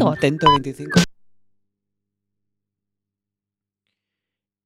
Intento 0.00 0.46
25. 0.50 1.00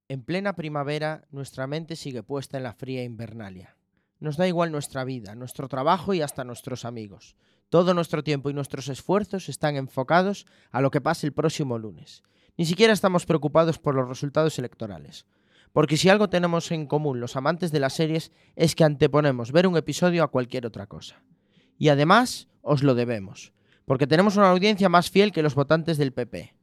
En 0.08 0.22
plena 0.22 0.54
primavera, 0.54 1.26
nuestra 1.30 1.66
mente 1.66 1.96
sigue 1.96 2.22
puesta 2.22 2.56
en 2.56 2.62
la 2.62 2.72
fría 2.72 3.02
invernalia. 3.02 3.76
Nos 4.20 4.36
da 4.36 4.46
igual 4.46 4.70
nuestra 4.70 5.02
vida, 5.02 5.34
nuestro 5.34 5.66
trabajo 5.68 6.14
y 6.14 6.22
hasta 6.22 6.44
nuestros 6.44 6.84
amigos. 6.84 7.36
Todo 7.68 7.94
nuestro 7.94 8.22
tiempo 8.22 8.48
y 8.48 8.54
nuestros 8.54 8.88
esfuerzos 8.88 9.48
están 9.48 9.74
enfocados 9.74 10.46
a 10.70 10.80
lo 10.80 10.92
que 10.92 11.00
pase 11.00 11.26
el 11.26 11.32
próximo 11.32 11.78
lunes. 11.78 12.22
Ni 12.56 12.64
siquiera 12.64 12.92
estamos 12.92 13.26
preocupados 13.26 13.80
por 13.80 13.96
los 13.96 14.08
resultados 14.08 14.56
electorales. 14.60 15.26
Porque 15.72 15.96
si 15.96 16.08
algo 16.08 16.30
tenemos 16.30 16.70
en 16.70 16.86
común 16.86 17.18
los 17.18 17.34
amantes 17.34 17.72
de 17.72 17.80
las 17.80 17.94
series 17.94 18.30
es 18.54 18.76
que 18.76 18.84
anteponemos 18.84 19.50
ver 19.50 19.66
un 19.66 19.76
episodio 19.76 20.22
a 20.22 20.28
cualquier 20.28 20.64
otra 20.64 20.86
cosa. 20.86 21.24
Y 21.76 21.88
además 21.88 22.46
os 22.62 22.84
lo 22.84 22.94
debemos, 22.94 23.53
porque 23.84 24.06
tenemos 24.06 24.36
una 24.36 24.50
audiencia 24.50 24.88
más 24.88 25.10
fiel 25.10 25.32
que 25.32 25.42
los 25.42 25.54
votantes 25.54 25.98
del 25.98 26.12
PP, 26.12 26.54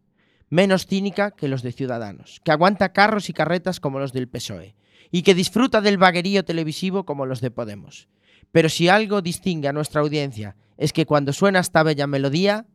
menos 0.49 0.85
cínica 0.85 1.31
que 1.31 1.47
los 1.47 1.61
de 1.61 1.71
Ciudadanos, 1.71 2.41
que 2.43 2.51
aguanta 2.51 2.93
carros 2.93 3.29
y 3.29 3.33
carretas 3.33 3.79
como 3.79 3.99
los 3.99 4.13
del 4.13 4.27
PSOE, 4.27 4.75
y 5.11 5.23
que 5.23 5.35
disfruta 5.35 5.81
del 5.81 5.97
vaguerío 5.97 6.45
televisivo 6.45 7.05
como 7.05 7.25
los 7.25 7.41
de 7.41 7.51
Podemos. 7.51 8.07
Pero 8.51 8.69
si 8.69 8.89
algo 8.89 9.21
distingue 9.21 9.67
a 9.67 9.73
nuestra 9.73 10.01
audiencia 10.01 10.55
es 10.77 10.93
que 10.93 11.05
cuando 11.05 11.33
suena 11.33 11.59
esta 11.59 11.83
bella 11.83 12.07
melodía, 12.07 12.65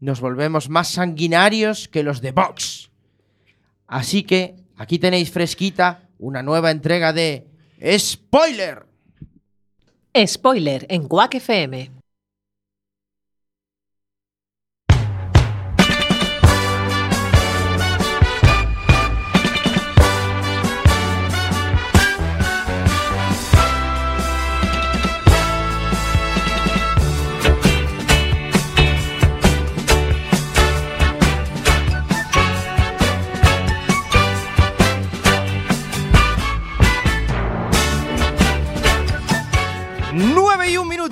nos 0.00 0.20
volvemos 0.20 0.68
más 0.68 0.88
sanguinarios 0.88 1.88
que 1.88 2.02
los 2.02 2.20
de 2.20 2.32
Vox. 2.32 2.90
Así 3.86 4.22
que 4.24 4.56
aquí 4.76 4.98
tenéis 4.98 5.30
fresquita 5.30 6.08
una 6.18 6.42
nueva 6.42 6.70
entrega 6.70 7.12
de 7.12 7.46
Spoiler. 7.82 8.86
Spoiler 10.26 10.86
en 10.88 11.08
Quack 11.08 11.34
FM. 11.34 12.01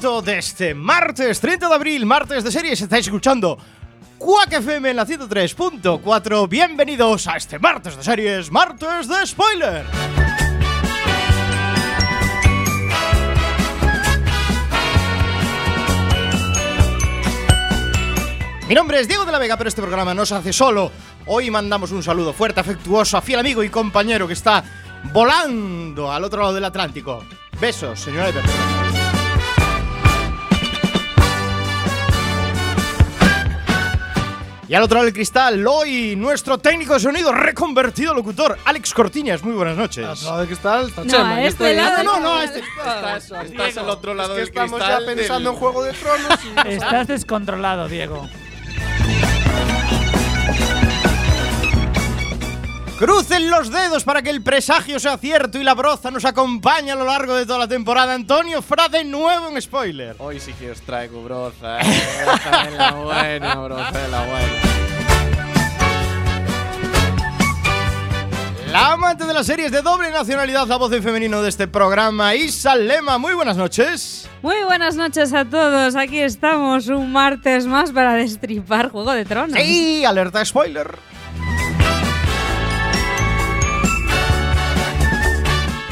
De 0.00 0.38
este 0.38 0.74
martes 0.74 1.40
30 1.40 1.68
de 1.68 1.74
abril, 1.74 2.06
martes 2.06 2.42
de 2.42 2.50
series. 2.50 2.80
Estáis 2.80 3.04
escuchando 3.04 3.58
Quack 4.16 4.54
FM 4.54 4.88
en 4.88 4.96
la 4.96 5.06
103.4. 5.06 6.48
Bienvenidos 6.48 7.26
a 7.26 7.36
este 7.36 7.58
martes 7.58 7.98
de 7.98 8.02
series, 8.02 8.50
martes 8.50 9.06
de 9.06 9.26
spoiler. 9.26 9.84
Mi 18.66 18.74
nombre 18.74 19.00
es 19.00 19.06
Diego 19.06 19.26
de 19.26 19.32
la 19.32 19.38
Vega, 19.38 19.58
pero 19.58 19.68
este 19.68 19.82
programa 19.82 20.14
no 20.14 20.24
se 20.24 20.34
hace 20.34 20.54
solo. 20.54 20.90
Hoy 21.26 21.50
mandamos 21.50 21.92
un 21.92 22.02
saludo 22.02 22.32
fuerte, 22.32 22.60
afectuoso 22.60 23.18
a 23.18 23.20
fiel 23.20 23.40
amigo 23.40 23.62
y 23.62 23.68
compañero 23.68 24.26
que 24.26 24.32
está 24.32 24.64
volando 25.12 26.10
al 26.10 26.24
otro 26.24 26.40
lado 26.40 26.54
del 26.54 26.64
Atlántico. 26.64 27.22
Besos, 27.60 28.00
señora 28.00 28.32
de. 28.32 28.99
Y 34.70 34.75
al 34.77 34.85
otro 34.85 34.95
lado 34.98 35.07
del 35.07 35.14
cristal, 35.14 35.67
hoy 35.67 36.14
nuestro 36.14 36.57
técnico 36.58 36.95
de 36.95 37.01
sonido 37.01 37.33
reconvertido 37.33 38.14
locutor, 38.14 38.57
Alex 38.64 38.95
Cortiñas. 38.95 39.42
Muy 39.42 39.55
buenas 39.55 39.77
noches. 39.77 40.07
Al 40.07 40.25
lado 40.25 40.39
del 40.39 40.47
cristal 40.47 40.89
está 40.89 41.03
No, 41.03 41.11
Chema, 41.11 41.42
este 41.45 41.48
estoy. 41.73 41.75
lado 41.75 42.05
No, 42.05 42.20
no, 42.20 42.36
no. 42.36 42.42
este- 42.42 42.61
Estás, 42.61 43.33
estás 43.47 43.77
al 43.79 43.91
otro 43.91 44.14
lado 44.14 44.29
Es 44.39 44.48
que 44.48 44.61
del 44.61 44.69
estamos 44.69 44.79
cristal. 44.81 45.01
ya 45.01 45.07
pensando 45.13 45.51
del- 45.51 45.55
en 45.57 45.61
Juego 45.61 45.83
de 45.83 45.92
Tronos 45.92 46.39
y 46.45 46.69
Estás 46.69 47.08
descontrolado, 47.08 47.89
Diego. 47.89 48.29
Crucen 53.00 53.48
los 53.48 53.70
dedos 53.70 54.05
para 54.05 54.20
que 54.20 54.28
el 54.28 54.42
presagio 54.42 55.00
sea 55.00 55.16
cierto 55.16 55.56
y 55.56 55.64
la 55.64 55.72
broza 55.72 56.11
nos 56.11 56.27
acompañe 56.27 56.90
a 56.90 56.94
lo 56.94 57.06
largo 57.06 57.34
de 57.34 57.46
toda 57.46 57.61
la 57.61 57.66
temporada. 57.66 58.12
Antonio 58.12 58.61
Fra 58.61 58.90
de 58.90 59.05
nuevo 59.05 59.48
en 59.48 59.62
spoiler. 59.62 60.16
Hoy 60.18 60.38
sí 60.38 60.52
que 60.52 60.70
os 60.70 60.83
traigo 60.83 61.22
broza, 61.22 61.80
eh. 61.80 62.24
Broza 62.27 62.64
de 62.64 62.70
la 62.77 62.90
buena, 62.92 63.55
broza 63.55 63.98
de 63.98 64.08
la 64.08 64.27
buena. 64.27 64.52
La 68.70 68.92
amante 68.92 69.24
de 69.24 69.33
las 69.33 69.46
series 69.46 69.72
de 69.72 69.80
doble 69.80 70.10
nacionalidad, 70.10 70.66
la 70.66 70.77
voz 70.77 70.92
en 70.92 71.02
femenino 71.02 71.40
de 71.40 71.48
este 71.48 71.66
programa, 71.66 72.34
Isa 72.34 72.77
Lema. 72.77 73.16
Muy 73.16 73.33
buenas 73.33 73.56
noches. 73.56 74.28
Muy 74.42 74.62
buenas 74.64 74.96
noches 74.96 75.33
a 75.33 75.46
todos. 75.46 75.96
Aquí 75.96 76.18
estamos 76.18 76.89
un 76.89 77.10
martes 77.10 77.66
más 77.66 77.92
para 77.92 78.12
destripar 78.12 78.90
Juego 78.90 79.12
de 79.12 79.24
Tronos. 79.24 79.58
Sí, 79.58 80.05
alerta 80.05 80.44
spoiler. 80.44 80.98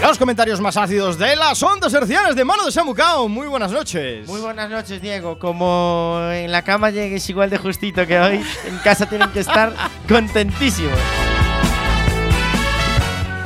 Los 0.00 0.16
comentarios 0.16 0.60
más 0.60 0.76
ácidos 0.76 1.18
de 1.18 1.36
las 1.36 1.62
ondas 1.62 1.92
hercianas 1.92 2.34
de 2.34 2.44
mano 2.44 2.64
de 2.64 2.72
Samucao. 2.72 3.28
Muy 3.28 3.46
buenas 3.46 3.72
noches. 3.72 4.26
Muy 4.26 4.40
buenas 4.40 4.70
noches, 4.70 5.02
Diego. 5.02 5.38
Como 5.38 6.20
en 6.32 6.50
la 6.50 6.62
cama 6.62 6.90
llegues 6.90 7.28
igual 7.28 7.50
de 7.50 7.58
justito 7.58 8.06
que 8.06 8.18
hoy, 8.18 8.44
en 8.66 8.78
casa 8.78 9.06
tienen 9.06 9.30
que 9.30 9.40
estar 9.40 9.72
contentísimos. 10.08 10.98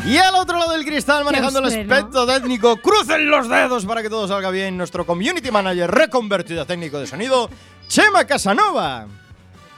Y 0.05 0.19
al 0.19 0.35
otro 0.35 0.59
lado 0.59 0.73
del 0.73 0.85
cristal, 0.85 1.25
manejando 1.25 1.61
el 1.61 1.65
aspecto 1.65 2.27
técnico, 2.27 2.77
crucen 2.77 3.31
los 3.31 3.49
dedos 3.49 3.87
para 3.87 4.03
que 4.03 4.11
todo 4.11 4.29
salga 4.29 4.51
bien. 4.51 4.77
Nuestro 4.77 5.07
community 5.07 5.51
manager 5.51 5.91
reconvertido 5.91 6.63
a 6.63 6.67
técnico 6.67 6.99
de 6.99 7.07
sonido, 7.07 7.49
Chema 7.89 8.25
Casanova. 8.25 9.07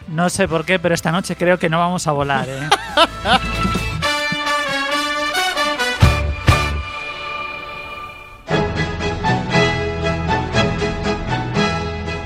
No 0.09 0.29
sé 0.29 0.49
por 0.49 0.65
qué, 0.65 0.79
pero 0.79 0.95
esta 0.95 1.13
noche 1.13 1.37
creo 1.37 1.59
que 1.59 1.71
no 1.71 1.79
vamos 1.79 2.07
a 2.07 2.13
volar, 2.13 2.47
¿eh? 2.49 2.69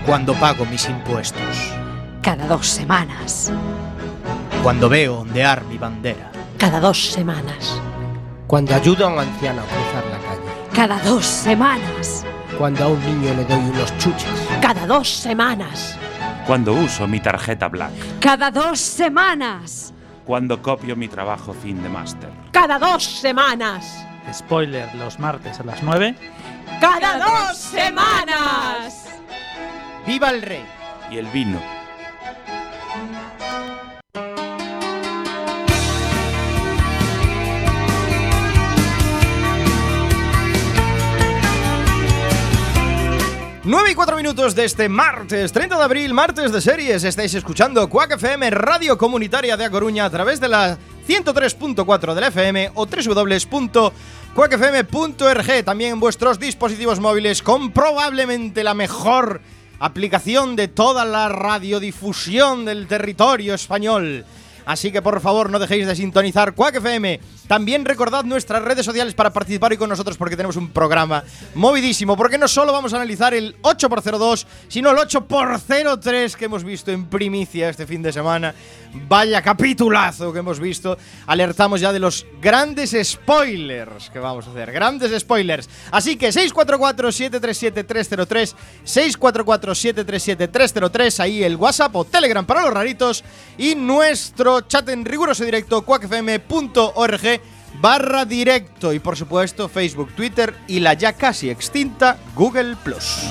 Cuando 0.08 0.32
pago 0.32 0.64
mis 0.64 0.88
impuestos. 0.88 1.70
Cada 2.22 2.46
dos 2.46 2.66
semanas. 2.66 3.52
Cuando 4.62 4.88
veo 4.88 5.18
ondear 5.18 5.62
mi 5.64 5.76
bandera. 5.76 6.32
Cada 6.56 6.80
dos 6.80 7.10
semanas. 7.12 7.78
Cuando 8.46 8.74
ayudo 8.74 9.06
a 9.06 9.12
un 9.12 9.18
anciano 9.18 9.60
a 9.60 9.64
cruzar 9.66 10.04
la 10.06 10.18
calle. 10.26 10.70
Cada 10.74 10.98
dos 11.00 11.26
semanas. 11.26 12.24
Cuando 12.56 12.84
a 12.84 12.88
un 12.88 13.00
niño 13.04 13.34
le 13.34 13.44
doy 13.44 13.58
unos 13.58 13.98
chuches. 13.98 14.48
Cada 14.62 14.86
dos 14.86 15.10
semanas. 15.10 15.98
Cuando 16.46 16.72
uso 16.72 17.06
mi 17.06 17.20
tarjeta 17.20 17.68
Black. 17.68 17.92
Cada 18.18 18.50
dos 18.50 18.80
semanas. 18.80 19.92
Cuando 20.24 20.62
copio 20.62 20.96
mi 20.96 21.08
trabajo 21.08 21.52
fin 21.52 21.82
de 21.82 21.90
máster. 21.90 22.30
Cada 22.50 22.78
dos 22.78 23.04
semanas. 23.04 24.06
Spoiler 24.32 24.88
los 24.94 25.18
martes 25.18 25.60
a 25.60 25.64
las 25.64 25.82
9. 25.82 26.14
Cada 26.80 27.18
dos 27.18 27.58
semanas. 27.58 29.07
¡Viva 30.08 30.30
el 30.30 30.40
rey! 30.40 30.64
Y 31.10 31.18
el 31.18 31.26
vino. 31.26 31.60
Nueve 43.64 43.90
y 43.90 43.94
cuatro 43.94 44.16
minutos 44.16 44.54
de 44.54 44.64
este 44.64 44.88
martes, 44.88 45.52
30 45.52 45.76
de 45.76 45.84
abril, 45.84 46.14
martes 46.14 46.52
de 46.52 46.62
series. 46.62 47.04
Estáis 47.04 47.34
escuchando 47.34 47.90
Quack 47.90 48.12
FM, 48.12 48.48
radio 48.48 48.96
comunitaria 48.96 49.58
de 49.58 49.66
A 49.66 49.70
Coruña, 49.70 50.06
a 50.06 50.10
través 50.10 50.40
de 50.40 50.48
la 50.48 50.78
103.4 51.06 52.14
de 52.14 52.20
la 52.22 52.28
FM 52.28 52.70
o 52.76 52.86
www.quackfm.org. 52.86 55.64
También 55.66 55.92
en 55.92 56.00
vuestros 56.00 56.38
dispositivos 56.38 56.98
móviles, 56.98 57.42
con 57.42 57.72
probablemente 57.72 58.64
la 58.64 58.72
mejor 58.72 59.42
aplicación 59.78 60.56
de 60.56 60.68
toda 60.68 61.04
la 61.04 61.28
radiodifusión 61.28 62.64
del 62.64 62.86
territorio 62.86 63.54
español. 63.54 64.24
Así 64.68 64.92
que 64.92 65.00
por 65.00 65.18
favor 65.22 65.48
no 65.48 65.58
dejéis 65.58 65.86
de 65.86 65.96
sintonizar 65.96 66.52
Quack 66.52 66.76
FM 66.76 67.18
También 67.46 67.86
recordad 67.86 68.24
nuestras 68.24 68.62
redes 68.62 68.84
sociales 68.84 69.14
para 69.14 69.32
participar 69.32 69.72
hoy 69.72 69.78
con 69.78 69.88
nosotros 69.88 70.18
porque 70.18 70.36
tenemos 70.36 70.56
un 70.56 70.68
programa 70.68 71.24
movidísimo. 71.54 72.18
Porque 72.18 72.36
no 72.36 72.46
solo 72.46 72.70
vamos 72.70 72.92
a 72.92 72.96
analizar 72.96 73.32
el 73.32 73.56
8x02, 73.62 74.44
sino 74.68 74.90
el 74.90 74.98
8x03 74.98 76.34
que 76.34 76.44
hemos 76.44 76.64
visto 76.64 76.90
en 76.90 77.06
primicia 77.06 77.70
este 77.70 77.86
fin 77.86 78.02
de 78.02 78.12
semana. 78.12 78.54
Vaya 78.92 79.40
capitulazo 79.42 80.32
que 80.32 80.38
hemos 80.40 80.58
visto. 80.60 80.98
Alertamos 81.26 81.80
ya 81.80 81.92
de 81.92 81.98
los 81.98 82.24
grandes 82.40 82.96
spoilers 83.02 84.10
que 84.10 84.18
vamos 84.18 84.46
a 84.46 84.50
hacer. 84.50 84.70
Grandes 84.72 85.18
spoilers. 85.20 85.68
Así 85.90 86.16
que 86.16 86.28
644-737-303, 86.30 88.54
644-737-303, 88.84 91.20
ahí 91.20 91.42
el 91.42 91.56
WhatsApp 91.56 91.96
o 91.96 92.04
Telegram 92.04 92.46
para 92.46 92.62
los 92.62 92.72
raritos 92.72 93.24
y 93.56 93.74
nuestro 93.74 94.60
chat 94.62 94.88
en 94.88 95.04
riguroso 95.04 95.44
directo, 95.44 95.82
cuacfm.org 95.82 97.40
barra 97.80 98.24
directo 98.24 98.92
y 98.92 98.98
por 98.98 99.16
supuesto 99.16 99.68
Facebook, 99.68 100.12
Twitter 100.14 100.54
y 100.66 100.80
la 100.80 100.94
ya 100.94 101.12
casi 101.12 101.48
extinta 101.50 102.18
Google 102.34 102.76
Plus. 102.82 103.22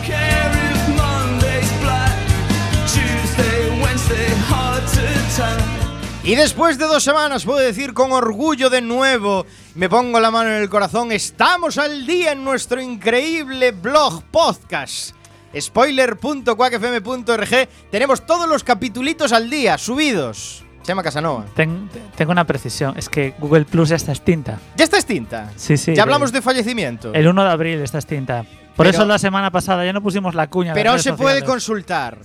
Y 6.27 6.35
después 6.35 6.77
de 6.77 6.85
dos 6.87 7.03
semanas 7.05 7.45
puedo 7.45 7.59
decir 7.59 7.93
con 7.93 8.11
orgullo 8.11 8.69
de 8.69 8.81
nuevo, 8.81 9.45
me 9.75 9.87
pongo 9.87 10.19
la 10.19 10.29
mano 10.29 10.49
en 10.49 10.61
el 10.61 10.69
corazón, 10.69 11.13
estamos 11.13 11.77
al 11.77 12.05
día 12.05 12.33
en 12.33 12.43
nuestro 12.43 12.81
increíble 12.81 13.71
blog 13.71 14.23
podcast. 14.23 15.15
Spoiler.quackfm.org 15.57 17.69
Tenemos 17.89 18.25
todos 18.25 18.49
los 18.49 18.65
capitulitos 18.65 19.31
al 19.31 19.49
día, 19.49 19.77
subidos. 19.77 20.65
Se 20.81 20.87
llama 20.89 21.01
Casanova. 21.01 21.45
Ten- 21.55 21.89
tengo 22.17 22.33
una 22.33 22.45
precisión, 22.45 22.95
es 22.97 23.07
que 23.07 23.33
Google 23.39 23.63
Plus 23.63 23.87
ya 23.87 23.95
está 23.95 24.11
extinta. 24.11 24.59
¿Ya 24.75 24.83
está 24.83 24.97
extinta? 24.97 25.53
Sí, 25.55 25.77
sí. 25.77 25.95
ya 25.95 26.03
hablamos 26.03 26.33
de 26.33 26.41
fallecimiento. 26.41 27.13
El 27.13 27.25
1 27.29 27.43
de 27.45 27.49
abril 27.49 27.79
está 27.79 27.99
extinta. 27.99 28.43
Por 28.75 28.85
Pero- 28.85 28.89
eso 28.89 29.05
la 29.05 29.17
semana 29.17 29.49
pasada 29.49 29.85
ya 29.85 29.93
no 29.93 30.03
pusimos 30.03 30.35
la 30.35 30.49
cuña. 30.49 30.73
Pero 30.73 30.99
se 30.99 31.13
puede 31.13 31.41
consultar. 31.43 32.17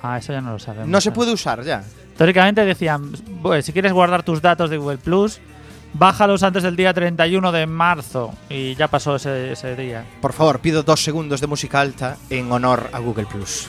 Ah, 0.00 0.16
eso 0.16 0.32
ya 0.32 0.40
no 0.40 0.52
lo 0.52 0.58
sabemos. 0.58 0.88
No 0.88 1.02
se 1.02 1.10
eh. 1.10 1.12
puede 1.12 1.32
usar 1.32 1.62
ya. 1.62 1.84
Teóricamente 2.18 2.66
decían, 2.66 3.12
"Bueno, 3.40 3.62
si 3.62 3.72
quieres 3.72 3.94
guardar 3.94 4.22
tus 4.24 4.42
datos 4.42 4.68
de 4.68 4.76
Google 4.76 4.98
Plus, 4.98 5.40
bájalos 5.94 6.42
antes 6.42 6.62
del 6.62 6.76
día 6.76 6.92
31 6.92 7.52
de 7.52 7.66
marzo. 7.66 8.34
Y 8.48 8.74
ya 8.74 8.88
pasó 8.88 9.16
ese, 9.16 9.52
ese 9.52 9.74
día. 9.76 10.04
Por 10.20 10.32
favor, 10.32 10.60
pido 10.60 10.82
dos 10.82 11.02
segundos 11.02 11.40
de 11.40 11.46
música 11.46 11.80
alta 11.80 12.16
en 12.30 12.50
honor 12.52 12.90
a 12.92 12.98
Google 12.98 13.26
Plus. 13.26 13.68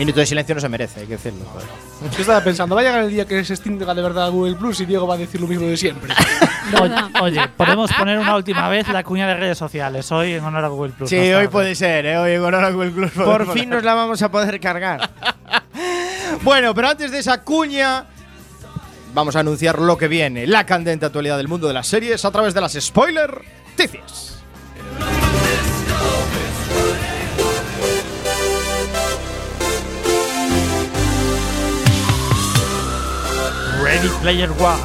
Minuto 0.00 0.18
de 0.18 0.24
silencio 0.24 0.54
no 0.54 0.62
se 0.62 0.68
merece, 0.70 1.00
hay 1.00 1.06
que 1.06 1.12
decirlo. 1.12 1.44
joder. 1.44 1.68
Yo 2.12 2.20
estaba 2.22 2.42
pensando, 2.42 2.74
va 2.74 2.80
a 2.80 2.84
llegar 2.84 3.02
el 3.04 3.10
día 3.10 3.26
que 3.26 3.44
se 3.44 3.52
extinga 3.52 3.92
de 3.92 4.00
verdad 4.00 4.30
Google 4.30 4.54
Plus 4.54 4.80
y 4.80 4.86
Diego 4.86 5.06
va 5.06 5.12
a 5.12 5.18
decir 5.18 5.42
lo 5.42 5.46
mismo 5.46 5.66
de 5.66 5.76
siempre. 5.76 6.14
Oye, 7.20 7.46
podemos 7.54 7.92
poner 7.92 8.18
una 8.18 8.34
última 8.34 8.66
vez 8.70 8.88
la 8.88 9.04
cuña 9.04 9.28
de 9.28 9.34
redes 9.34 9.58
sociales, 9.58 10.10
hoy 10.10 10.32
en 10.32 10.42
honor 10.42 10.64
a 10.64 10.68
Google 10.68 10.94
Plus. 10.94 11.10
Sí, 11.10 11.18
hoy 11.18 11.30
tarde. 11.32 11.48
puede 11.50 11.74
ser, 11.74 12.06
¿eh? 12.06 12.16
hoy 12.16 12.32
en 12.32 12.42
honor 12.42 12.64
a 12.64 12.70
Google 12.70 12.92
Plus. 12.92 13.10
Por 13.10 13.52
fin 13.52 13.68
nos 13.68 13.84
la 13.84 13.92
vamos 13.92 14.22
a 14.22 14.30
poder 14.30 14.58
cargar. 14.58 15.10
Bueno, 16.42 16.74
pero 16.74 16.88
antes 16.88 17.10
de 17.10 17.18
esa 17.18 17.42
cuña, 17.42 18.06
vamos 19.12 19.36
a 19.36 19.40
anunciar 19.40 19.78
lo 19.80 19.98
que 19.98 20.08
viene: 20.08 20.46
la 20.46 20.64
candente 20.64 21.04
actualidad 21.04 21.36
del 21.36 21.48
mundo 21.48 21.68
de 21.68 21.74
las 21.74 21.86
series 21.86 22.24
a 22.24 22.30
través 22.30 22.54
de 22.54 22.62
las 22.62 22.72
spoiler 22.72 23.42
ticias. 23.76 24.40
Ready 33.90 34.08
Player 34.22 34.48
One. 34.60 34.78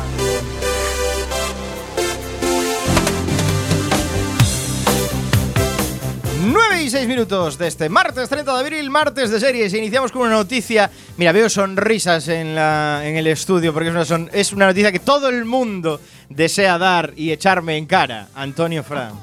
Nueve 6.47 6.83
y 6.83 6.89
6 6.89 7.07
minutos 7.07 7.57
de 7.57 7.67
este 7.67 7.89
martes 7.89 8.29
30 8.29 8.53
de 8.53 8.59
abril, 8.59 8.89
martes 8.89 9.31
de 9.31 9.39
series. 9.39 9.73
Iniciamos 9.73 10.11
con 10.11 10.23
una 10.23 10.31
noticia. 10.31 10.89
Mira, 11.17 11.31
veo 11.31 11.49
sonrisas 11.49 12.27
en, 12.27 12.53
la, 12.53 13.01
en 13.03 13.15
el 13.17 13.27
estudio 13.27 13.73
porque 13.73 13.89
es 13.89 13.95
una, 13.95 14.05
son- 14.05 14.29
es 14.31 14.53
una 14.53 14.67
noticia 14.67 14.91
que 14.91 14.99
todo 14.99 15.29
el 15.29 15.45
mundo 15.45 15.99
desea 16.29 16.77
dar 16.77 17.13
y 17.15 17.31
echarme 17.31 17.77
en 17.77 17.85
cara. 17.87 18.27
Antonio 18.35 18.83
Fran. 18.83 19.13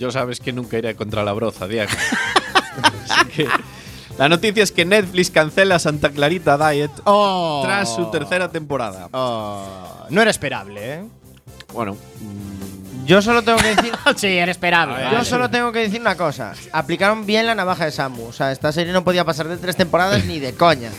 Yo 0.00 0.10
sabes 0.10 0.40
que 0.40 0.52
nunca 0.52 0.78
iré 0.78 0.94
contra 0.96 1.22
la 1.22 1.32
broza, 1.32 1.66
Diego. 1.68 1.90
Así 3.08 3.26
que 3.28 3.48
la 4.18 4.28
noticia 4.28 4.62
es 4.62 4.72
que 4.72 4.84
Netflix 4.84 5.30
cancela 5.30 5.78
Santa 5.78 6.10
Clarita 6.10 6.56
Diet 6.70 6.90
Oh. 7.04 7.62
tras 7.64 7.94
su 7.94 8.10
tercera 8.10 8.48
temporada. 8.50 9.08
Oh, 9.12 9.64
no 10.10 10.20
era 10.20 10.30
esperable, 10.30 10.94
¿eh? 10.94 11.04
Bueno, 11.72 11.96
Yo 13.06 13.22
solo 13.22 13.42
tengo 13.42 13.58
que 13.58 13.74
decir. 13.74 13.92
sí, 14.16 14.26
era 14.26 14.50
esperable. 14.50 14.96
Yo 15.12 15.24
solo 15.24 15.48
tengo 15.48 15.72
que 15.72 15.78
decir 15.80 16.00
una 16.00 16.16
cosa. 16.16 16.52
Aplicaron 16.72 17.24
bien 17.26 17.46
la 17.46 17.54
navaja 17.54 17.84
de 17.86 17.92
Samu. 17.92 18.26
O 18.26 18.32
sea, 18.32 18.52
esta 18.52 18.70
serie 18.72 18.92
no 18.92 19.04
podía 19.04 19.24
pasar 19.24 19.48
de 19.48 19.56
tres 19.56 19.76
temporadas 19.76 20.24
ni 20.26 20.38
de 20.40 20.52
coña. 20.54 20.90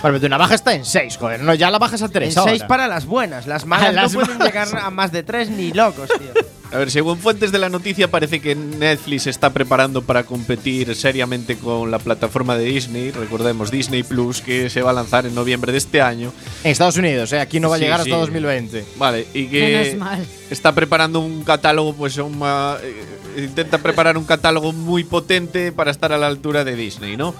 Bueno, 0.00 0.18
pero 0.18 0.26
una 0.26 0.38
baja 0.38 0.54
está 0.56 0.74
en 0.74 0.84
6, 0.84 1.16
joder. 1.16 1.40
No, 1.40 1.54
ya 1.54 1.70
la 1.70 1.78
bajas 1.78 2.02
a 2.02 2.08
3. 2.08 2.36
En 2.36 2.42
seis 2.44 2.64
para 2.64 2.88
las 2.88 3.06
buenas. 3.06 3.46
Las 3.46 3.66
malas 3.66 3.94
las 3.94 4.12
no 4.12 4.18
pueden 4.20 4.38
malas. 4.38 4.52
llegar 4.52 4.76
a 4.84 4.90
más 4.90 5.12
de 5.12 5.22
tres 5.22 5.48
ni 5.50 5.72
locos, 5.72 6.08
tío. 6.08 6.32
a 6.72 6.78
ver, 6.78 6.90
según 6.90 7.18
fuentes 7.18 7.52
de 7.52 7.58
la 7.58 7.68
noticia 7.68 8.10
parece 8.10 8.40
que 8.40 8.54
Netflix 8.54 9.26
está 9.26 9.50
preparando 9.52 10.02
para 10.02 10.24
competir 10.24 10.94
seriamente 10.96 11.56
con 11.56 11.90
la 11.90 11.98
plataforma 11.98 12.56
de 12.56 12.64
Disney, 12.64 13.10
recordemos 13.10 13.70
Disney 13.70 14.02
Plus, 14.02 14.40
que 14.40 14.70
se 14.70 14.80
va 14.82 14.90
a 14.90 14.94
lanzar 14.94 15.26
en 15.26 15.34
noviembre 15.34 15.70
de 15.72 15.78
este 15.78 16.00
año. 16.00 16.32
En 16.64 16.70
Estados 16.72 16.96
Unidos, 16.96 17.32
¿eh? 17.32 17.40
Aquí 17.40 17.60
no 17.60 17.68
va 17.68 17.76
a 17.76 17.78
llegar 17.78 18.02
sí. 18.02 18.10
hasta 18.10 18.20
2020. 18.20 18.84
Vale, 18.96 19.26
y 19.34 19.42
Menos 19.48 19.88
que 19.88 19.96
mal. 19.96 20.26
está 20.50 20.72
preparando 20.74 21.20
un 21.20 21.44
catálogo, 21.44 21.94
pues 21.94 22.16
una- 22.16 22.76
eh, 22.82 23.42
intenta 23.44 23.78
preparar 23.78 24.16
un 24.16 24.24
catálogo 24.24 24.72
muy 24.72 25.04
potente 25.04 25.72
para 25.72 25.90
estar 25.90 26.12
a 26.12 26.18
la 26.18 26.26
altura 26.26 26.64
de 26.64 26.74
Disney, 26.76 27.16
¿no? 27.16 27.34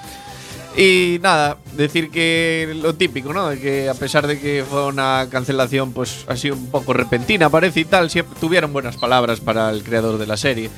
Y 0.76 1.18
nada, 1.22 1.58
decir 1.76 2.10
que 2.10 2.72
lo 2.80 2.94
típico, 2.94 3.32
¿no? 3.32 3.48
De 3.48 3.60
que 3.60 3.88
a 3.88 3.94
pesar 3.94 4.26
de 4.26 4.40
que 4.40 4.64
fue 4.68 4.86
una 4.86 5.26
cancelación, 5.30 5.92
pues 5.92 6.24
ha 6.28 6.36
sido 6.36 6.54
un 6.54 6.70
poco 6.70 6.94
repentina, 6.94 7.50
parece 7.50 7.80
y 7.80 7.84
tal, 7.84 8.10
siempre 8.10 8.38
tuvieron 8.40 8.72
buenas 8.72 8.96
palabras 8.96 9.40
para 9.40 9.70
el 9.70 9.82
creador 9.82 10.18
de 10.18 10.26
la 10.26 10.38
serie. 10.38 10.70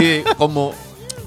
Y 0.00 0.20
como, 0.36 0.72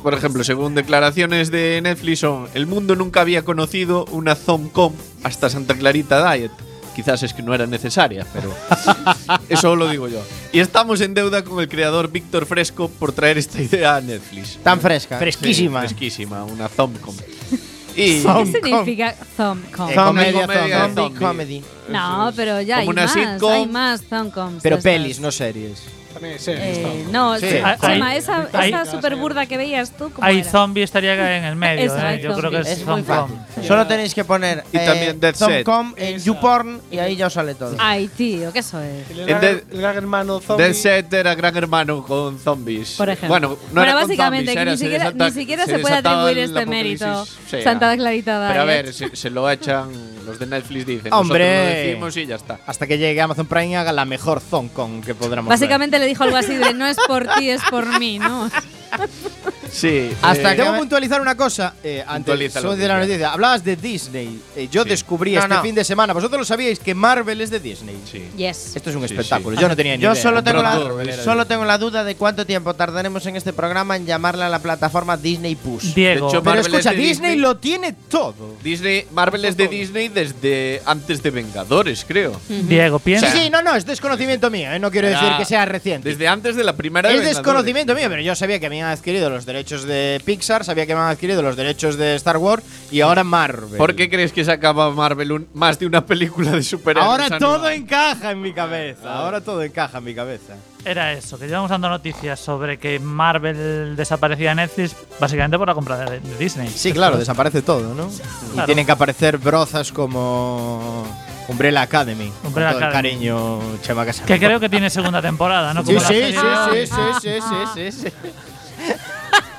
por 0.02 0.14
ejemplo, 0.14 0.46
según 0.46 0.76
declaraciones 0.76 1.52
de 1.52 1.82
Netflix, 1.84 2.20
son: 2.20 2.48
el 2.54 2.68
mundo 2.68 2.96
nunca 2.96 3.22
había 3.22 3.44
conocido 3.44 4.06
una 4.06 4.36
Zomcom 4.36 4.94
hasta 5.24 5.50
Santa 5.50 5.76
Clarita 5.76 6.32
Diet. 6.32 6.52
Quizás 6.96 7.24
es 7.24 7.34
que 7.34 7.44
no 7.44 7.54
era 7.54 7.68
necesaria, 7.68 8.26
pero 8.32 8.54
eso 9.50 9.76
lo 9.76 9.90
digo 9.90 10.08
yo. 10.08 10.22
Y 10.54 10.60
estamos 10.60 11.02
en 11.02 11.14
deuda 11.14 11.44
con 11.44 11.60
el 11.60 11.68
creador 11.68 12.10
Víctor 12.10 12.46
Fresco 12.46 12.88
por 12.88 13.12
traer 13.12 13.38
esta 13.38 13.62
idea 13.62 13.98
a 13.98 14.02
Netflix. 14.02 14.58
Tan 14.64 14.80
fresca. 14.80 15.18
Fresquísima. 15.18 15.82
Sí, 15.82 15.88
fresquísima, 15.88 16.46
una 16.46 16.70
Zomcom. 16.70 17.14
Y 17.96 18.22
¿Qué 18.24 18.46
significa 18.52 19.16
Thomcom? 19.38 19.90
Eh, 19.90 19.94
Zombie, 19.96 19.96
comedia, 19.96 20.42
comedia, 20.48 20.80
zombie 20.82 21.04
zombie. 21.04 21.20
comedy. 21.20 21.64
No, 21.90 22.32
pero 22.36 22.62
ya 22.62 22.78
hay 22.80 22.88
una 22.88 23.04
más, 23.04 23.14
sitcom. 23.14 23.52
hay 23.52 23.68
más 23.68 24.02
Thomcoms. 24.02 24.62
Pero 24.64 24.80
pelis, 24.80 25.20
no 25.20 25.32
series. 25.32 25.84
También 26.16 26.38
Eh, 26.48 27.06
no, 27.12 27.38
Sí. 27.38 27.48
Chema, 27.82 28.16
esa, 28.16 28.48
hay- 28.54 28.70
esa 28.72 28.86
super 28.86 29.16
burda 29.18 29.46
que 29.46 29.58
veías 29.58 29.92
tú, 29.92 30.10
¿cómo 30.14 30.26
Hay 30.26 30.40
era? 30.40 30.50
zombie 30.50 30.82
estaría 30.84 31.38
en 31.38 31.44
el 31.44 31.56
medio, 31.58 31.86
Eso, 31.94 31.98
¿eh? 32.08 32.22
Yo 32.24 32.34
creo 32.38 32.50
que 32.52 32.60
es, 32.62 32.68
Es 32.68 32.86
muy 32.86 33.04
Zombie. 33.04 33.36
fácil. 33.46 33.68
Solo 33.68 33.86
tenéis 33.86 34.16
que 34.16 34.24
poner 34.24 34.64
Y 34.72 34.78
también 34.80 35.20
Dead 35.20 35.36
Set. 35.36 35.66
Zomcom 35.66 35.94
en 35.98 36.18
YouPorn 36.20 36.82
y 36.90 37.00
ahí 37.00 37.18
ya 37.18 37.28
os 37.28 37.34
sale 37.34 37.54
todo. 37.56 37.76
Ay, 37.80 38.08
tío, 38.08 38.54
¿qué 38.54 38.60
eso 38.60 38.80
es? 38.82 39.10
El, 39.12 39.26
gran, 39.26 39.42
Dead- 39.42 39.64
el 39.72 39.82
gran 39.82 39.96
hermano 39.98 40.40
zombie. 40.40 40.64
Dead 40.66 40.74
Set 40.74 41.14
era 41.14 41.36
gran 41.36 41.56
hermano 41.58 42.02
con 42.04 42.40
zombies. 42.40 42.92
Por 42.94 43.10
ejemplo. 43.10 43.28
Bueno, 43.28 43.50
no 43.50 43.58
Bueno, 43.74 43.84
era 43.84 43.92
con 43.94 44.02
básicamente, 44.04 44.46
zombies, 44.54 44.56
que 44.56 44.62
era- 44.62 44.72
ni 44.72 44.78
siquiera, 44.78 45.04
desata- 45.12 45.26
ni 45.26 45.32
siquiera 45.32 45.66
se, 45.66 45.80
puede 45.80 45.96
atribuir 45.96 46.38
este 46.38 46.66
mérito. 46.66 47.26
Sí, 47.26 47.62
Santa. 47.62 47.96
Clarita 47.96 48.46
Pero 48.50 48.62
a 48.62 48.66
ver, 48.66 48.94
se, 48.94 49.16
se 49.16 49.30
lo 49.30 49.50
echan 49.50 49.90
los 50.26 50.40
de 50.40 50.46
Netflix 50.48 50.86
dicen. 50.86 51.14
Hombre. 51.14 51.46
Lo 51.60 51.66
decimos 51.76 52.18
y 52.18 52.26
ya 52.26 52.36
está. 52.36 52.60
Hasta 52.66 52.88
que 52.88 52.98
llegue 52.98 53.22
Amazon 53.22 53.46
Prime 53.46 53.68
y 53.68 53.76
haga 53.76 53.92
la 53.94 54.06
mejor 54.06 54.40
Zoncon 54.42 55.02
que 55.02 55.14
podremos 55.14 55.50
Básicamente 55.50 56.00
dijo 56.06 56.24
algo 56.24 56.38
así 56.38 56.56
de 56.56 56.74
no 56.74 56.86
es 56.86 56.98
por 57.08 57.28
ti, 57.28 57.50
es 57.50 57.62
por 57.70 58.00
mí, 58.00 58.20
¿no? 58.20 58.50
Sí. 59.76 60.12
Hasta 60.22 60.54
eh, 60.54 60.56
que- 60.56 60.64
Debo 60.64 60.78
puntualizar 60.78 61.20
una 61.22 61.36
cosa 61.36 61.74
eh, 61.84 62.04
antes 62.08 62.38
de 62.54 62.88
la 62.88 63.00
noticia. 63.00 63.34
Hablabas 63.34 63.64
de 63.64 63.76
Disney. 63.76 64.40
Eh, 64.56 64.68
yo 64.72 64.84
Sí. 64.84 64.90
descubrí 64.90 65.34
No, 65.34 65.42
este 65.42 65.54
no. 65.56 65.62
fin 65.62 65.76
de 65.76 65.84
semana. 65.84 66.14
Vosotros 66.14 66.40
lo 66.40 66.46
sabíais 66.46 66.80
que 66.80 66.96
Marvel 66.96 67.42
es 67.42 67.50
de 67.50 67.60
Disney. 67.60 67.98
Sí. 68.10 68.24
Yes. 68.38 68.76
Esto 68.76 68.90
es 68.90 68.96
un 68.96 69.08
Sí, 69.08 69.14
espectáculo. 69.14 69.56
sí. 69.58 69.62
Yo 69.62 69.68
no 69.68 69.76
tenía 69.76 69.98
ni 69.98 70.02
Yo 70.04 70.14
idea. 70.14 70.22
solo 70.22 70.44
tengo, 70.44 70.62
la, 70.64 70.80
solo 71.24 71.46
tengo 71.46 71.66
la 71.66 71.78
duda 71.78 72.04
de 72.04 72.16
cuánto 72.16 72.46
tiempo 72.46 72.74
tardaremos 72.74 73.26
en 73.26 73.36
este 73.36 73.52
programa 73.54 73.96
en 73.98 74.06
llamarla 74.06 74.46
a 74.48 74.50
la 74.50 74.60
plataforma 74.60 75.18
Disney 75.18 75.56
Plus. 75.56 75.94
Diego, 75.94 76.28
De 76.28 76.32
hecho, 76.38 76.44
Pero 76.44 76.62
escucha, 76.62 76.78
es 76.78 76.86
de 76.86 76.92
Disney, 76.92 77.10
Disney. 77.32 77.36
lo 77.40 77.58
tiene 77.58 77.94
todo. 78.10 78.56
Disney, 78.64 79.06
Marvel 79.12 79.44
es 79.46 79.58
de 79.58 79.68
Disney 79.68 80.08
desde 80.08 80.82
antes 80.86 81.22
de 81.22 81.32
Vengadores, 81.32 82.06
creo. 82.08 82.40
Diego, 82.48 83.00
piensa. 83.00 83.30
Sí, 83.32 83.40
sí, 83.40 83.50
no, 83.50 83.62
no, 83.62 83.76
es 83.76 83.86
desconocimiento 83.86 84.50
mío. 84.50 84.72
eh, 84.72 84.80
No 84.80 84.90
quiero 84.90 85.10
decir 85.10 85.28
que 85.38 85.44
sea 85.46 85.66
reciente. 85.66 86.08
Desde 86.10 86.28
antes 86.28 86.56
de 86.56 86.64
la 86.64 86.74
primera 86.78 87.12
Es 87.12 87.24
desconocimiento 87.24 87.94
mío, 87.94 88.08
pero 88.10 88.22
yo 88.22 88.36
sabía 88.36 88.60
que 88.60 88.68
habían 88.68 88.88
adquirido 88.88 89.30
los 89.30 89.46
derechos 89.46 89.65
derechos 89.66 89.84
de 89.88 90.22
Pixar, 90.24 90.64
sabía 90.64 90.86
que 90.86 90.94
habían 90.94 91.08
adquirido 91.10 91.42
los 91.42 91.56
derechos 91.56 91.98
de 91.98 92.14
Star 92.16 92.38
Wars 92.38 92.64
y 92.92 93.02
ahora 93.02 93.24
Marvel. 93.24 93.78
¿Por 93.78 93.96
qué 93.96 94.12
crees 94.12 94.32
que 94.32 94.46
sacaba 94.46 94.92
Marvel 94.92 95.32
un- 95.32 95.48
más 95.56 95.80
de 95.80 95.88
una 95.88 96.06
película 96.06 96.52
de 96.52 96.62
superhéroes? 96.62 97.10
Ahora 97.32 97.40
todo 97.40 97.68
encaja 97.70 98.30
en 98.30 98.42
mi 98.44 98.54
cabeza. 98.54 99.12
Ahora 99.12 99.42
todo 99.42 99.64
encaja 99.64 99.98
en 99.98 100.04
mi 100.04 100.14
cabeza. 100.14 100.54
Era 100.86 101.14
eso, 101.14 101.40
que 101.40 101.48
llevamos 101.48 101.72
dando 101.72 101.90
noticias 101.90 102.40
sobre 102.40 102.78
que 102.78 103.00
Marvel 103.00 103.96
desaparecía 103.96 104.50
de 104.50 104.56
Netflix 104.56 104.96
básicamente 105.20 105.58
por 105.58 105.68
la 105.68 105.74
compra 105.74 105.98
de, 105.98 106.20
de 106.20 106.38
Disney. 106.38 106.68
Sí, 106.70 106.94
claro, 106.94 107.18
desaparece 107.18 107.64
todo, 107.64 107.96
¿no? 107.96 108.08
Y 108.56 108.66
tienen 108.68 108.86
que 108.86 108.92
aparecer 108.92 109.40
brozas 109.40 109.92
como 109.92 111.08
Umbrella 111.48 111.82
Academy. 111.82 112.32
Umbrella 112.44 112.70
con 112.74 112.80
todo 112.82 112.88
el 112.90 112.94
cariño, 112.94 113.60
Chema. 113.82 114.06
Que 114.06 114.38
creo 114.38 114.60
que 114.60 114.70
tiene 114.70 114.92
segunda 114.92 115.24
temporada, 115.24 115.74
¿no? 115.74 115.82
Sí, 115.84 115.88
Como 115.96 116.02
la 116.02 116.08
sí, 116.08 116.24
sí, 116.24 116.86
sí, 116.86 116.94
sí, 117.20 117.30
sí, 117.42 117.92
sí, 117.92 118.04
sí. 118.04 118.14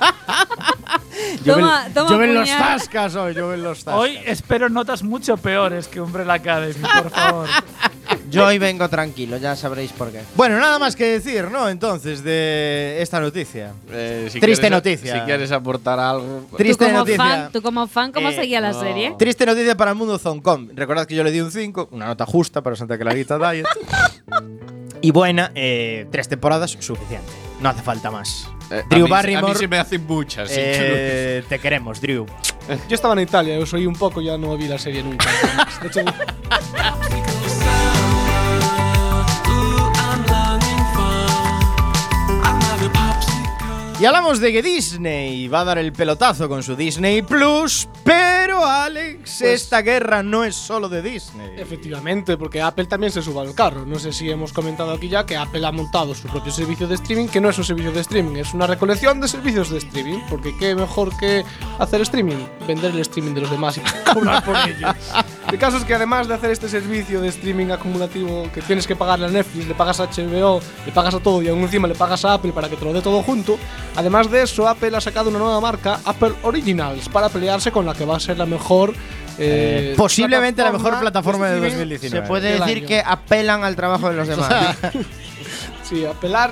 Toma- 1.44 1.84
Lloven- 1.86 1.94
toma 1.94 2.10
lloven 2.10 2.34
los 2.34 2.48
puñal. 2.48 2.62
tascas 2.62 3.14
hoy, 3.16 3.34
lloven 3.34 3.62
los 3.62 3.78
tascas. 3.84 4.00
Hoy 4.00 4.18
espero 4.26 4.68
notas 4.68 5.02
mucho 5.02 5.36
peores 5.36 5.88
que 5.88 6.00
Umbrella 6.00 6.34
Academy, 6.34 6.74
por 6.74 7.10
favor. 7.10 7.48
Yo 8.30 8.44
hoy 8.46 8.58
vengo 8.58 8.88
tranquilo, 8.88 9.36
ya 9.36 9.54
sabréis 9.56 9.92
por 9.92 10.10
qué. 10.10 10.20
Bueno, 10.34 10.58
nada 10.58 10.78
más 10.78 10.96
que 10.96 11.04
decir, 11.04 11.48
¿no? 11.50 11.68
Entonces, 11.68 12.22
de 12.24 12.98
esta 13.00 13.20
noticia. 13.20 13.72
Eh, 13.90 14.28
si 14.30 14.40
Triste 14.40 14.62
quieres- 14.62 14.70
noticia. 14.70 15.14
Si 15.14 15.20
quieres 15.24 15.52
aportar 15.52 15.98
algo. 16.00 16.44
Tú 16.50 16.56
Triste 16.56 16.86
como, 16.86 16.98
noticia. 16.98 17.18
fan, 17.24 17.52
tú 17.52 17.62
como 17.62 17.86
fan, 17.86 18.12
¿cómo 18.12 18.28
Eh, 18.30 18.34
seguía 18.34 18.60
la 18.60 18.72
no. 18.72 18.80
serie? 18.80 19.14
Triste 19.18 19.46
noticia 19.46 19.76
para 19.76 19.92
el 19.92 19.96
mundo 19.96 20.18
Zoncom. 20.18 20.68
Recordad 20.74 21.06
que 21.06 21.14
yo 21.14 21.22
le 21.24 21.30
di 21.30 21.40
un 21.40 21.50
5, 21.52 21.88
una 21.92 22.06
nota 22.06 22.26
justa 22.26 22.62
para 22.62 22.74
Santa 22.76 22.98
Clarita 22.98 23.38
Diet. 23.38 23.66
y 25.00 25.10
buena, 25.12 25.52
eh, 25.54 26.06
tres 26.10 26.28
temporadas, 26.28 26.72
suficiente. 26.80 27.30
No 27.60 27.68
hace 27.70 27.82
falta 27.82 28.10
más. 28.10 28.48
Eh, 28.70 28.82
Drew 28.88 29.02
a 29.02 29.04
mí, 29.04 29.10
Barrymore. 29.10 29.46
A 29.46 29.54
mí 29.54 29.60
se 29.60 29.68
me 29.68 29.78
hacen 29.78 30.06
muchas. 30.06 30.50
Eh, 30.52 31.44
te 31.48 31.58
queremos, 31.58 32.00
Drew. 32.00 32.26
Yo 32.88 32.94
estaba 32.94 33.14
en 33.14 33.20
Italia, 33.20 33.58
os 33.58 33.72
oí 33.72 33.86
un 33.86 33.94
poco, 33.94 34.20
ya 34.20 34.36
no 34.36 34.56
vi 34.56 34.66
la 34.66 34.78
serie 34.78 35.02
nunca. 35.02 35.26
Y 43.98 44.04
hablamos 44.04 44.40
de 44.40 44.52
que 44.52 44.62
Disney 44.62 45.48
va 45.48 45.60
a 45.60 45.64
dar 45.64 45.78
el 45.78 45.90
pelotazo 45.90 46.50
con 46.50 46.62
su 46.62 46.76
Disney 46.76 47.22
Plus, 47.22 47.88
pero 48.04 48.62
Alex, 48.62 49.38
Pues- 49.40 49.62
esta 49.62 49.80
guerra 49.80 50.22
no 50.22 50.44
es 50.44 50.54
solo 50.54 50.90
de 50.90 51.00
Disney. 51.00 51.52
Efectivamente, 51.56 52.36
porque 52.36 52.60
Apple 52.60 52.84
también 52.84 53.10
se 53.10 53.22
suba 53.22 53.40
al 53.40 53.54
carro. 53.54 53.86
No 53.86 53.98
sé 53.98 54.12
si 54.12 54.28
hemos 54.30 54.52
comentado 54.52 54.92
aquí 54.92 55.08
ya 55.08 55.24
que 55.24 55.34
Apple 55.38 55.64
ha 55.64 55.72
montado 55.72 56.14
su 56.14 56.28
propio 56.28 56.52
servicio 56.52 56.86
de 56.86 56.96
streaming, 56.96 57.28
que 57.28 57.40
no 57.40 57.48
es 57.48 57.56
un 57.56 57.64
servicio 57.64 57.90
de 57.90 58.00
streaming, 58.02 58.36
es 58.36 58.52
una 58.52 58.66
recolección 58.66 59.18
de 59.18 59.28
servicios 59.28 59.70
de 59.70 59.78
streaming. 59.78 60.18
Porque 60.28 60.54
qué 60.58 60.74
mejor 60.74 61.16
que 61.16 61.42
hacer 61.78 62.02
streaming, 62.02 62.36
vender 62.68 62.90
el 62.90 63.00
streaming 63.00 63.32
de 63.32 63.40
los 63.40 63.50
demás 63.50 63.78
y 63.78 63.80
cobrar 64.12 64.44
por 64.44 64.56
ello. 64.56 64.88
El 65.50 65.58
caso 65.60 65.76
es 65.76 65.84
que 65.84 65.94
además 65.94 66.26
de 66.26 66.34
hacer 66.34 66.50
este 66.50 66.68
servicio 66.68 67.20
de 67.20 67.28
streaming 67.28 67.70
acumulativo 67.70 68.50
que 68.52 68.60
tienes 68.62 68.84
que 68.84 68.96
pagarle 68.96 69.26
a 69.26 69.28
Netflix, 69.30 69.68
le 69.68 69.74
pagas 69.74 70.00
a 70.00 70.06
HBO, 70.10 70.60
le 70.84 70.90
pagas 70.90 71.14
a 71.14 71.20
todo 71.20 71.40
y 71.40 71.46
aún 71.48 71.60
encima 71.60 71.86
le 71.86 71.94
pagas 71.94 72.24
a 72.24 72.34
Apple 72.34 72.50
para 72.52 72.68
que 72.68 72.74
te 72.76 72.84
lo 72.84 72.92
dé 72.92 73.00
todo 73.00 73.22
junto, 73.22 73.56
además 73.96 74.30
de 74.30 74.42
eso 74.42 74.68
Apple 74.68 74.96
ha 74.96 75.00
sacado 75.00 75.30
una 75.30 75.38
nueva 75.38 75.60
marca, 75.60 75.98
Apple 76.04 76.32
Originals, 76.42 77.08
para 77.08 77.28
pelearse 77.28 77.72
con 77.72 77.84
la 77.86 77.94
que 77.94 78.04
va 78.04 78.16
a 78.16 78.20
ser 78.20 78.38
la 78.38 78.46
mejor... 78.46 78.94
eh, 79.38 79.94
Posiblemente 79.96 80.62
la 80.62 80.72
mejor 80.72 80.98
plataforma 81.00 81.48
de 81.48 81.54
streaming 81.56 81.78
2019. 81.90 82.24
Se 82.24 82.28
puede 82.28 82.52
decir 82.58 82.78
año. 82.78 82.86
que 82.86 83.02
apelan 83.04 83.64
al 83.64 83.74
trabajo 83.76 84.08
de 84.10 84.16
los 84.16 84.28
demás. 84.28 84.76
Sí, 85.88 86.04
apelar. 86.04 86.50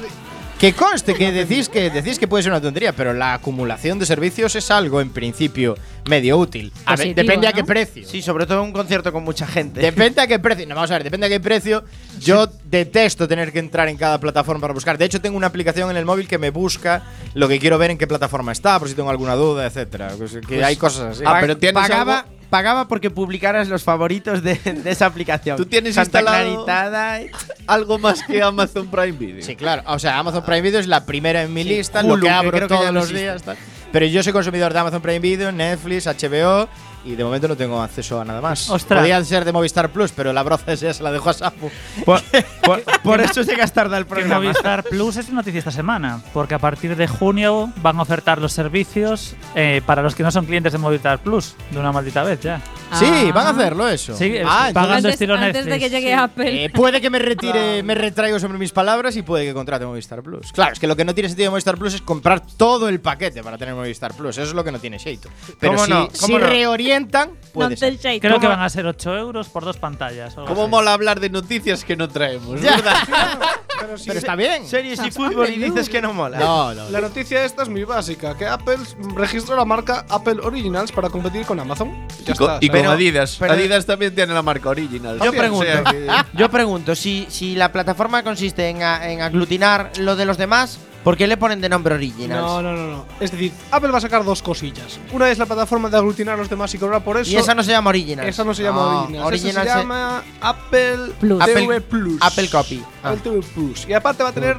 Que 0.58 0.72
conste 0.72 1.14
que 1.14 1.32
decís 1.32 1.68
que 1.68 1.90
decís 1.90 2.18
que 2.18 2.28
puede 2.28 2.44
ser 2.44 2.52
una 2.52 2.60
tontería, 2.60 2.92
pero 2.92 3.12
la 3.12 3.34
acumulación 3.34 3.98
de 3.98 4.06
servicios 4.06 4.54
es 4.54 4.70
algo 4.70 5.00
en 5.00 5.10
principio 5.10 5.76
medio 6.06 6.36
útil. 6.38 6.72
A 6.84 6.96
ver, 6.96 7.14
depende 7.14 7.46
a 7.46 7.50
¿no? 7.50 7.56
qué 7.56 7.64
precio. 7.64 8.06
sí, 8.06 8.20
sobre 8.22 8.46
todo 8.46 8.58
en 8.60 8.66
un 8.66 8.72
concierto 8.72 9.12
con 9.12 9.24
mucha 9.24 9.46
gente. 9.46 9.80
Depende 9.80 10.20
a 10.20 10.26
qué 10.26 10.38
precio. 10.38 10.66
No, 10.66 10.74
vamos 10.74 10.90
a 10.90 10.94
ver, 10.94 11.04
depende 11.04 11.26
a 11.26 11.30
qué 11.30 11.40
precio. 11.40 11.84
Yo 12.20 12.46
detesto 12.64 13.26
tener 13.28 13.52
que 13.52 13.58
entrar 13.58 13.88
en 13.88 13.96
cada 13.96 14.18
plataforma 14.20 14.60
para 14.60 14.74
buscar. 14.74 14.98
De 14.98 15.04
hecho, 15.04 15.20
tengo 15.20 15.36
una 15.36 15.46
aplicación 15.46 15.90
en 15.90 15.96
el 15.96 16.04
móvil 16.04 16.28
que 16.28 16.38
me 16.38 16.50
busca 16.50 17.02
lo 17.34 17.48
que 17.48 17.58
quiero 17.58 17.78
ver 17.78 17.90
en 17.90 17.98
qué 17.98 18.06
plataforma 18.06 18.52
está, 18.52 18.78
por 18.78 18.88
si 18.88 18.94
tengo 18.94 19.10
alguna 19.10 19.34
duda, 19.34 19.66
etcétera. 19.66 20.12
Pues 20.16 20.38
que 20.46 20.64
hay 20.64 20.76
cosas 20.76 21.16
así. 21.16 21.24
Ah, 21.26 21.38
pero 21.40 21.56
tienes 21.56 21.80
pagaba, 21.82 22.20
algo- 22.20 22.28
pagaba 22.50 22.86
porque 22.88 23.10
publicaras 23.10 23.68
los 23.68 23.82
favoritos 23.82 24.42
de, 24.42 24.54
de 24.56 24.90
esa 24.90 25.06
aplicación. 25.06 25.56
Tú 25.56 25.66
tienes 25.66 25.94
Santa 25.96 26.20
instalado- 26.20 26.64
Claritada 26.64 27.22
y- 27.22 27.30
Algo 27.66 27.98
más 27.98 28.22
que 28.22 28.42
Amazon 28.42 28.86
Prime 28.88 29.12
Video. 29.12 29.42
Sí, 29.44 29.56
claro. 29.56 29.82
O 29.86 29.98
sea, 29.98 30.18
Amazon 30.18 30.44
Prime 30.44 30.60
Video 30.62 30.78
es 30.80 30.86
la 30.86 31.04
primera 31.06 31.42
en 31.42 31.52
mi 31.52 31.64
lista, 31.64 32.02
lo 32.02 32.14
Hulu, 32.14 32.22
que 32.22 32.28
que 32.28 32.34
abro 32.34 32.60
que 32.60 32.66
todos 32.66 32.84
no 32.86 32.92
los 32.92 33.04
existe. 33.04 33.22
días. 33.22 33.42
tal. 33.42 33.56
Pero 33.94 34.06
yo 34.06 34.24
soy 34.24 34.32
consumidor 34.32 34.72
de 34.72 34.78
Amazon 34.80 35.00
Prime 35.00 35.20
Video, 35.20 35.52
Netflix, 35.52 36.06
HBO 36.08 36.68
y 37.04 37.14
de 37.14 37.22
momento 37.22 37.46
no 37.46 37.56
tengo 37.56 37.80
acceso 37.80 38.20
a 38.20 38.24
nada 38.24 38.40
más. 38.40 38.68
Ostras. 38.68 38.98
Podría 38.98 39.22
ser 39.24 39.44
de 39.44 39.52
Movistar 39.52 39.90
Plus, 39.90 40.10
pero 40.10 40.32
la 40.32 40.42
broza 40.42 40.72
esa 40.72 40.92
se 40.92 41.00
la 41.04 41.12
dejo 41.12 41.30
a 41.30 41.32
Sapu. 41.32 41.70
Por, 42.04 42.20
por- 42.64 42.82
por 43.04 43.20
eso 43.20 43.42
llegas 43.42 43.72
tarde 43.72 43.94
al 43.96 44.02
Que 44.04 44.08
programa. 44.10 44.40
Movistar 44.40 44.82
Plus 44.82 45.16
es 45.18 45.30
noticia 45.30 45.60
esta 45.60 45.70
semana, 45.70 46.20
porque 46.32 46.54
a 46.56 46.58
partir 46.58 46.96
de 46.96 47.06
junio 47.06 47.70
van 47.82 47.96
a 48.00 48.02
ofertar 48.02 48.40
los 48.40 48.52
servicios 48.52 49.36
eh, 49.54 49.80
para 49.86 50.02
los 50.02 50.16
que 50.16 50.24
no 50.24 50.32
son 50.32 50.44
clientes 50.46 50.72
de 50.72 50.78
Movistar 50.78 51.20
Plus, 51.20 51.54
de 51.70 51.78
una 51.78 51.92
maldita 51.92 52.24
vez 52.24 52.40
ya. 52.40 52.60
Sí, 52.98 53.06
Ah. 53.08 53.32
van 53.34 53.46
a 53.46 53.50
hacerlo 53.50 53.88
eso. 53.88 54.16
Sí, 54.16 54.36
ah, 54.44 54.70
pagando 54.72 54.94
Antes, 55.08 55.12
estilo 55.14 55.34
antes 55.34 55.54
Netflix. 55.66 55.72
de 55.72 55.78
que 55.80 55.90
llegue 55.90 56.14
Apple. 56.14 56.64
eh, 56.64 56.70
puede 56.70 57.00
que 57.00 57.10
me 57.10 57.18
retire, 57.18 57.82
me 57.84 57.94
retraigo 57.94 58.38
sobre 58.38 58.58
mis 58.58 58.72
palabras 58.72 59.16
y 59.16 59.22
puede 59.22 59.44
que 59.44 59.54
contrate 59.54 59.84
Movistar 59.86 60.22
Plus. 60.22 60.52
Claro, 60.52 60.72
es 60.72 60.78
que 60.78 60.86
lo 60.86 60.96
que 60.96 61.04
no 61.04 61.14
tiene 61.14 61.28
sentido 61.28 61.46
de 61.46 61.50
Movistar 61.50 61.76
Plus 61.78 61.94
es 61.94 62.02
comprar 62.02 62.40
todo 62.56 62.88
el 62.88 63.00
paquete 63.00 63.42
para 63.42 63.58
tener 63.58 63.74
Movistar 63.74 64.14
Plus. 64.14 64.38
Eso 64.38 64.48
es 64.48 64.54
lo 64.54 64.64
que 64.64 64.72
no 64.72 64.78
tiene 64.78 64.98
Sheito. 64.98 65.28
Pero 65.60 65.74
¿Cómo 65.74 65.84
si, 65.86 65.90
no? 65.90 66.08
si 66.12 66.20
¿Cómo 66.20 66.38
no? 66.38 66.46
reorientan, 66.46 67.30
puede 67.52 67.70
Non 67.70 67.78
ser. 67.78 67.96
te 67.96 68.02
shade. 68.02 68.20
Creo 68.20 68.40
que 68.40 68.46
van 68.48 68.60
a 68.60 68.68
ser 68.68 68.86
8 68.86 69.16
euros 69.16 69.48
por 69.48 69.64
dos 69.64 69.76
pantallas. 69.78 70.34
¿Cómo 70.34 70.62
así. 70.62 70.70
mola 70.70 70.92
hablar 70.92 71.20
de 71.20 71.30
noticias 71.30 71.84
que 71.84 71.96
no 71.96 72.08
traemos? 72.08 72.60
¿verdad? 72.60 72.94
Pero 74.06 74.18
está 74.18 74.36
bien. 74.36 74.66
Series 74.66 75.00
y 75.04 75.10
fútbol 75.10 75.48
y 75.48 75.56
dices 75.58 75.88
que 75.88 76.00
no 76.02 76.12
mola. 76.12 76.38
No, 76.38 76.74
no. 76.74 76.90
La 76.90 77.00
noticia 77.00 77.44
esta 77.44 77.62
es 77.62 77.68
muy 77.68 77.84
básica, 77.84 78.36
que 78.36 78.46
Apple 78.46 78.78
registró 79.14 79.56
la 79.56 79.64
marca 79.64 80.04
Apple 80.08 80.36
Originals 80.42 80.92
para 80.92 81.08
competir 81.10 81.44
con 81.46 81.58
Amazon. 81.60 82.06
Ya 82.24 82.32
Y 82.32 82.36
con, 82.36 82.50
está. 82.52 82.58
y 82.64 82.68
con 82.68 82.78
Pero- 82.80 82.90
Adidas. 82.92 83.36
pero- 83.38 83.52
Adidas 83.52 83.86
también 83.86 84.14
tiene 84.14 84.32
la 84.34 84.42
marca 84.42 84.68
Original. 84.68 85.18
Yo 85.22 85.32
pregunto, 85.32 85.66
yo 86.34 86.50
pregunto, 86.50 86.94
si, 86.94 87.26
si 87.28 87.54
la 87.54 87.72
plataforma 87.72 88.22
consiste 88.22 88.68
en, 88.68 88.82
a- 88.82 89.10
en 89.10 89.20
aglutinar 89.20 89.92
lo 89.98 90.16
de 90.16 90.24
los 90.24 90.38
demás, 90.38 90.78
¿por 91.04 91.16
qué 91.16 91.26
le 91.28 91.36
ponen 91.36 91.60
de 91.60 91.68
nombre 91.68 91.94
Originals? 91.94 92.42
No, 92.42 92.60
no, 92.62 92.72
no, 92.72 92.86
no. 92.88 93.04
Es 93.20 93.30
decir, 93.30 93.52
Apple 93.70 93.90
va 93.90 93.98
a 93.98 94.00
sacar 94.00 94.24
dos 94.24 94.42
cosillas. 94.42 94.98
Una 95.12 95.30
es 95.30 95.38
la 95.38 95.46
plataforma 95.46 95.88
de 95.90 95.96
aglutinar 95.98 96.34
a 96.34 96.38
los 96.38 96.50
demás 96.50 96.74
y 96.74 96.78
cobrar 96.78 97.04
por 97.04 97.16
eso. 97.18 97.30
y 97.30 97.36
esa 97.36 97.54
no 97.54 97.62
se 97.62 97.70
llama 97.70 97.90
Originals. 97.90 98.28
Esa 98.28 98.42
no 98.44 98.54
se 98.54 98.62
llama 98.64 98.80
No, 98.82 98.98
Originals. 99.02 99.26
Originals 99.26 99.66
esa 99.66 99.74
se 99.74 99.80
llama 99.82 100.22
Apple 100.40 100.98
Plus. 101.20 101.44
TV 101.44 101.60
Apple- 101.62 101.80
Plus. 101.82 102.18
Apple 102.20 102.48
Copy. 102.50 102.82
Ah. 103.02 103.10
Apple 103.10 103.20
TV 103.22 103.40
Plus. 103.54 103.86
Y 103.88 103.92
aparte 103.92 104.22
va 104.22 104.30
a 104.30 104.32
tener 104.32 104.56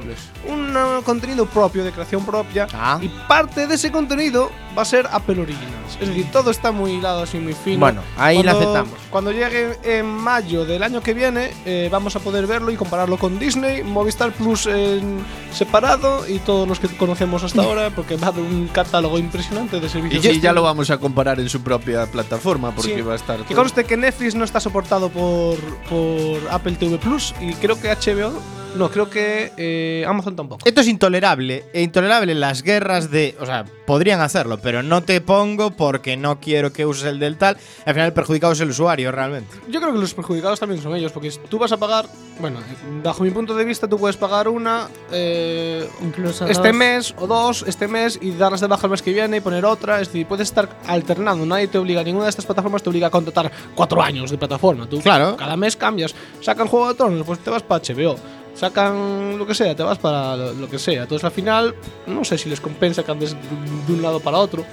un 0.48 0.76
uh, 0.76 1.02
contenido 1.02 1.44
propio, 1.46 1.84
de 1.84 1.90
creación 1.92 2.24
propia. 2.24 2.66
Ah. 2.72 2.98
Y 3.02 3.08
parte 3.28 3.66
de 3.66 3.74
ese 3.74 3.90
contenido 3.90 4.50
va 4.78 4.82
a 4.82 4.84
ser 4.84 5.06
Apple 5.10 5.40
Originals. 5.40 5.98
Es 6.00 6.08
decir, 6.08 6.30
todo 6.30 6.50
está 6.50 6.70
muy 6.72 6.92
hilado 6.92 7.22
así, 7.22 7.38
muy 7.38 7.54
fino. 7.54 7.80
Bueno, 7.80 8.02
ahí 8.16 8.36
Cuando- 8.42 8.52
aceptamos. 8.60 8.94
Cuando 9.10 9.32
llegue 9.32 9.78
en 9.82 10.06
mayo 10.06 10.64
del 10.66 10.82
año 10.82 11.00
que 11.02 11.14
viene, 11.14 11.50
eh, 11.64 11.88
vamos 11.90 12.14
a 12.16 12.20
poder 12.20 12.46
verlo 12.46 12.70
y 12.70 12.76
compararlo 12.76 13.16
con 13.16 13.38
Disney, 13.38 13.82
Movistar 13.82 14.30
Plus 14.32 14.66
en 14.66 15.24
separado 15.52 16.28
y 16.28 16.35
todos 16.38 16.66
los 16.68 16.78
que 16.80 16.88
conocemos 16.88 17.42
hasta 17.42 17.62
ahora, 17.62 17.90
porque 17.90 18.16
va 18.16 18.28
a 18.28 18.30
haber 18.30 18.44
un 18.44 18.68
catálogo 18.68 19.18
impresionante 19.18 19.80
de 19.80 19.86
Y, 19.86 19.90
servicios. 19.90 20.24
y 20.36 20.40
ya 20.40 20.52
lo 20.52 20.62
vamos 20.62 20.90
a 20.90 20.98
comparar 20.98 21.40
en 21.40 21.48
su 21.48 21.60
propia 21.62 22.06
plataforma 22.06 22.72
porque 22.74 22.94
Sí. 22.96 23.00
va 23.02 23.12
a 23.14 23.16
estar. 23.16 23.40
Que 23.44 23.54
conste 23.54 23.84
que 23.84 23.96
Netflix 23.96 24.34
no 24.34 24.44
está 24.44 24.60
soportado 24.60 25.08
por, 25.10 25.56
por 25.88 26.38
Apple 26.50 26.72
TV 26.72 26.98
Plus 26.98 27.34
y 27.40 27.52
creo 27.54 27.80
que 27.80 27.90
HBO. 27.90 28.32
No, 28.74 28.90
creo 28.90 29.08
que 29.08 29.52
eh, 29.56 30.04
Amazon 30.06 30.36
tampoco. 30.36 30.62
Esto 30.66 30.80
es 30.82 30.88
intolerable. 30.88 31.64
E 31.72 31.82
intolerable 31.82 32.34
las 32.34 32.62
guerras 32.62 33.10
de. 33.10 33.34
O 33.40 33.46
sea, 33.46 33.64
podrían 33.86 34.20
hacerlo, 34.20 34.58
pero 34.58 34.82
no 34.82 35.02
te 35.02 35.20
pongo 35.22 35.70
porque 35.70 36.16
no 36.18 36.40
quiero 36.40 36.72
que 36.72 36.84
uses 36.84 37.04
el 37.04 37.18
del 37.18 37.38
tal. 37.38 37.56
Al 37.86 37.94
final, 37.94 38.08
el 38.08 38.12
perjudicado 38.12 38.52
es 38.52 38.60
el 38.60 38.68
usuario, 38.70 39.10
realmente. 39.12 39.56
Yo 39.68 39.80
creo 39.80 39.92
que 39.94 39.98
los 39.98 40.12
perjudicados 40.12 40.60
también 40.60 40.82
son 40.82 40.94
ellos, 40.94 41.10
porque 41.12 41.30
tú 41.48 41.58
vas 41.58 41.72
a 41.72 41.78
pagar. 41.78 42.06
Bueno, 42.38 42.58
bajo 43.02 43.22
mi 43.24 43.30
punto 43.30 43.54
de 43.56 43.64
vista, 43.64 43.88
tú 43.88 43.96
puedes 43.98 44.16
pagar 44.18 44.46
una. 44.48 44.88
eh, 45.10 45.88
Incluso 46.02 46.46
este 46.46 46.68
dos. 46.68 46.76
mes 46.76 47.14
o 47.18 47.26
dos, 47.26 47.64
este 47.66 47.88
mes, 47.88 48.18
y 48.20 48.32
darlas 48.32 48.60
de 48.60 48.66
baja 48.66 48.86
el 48.86 48.90
mes 48.90 49.00
que 49.00 49.12
viene 49.14 49.38
y 49.38 49.40
poner 49.40 49.64
otra. 49.64 50.02
Es 50.02 50.08
decir, 50.08 50.26
puedes 50.26 50.48
estar 50.48 50.68
alternando. 50.86 51.46
Nadie 51.46 51.68
te 51.68 51.78
obliga, 51.78 52.02
ninguna 52.04 52.24
de 52.24 52.30
estas 52.30 52.44
plataformas 52.44 52.82
te 52.82 52.90
obliga 52.90 53.06
a 53.06 53.10
contratar 53.10 53.50
cuatro 53.74 54.02
años 54.02 54.30
de 54.30 54.36
plataforma. 54.36 54.86
Tú, 54.86 55.00
Claro. 55.00 55.34
Cada 55.38 55.56
mes 55.56 55.76
cambias. 55.76 56.14
Sacan 56.42 56.66
Juego 56.68 56.88
de 56.88 56.94
Tronos, 56.94 57.24
pues 57.26 57.38
te 57.38 57.48
vas 57.48 57.62
para 57.62 57.80
HBO. 57.82 58.16
Sacan 58.56 59.36
lo 59.38 59.46
que 59.46 59.54
sea, 59.54 59.76
te 59.76 59.82
vas 59.82 59.98
para 59.98 60.36
lo, 60.36 60.68
que 60.68 60.78
sea. 60.78 61.02
Entonces 61.02 61.24
al 61.24 61.30
final, 61.30 61.74
no 62.06 62.24
sé 62.24 62.38
si 62.38 62.48
les 62.48 62.60
compensa 62.60 63.02
que 63.02 63.12
andes 63.12 63.36
de 63.86 63.92
un 63.92 64.00
lado 64.00 64.18
para 64.20 64.38
otro. 64.38 64.64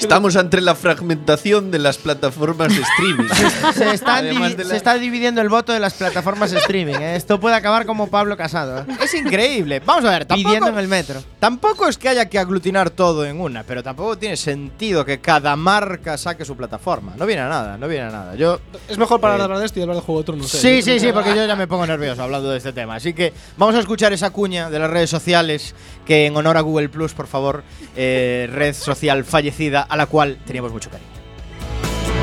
Estamos 0.00 0.34
ante 0.36 0.60
la 0.62 0.74
fragmentación 0.74 1.70
de 1.70 1.78
las 1.78 1.98
plataformas 1.98 2.74
de 2.74 2.80
streaming. 2.82 3.28
Se, 3.74 3.90
están 3.94 4.18
Además 4.24 4.52
divi- 4.52 4.56
de 4.56 4.64
la- 4.64 4.70
se 4.70 4.76
está 4.76 4.94
dividiendo 4.94 5.40
el 5.42 5.48
voto 5.50 5.72
de 5.72 5.78
las 5.78 5.92
plataformas 5.94 6.50
de 6.50 6.58
streaming. 6.58 6.94
¿eh? 6.94 7.16
Esto 7.16 7.38
puede 7.38 7.54
acabar 7.54 7.84
como 7.84 8.08
Pablo 8.08 8.36
Casado, 8.36 8.80
¿eh? 8.80 8.84
Es 9.02 9.12
increíble. 9.14 9.80
Vamos 9.84 10.04
a 10.06 10.10
ver, 10.10 10.26
pidiendo 10.26 10.52
tampoco, 10.52 10.72
en 10.72 10.78
el 10.78 10.88
metro. 10.88 11.22
tampoco 11.38 11.86
es 11.86 11.98
que 11.98 12.08
haya 12.08 12.28
que 12.30 12.38
aglutinar 12.38 12.88
todo 12.90 13.26
en 13.26 13.40
una, 13.40 13.62
pero 13.62 13.82
tampoco 13.82 14.16
tiene 14.16 14.36
sentido 14.38 15.04
que 15.04 15.20
cada 15.20 15.54
marca 15.54 16.16
saque 16.16 16.44
su 16.46 16.56
plataforma. 16.56 17.12
No 17.18 17.26
viene 17.26 17.42
a 17.42 17.48
nada, 17.48 17.76
no 17.76 17.86
viene 17.86 18.06
a 18.06 18.10
nada. 18.10 18.34
Yo 18.36 18.58
Es 18.88 18.96
mejor 18.98 19.20
para 19.20 19.36
Eh, 19.36 19.42
hablar 19.42 19.58
de 19.58 19.66
esto 19.66 19.78
y 19.78 19.82
hablar 19.82 19.96
de 19.96 20.02
Juego 20.02 20.22
de 20.22 20.24
Tronos. 20.24 20.50
Sí, 20.50 20.68
¿eh? 20.78 20.82
sí, 20.82 20.98
sí, 20.98 21.12
porque 21.12 21.36
yo 21.36 21.44
ya 21.46 21.54
me 21.56 21.66
pongo 21.68 21.86
nervioso 21.86 22.22
hablando 22.22 22.50
de 22.50 22.56
este 22.56 22.72
tema. 22.72 22.94
Así 22.96 23.12
que 23.12 23.32
vamos 23.58 23.74
a 23.76 23.80
escuchar 23.80 24.12
esa 24.14 24.30
cuña 24.30 24.70
de 24.70 24.78
las 24.78 24.90
redes 24.90 25.10
sociales 25.10 25.74
que 26.06 26.26
en 26.26 26.36
honor 26.36 26.56
a 26.56 26.62
Google 26.62 26.88
Plus, 26.88 27.12
por 27.12 27.26
favor, 27.26 27.62
eh, 27.96 28.48
red 28.52 28.74
social 28.74 29.24
fallecida 29.24 29.82
a 29.90 29.96
la 29.96 30.06
cual 30.06 30.38
teníamos 30.46 30.72
mucho 30.72 30.88
cariño. 30.88 31.10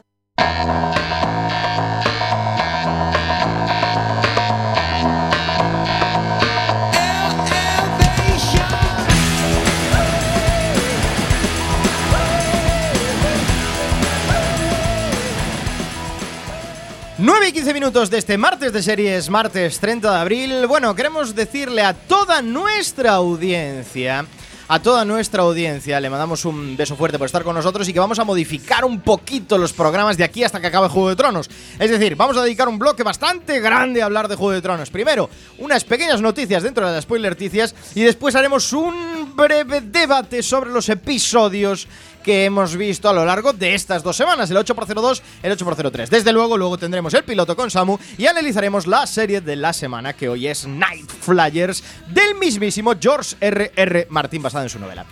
sun. 17.18 17.26
doo-doo-doo. 17.26 17.26
Here 17.26 17.26
comes 17.26 17.26
the 17.26 17.26
sun. 17.26 17.26
Nueve 17.26 17.48
y 17.48 17.52
15 17.52 17.74
minutos 17.74 18.10
de 18.10 18.18
este 18.18 18.38
martes 18.38 18.72
de 18.72 18.82
series, 18.82 19.28
martes 19.28 19.80
30 19.80 20.10
de 20.10 20.18
abril. 20.18 20.66
Bueno, 20.66 20.94
queremos 20.94 21.34
decirle 21.34 21.82
a 21.82 21.92
toda 21.92 22.42
nuestra 22.42 23.14
audiencia, 23.14 24.26
a 24.68 24.82
toda 24.82 25.04
nuestra 25.04 25.42
audiencia, 25.42 25.98
le 25.98 26.10
mandamos 26.10 26.44
un 26.44 26.76
beso 26.76 26.94
fuerte 26.94 27.18
por 27.18 27.26
estar 27.26 27.42
con 27.42 27.54
nosotros 27.54 27.88
y 27.88 27.92
que 27.92 28.00
vamos 28.00 28.18
a 28.18 28.24
modificar 28.24 28.84
un 28.84 29.00
poquito 29.00 29.58
los 29.58 29.72
programas 29.72 30.16
de 30.16 30.24
aquí 30.24 30.44
hasta 30.44 30.60
que 30.60 30.66
acabe 30.66 30.88
Juego 30.88 31.08
de 31.08 31.16
Tronos. 31.16 31.48
Es 31.78 31.90
decir, 31.90 32.16
vamos 32.16 32.36
a 32.36 32.42
dedicar 32.42 32.68
un 32.68 32.78
bloque 32.78 33.02
bastante 33.02 33.60
grande 33.60 34.02
a 34.02 34.04
hablar 34.04 34.28
de 34.28 34.36
Juego 34.36 34.52
de 34.52 34.62
Tronos. 34.62 34.90
Primero, 34.90 35.30
unas 35.58 35.84
pequeñas 35.84 36.20
noticias 36.20 36.62
dentro 36.62 36.86
de 36.86 36.92
las 36.92 37.04
spoilerticias 37.04 37.74
y 37.94 38.02
después 38.02 38.34
haremos 38.36 38.72
un 38.72 39.34
breve 39.34 39.80
debate 39.80 40.42
sobre 40.42 40.70
los 40.70 40.88
episodios 40.90 41.88
que 42.22 42.44
hemos 42.44 42.76
visto 42.76 43.08
a 43.08 43.12
lo 43.12 43.24
largo 43.24 43.52
de 43.52 43.74
estas 43.74 44.02
dos 44.02 44.16
semanas, 44.16 44.50
el 44.50 44.56
8x02, 44.56 45.22
el 45.42 45.56
8x03. 45.56 46.08
Desde 46.08 46.32
luego, 46.32 46.56
luego 46.56 46.78
tendremos 46.78 47.14
el 47.14 47.24
piloto 47.24 47.56
con 47.56 47.70
Samu 47.70 47.98
y 48.16 48.26
analizaremos 48.26 48.86
la 48.86 49.06
serie 49.06 49.40
de 49.40 49.56
la 49.56 49.72
semana, 49.72 50.12
que 50.12 50.28
hoy 50.28 50.46
es 50.46 50.66
Night 50.66 51.10
Flyers, 51.20 51.82
del 52.08 52.34
mismísimo 52.34 52.94
George 53.00 53.36
R.R. 53.40 53.72
R. 53.76 54.06
Martin, 54.10 54.42
basada 54.42 54.64
en 54.64 54.70
su 54.70 54.78
novela. 54.78 55.06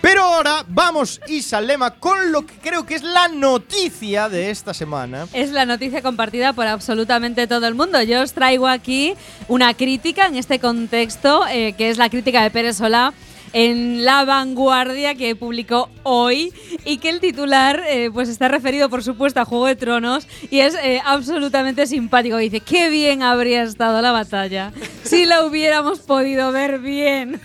Pero 0.00 0.22
ahora 0.22 0.64
vamos, 0.68 1.20
Isa 1.26 1.60
Lema, 1.60 1.92
con 1.92 2.30
lo 2.30 2.46
que 2.46 2.54
creo 2.58 2.86
que 2.86 2.94
es 2.94 3.02
la 3.02 3.28
noticia 3.28 4.28
de 4.28 4.50
esta 4.50 4.72
semana. 4.72 5.26
Es 5.32 5.50
la 5.50 5.66
noticia 5.66 6.00
compartida 6.00 6.52
por 6.52 6.66
absolutamente 6.66 7.46
todo 7.46 7.66
el 7.66 7.74
mundo. 7.74 8.00
Yo 8.02 8.22
os 8.22 8.32
traigo 8.32 8.68
aquí 8.68 9.14
una 9.48 9.74
crítica 9.74 10.26
en 10.26 10.36
este 10.36 10.60
contexto, 10.60 11.44
eh, 11.48 11.72
que 11.72 11.90
es 11.90 11.98
la 11.98 12.08
crítica 12.08 12.42
de 12.42 12.50
Pérez 12.50 12.76
Solá 12.76 13.14
en 13.56 14.04
La 14.04 14.26
Vanguardia 14.26 15.14
que 15.14 15.34
publicó 15.34 15.88
hoy 16.02 16.52
y 16.84 16.98
que 16.98 17.08
el 17.08 17.20
titular 17.20 17.82
eh, 17.88 18.10
pues 18.12 18.28
está 18.28 18.48
referido 18.48 18.90
por 18.90 19.02
supuesto 19.02 19.40
a 19.40 19.46
Juego 19.46 19.64
de 19.64 19.76
Tronos 19.76 20.28
y 20.50 20.60
es 20.60 20.74
eh, 20.74 21.00
absolutamente 21.02 21.86
simpático. 21.86 22.36
Dice, 22.36 22.60
qué 22.60 22.90
bien 22.90 23.22
habría 23.22 23.62
estado 23.62 24.02
la 24.02 24.12
batalla 24.12 24.74
si 25.04 25.24
la 25.24 25.42
hubiéramos 25.46 26.00
podido 26.00 26.52
ver 26.52 26.80
bien. 26.80 27.40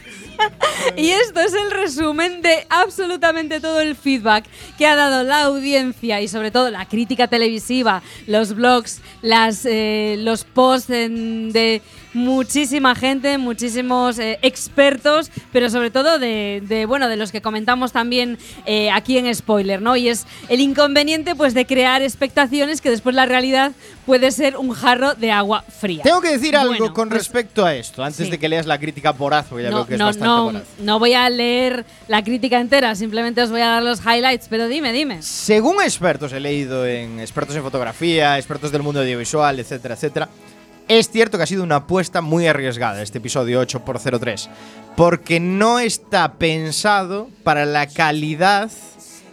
Y 0.98 1.10
esto 1.10 1.40
es 1.40 1.54
el 1.54 1.72
resumen 1.72 2.42
de 2.42 2.66
absolutamente 2.70 3.60
todo 3.60 3.80
el 3.80 3.96
feedback 3.96 4.46
que 4.78 4.86
ha 4.88 4.96
dado 4.96 5.24
la 5.24 5.44
audiencia 5.44 6.22
y 6.22 6.28
sobre 6.28 6.52
todo 6.52 6.70
la 6.72 6.86
crítica 6.88 7.28
televisiva, 7.28 8.02
los 8.28 8.54
blogs, 8.56 9.02
las, 9.22 9.66
eh, 9.66 10.16
los 10.20 10.44
posts 10.44 10.90
en- 10.90 11.52
de 11.52 11.82
muchísima 12.14 12.94
gente, 12.94 13.38
muchísimos 13.38 14.20
eh, 14.20 14.38
expertos, 14.42 15.32
pero 15.54 15.70
sobre 15.70 15.92
todo 15.92 16.20
de, 16.20 16.62
de, 16.68 16.86
bueno 16.86 17.08
de 17.08 17.16
los 17.16 17.32
que 17.32 17.42
comentamos 17.42 17.94
también 17.94 18.38
eh, 18.66 18.92
aquí 18.92 19.18
en 19.18 19.34
spoiler, 19.34 19.82
¿no? 19.82 19.96
Y 19.96 20.10
es 20.10 20.26
el 20.50 20.60
inconveniente 20.60 21.36
pues 21.36 21.54
de 21.54 21.66
crear 21.66 22.02
expectaciones 22.02 22.82
que 22.82 22.90
después 22.90 23.16
la 23.16 23.26
realidad 23.26 23.72
puede 24.06 24.32
ser 24.32 24.58
un 24.58 24.72
jarro 24.72 25.14
de 25.16 25.32
agua 25.32 25.64
fría. 25.64 26.04
Tengo 26.04 26.20
que 26.22 26.32
decir 26.32 26.56
algo 26.58 26.74
Bueno, 26.76 26.94
con 26.94 27.08
pues- 27.10 27.20
respecto 27.20 27.66
a 27.66 27.74
esto, 27.76 28.04
antes 28.04 28.26
sí. 28.26 28.32
de 28.32 28.38
que 28.40 28.50
leas 28.50 28.66
la 28.66 28.78
crítica 28.78 29.12
voraz, 29.14 29.46
porque 29.50 29.64
ya 29.64 29.70
no, 29.70 29.78
veo 29.78 29.88
que 29.88 29.94
es 29.94 30.00
no, 30.00 30.06
bastante 30.08 30.28
no, 30.80 31.00
voy 31.00 31.14
a 31.14 31.30
leer 31.30 31.86
la 32.08 32.24
crítica 32.24 32.60
entera, 32.60 32.96
simplemente 32.96 33.42
os 33.42 33.52
voy 33.52 33.62
a 33.62 33.68
dar 33.68 33.84
los 33.84 34.00
highlights, 34.00 34.48
pero 34.50 34.68
dime, 34.68 34.92
dime. 34.92 35.22
Según 35.22 35.82
expertos, 35.82 36.34
he 36.34 36.40
leído 36.40 36.86
en 36.86 37.20
expertos 37.20 37.56
en 37.56 37.64
fotografía, 37.64 38.38
expertos 38.38 38.72
del 38.72 38.84
mundo 38.84 39.02
audiovisual, 39.02 39.60
etcétera, 39.60 39.96
etcétera, 39.96 40.30
es 40.88 41.10
cierto 41.10 41.38
que 41.38 41.44
ha 41.44 41.48
sido 41.48 41.64
una 41.64 41.78
apuesta 41.78 42.22
muy 42.22 42.48
arriesgada 42.48 43.02
este 43.02 43.20
episodio 43.20 43.62
8x03, 43.62 44.50
porque 44.98 45.40
no 45.40 45.80
está 45.80 46.34
pensado 46.34 47.30
para 47.44 47.66
la 47.66 47.88
calidad 47.88 48.70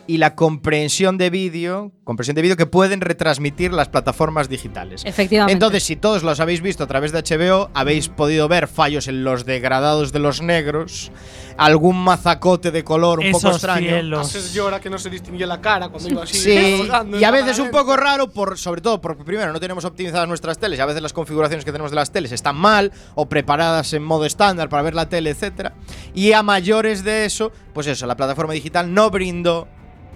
y 0.09 0.16
la 0.16 0.35
comprensión 0.35 1.18
de 1.18 1.29
vídeo, 1.29 1.92
comprensión 2.03 2.35
de 2.35 2.40
vídeo 2.40 2.57
que 2.57 2.64
pueden 2.64 3.03
retransmitir 3.03 3.75
las 3.75 3.90
plataformas 3.90 4.49
digitales. 4.49 5.03
Efectivamente. 5.05 5.53
Entonces, 5.53 5.85
si 5.85 5.97
todos 5.97 6.23
los 6.23 6.40
habéis 6.40 6.62
visto 6.62 6.83
a 6.83 6.87
través 6.87 7.12
de 7.12 7.23
HBO, 7.23 7.68
habéis 7.75 8.09
podido 8.09 8.49
ver 8.49 8.68
fallos 8.68 9.07
en 9.07 9.23
los 9.23 9.44
degradados 9.44 10.11
de 10.11 10.18
los 10.18 10.40
negros, 10.40 11.12
algún 11.59 12.03
mazacote 12.03 12.71
de 12.71 12.85
color 12.85 13.21
un 13.21 13.31
poco 13.33 13.51
extraño. 13.51 13.87
cielos. 13.87 14.29
Haces 14.29 14.55
llora 14.55 14.81
que 14.81 14.88
no 14.88 14.99
se 14.99 15.11
distinguía 15.11 15.47
la 15.47 15.61
cara 15.61 15.90
cuando 15.90 16.09
iba 16.09 16.23
así. 16.23 16.38
Sí, 16.38 16.88
y 17.21 17.25
a 17.25 17.31
veces 17.31 17.59
un 17.59 17.71
poco 17.71 17.94
raro, 17.94 18.31
por, 18.31 18.57
sobre 18.57 18.81
todo 18.81 19.03
porque 19.03 19.25
primero 19.25 19.53
no 19.53 19.61
tenemos 19.61 19.85
optimizadas 19.85 20.27
nuestras 20.27 20.59
teles, 20.59 20.79
y 20.79 20.83
a 20.83 20.87
veces 20.87 21.03
las 21.03 21.12
configuraciones 21.12 21.66
que 21.66 21.73
tenemos 21.73 21.90
de 21.90 21.97
las 21.97 22.11
teles 22.12 22.33
están 22.33 22.57
mal 22.57 22.92
o 23.14 23.29
preparadas 23.29 23.92
en 23.92 24.03
modo 24.03 24.25
estándar 24.25 24.71
para 24.71 24.83
ver 24.83 24.94
la 24.94 25.11
tele, 25.11 25.29
etcétera. 25.29 25.75
Y 26.14 26.33
a 26.33 26.42
mayores 26.42 27.05
de 27.05 27.27
eso, 27.27 27.53
pues 27.75 27.87
eso, 27.87 28.07
la 28.07 28.16
plataforma 28.16 28.55
digital 28.55 28.94
no 28.94 29.11
brindó 29.11 29.68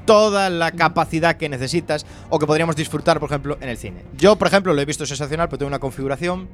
toda 0.05 0.51
la 0.51 0.73
capacidad 0.73 1.37
que 1.37 1.49
necesitas 1.49 2.07
o 2.31 2.38
que 2.38 2.47
podríamos 2.47 2.77
disfrutar, 2.77 3.19
por 3.21 3.29
ejemplo, 3.31 3.59
en 3.61 3.69
el 3.69 3.77
cine. 3.77 4.05
Yo, 4.17 4.37
por 4.37 4.49
ejemplo, 4.49 4.73
lo 4.75 4.81
he 4.81 4.85
visto 4.85 5.07
sensacional, 5.07 5.49
pero 5.49 5.59
tengo 5.59 5.69
una 5.69 5.79
configuración. 5.79 6.49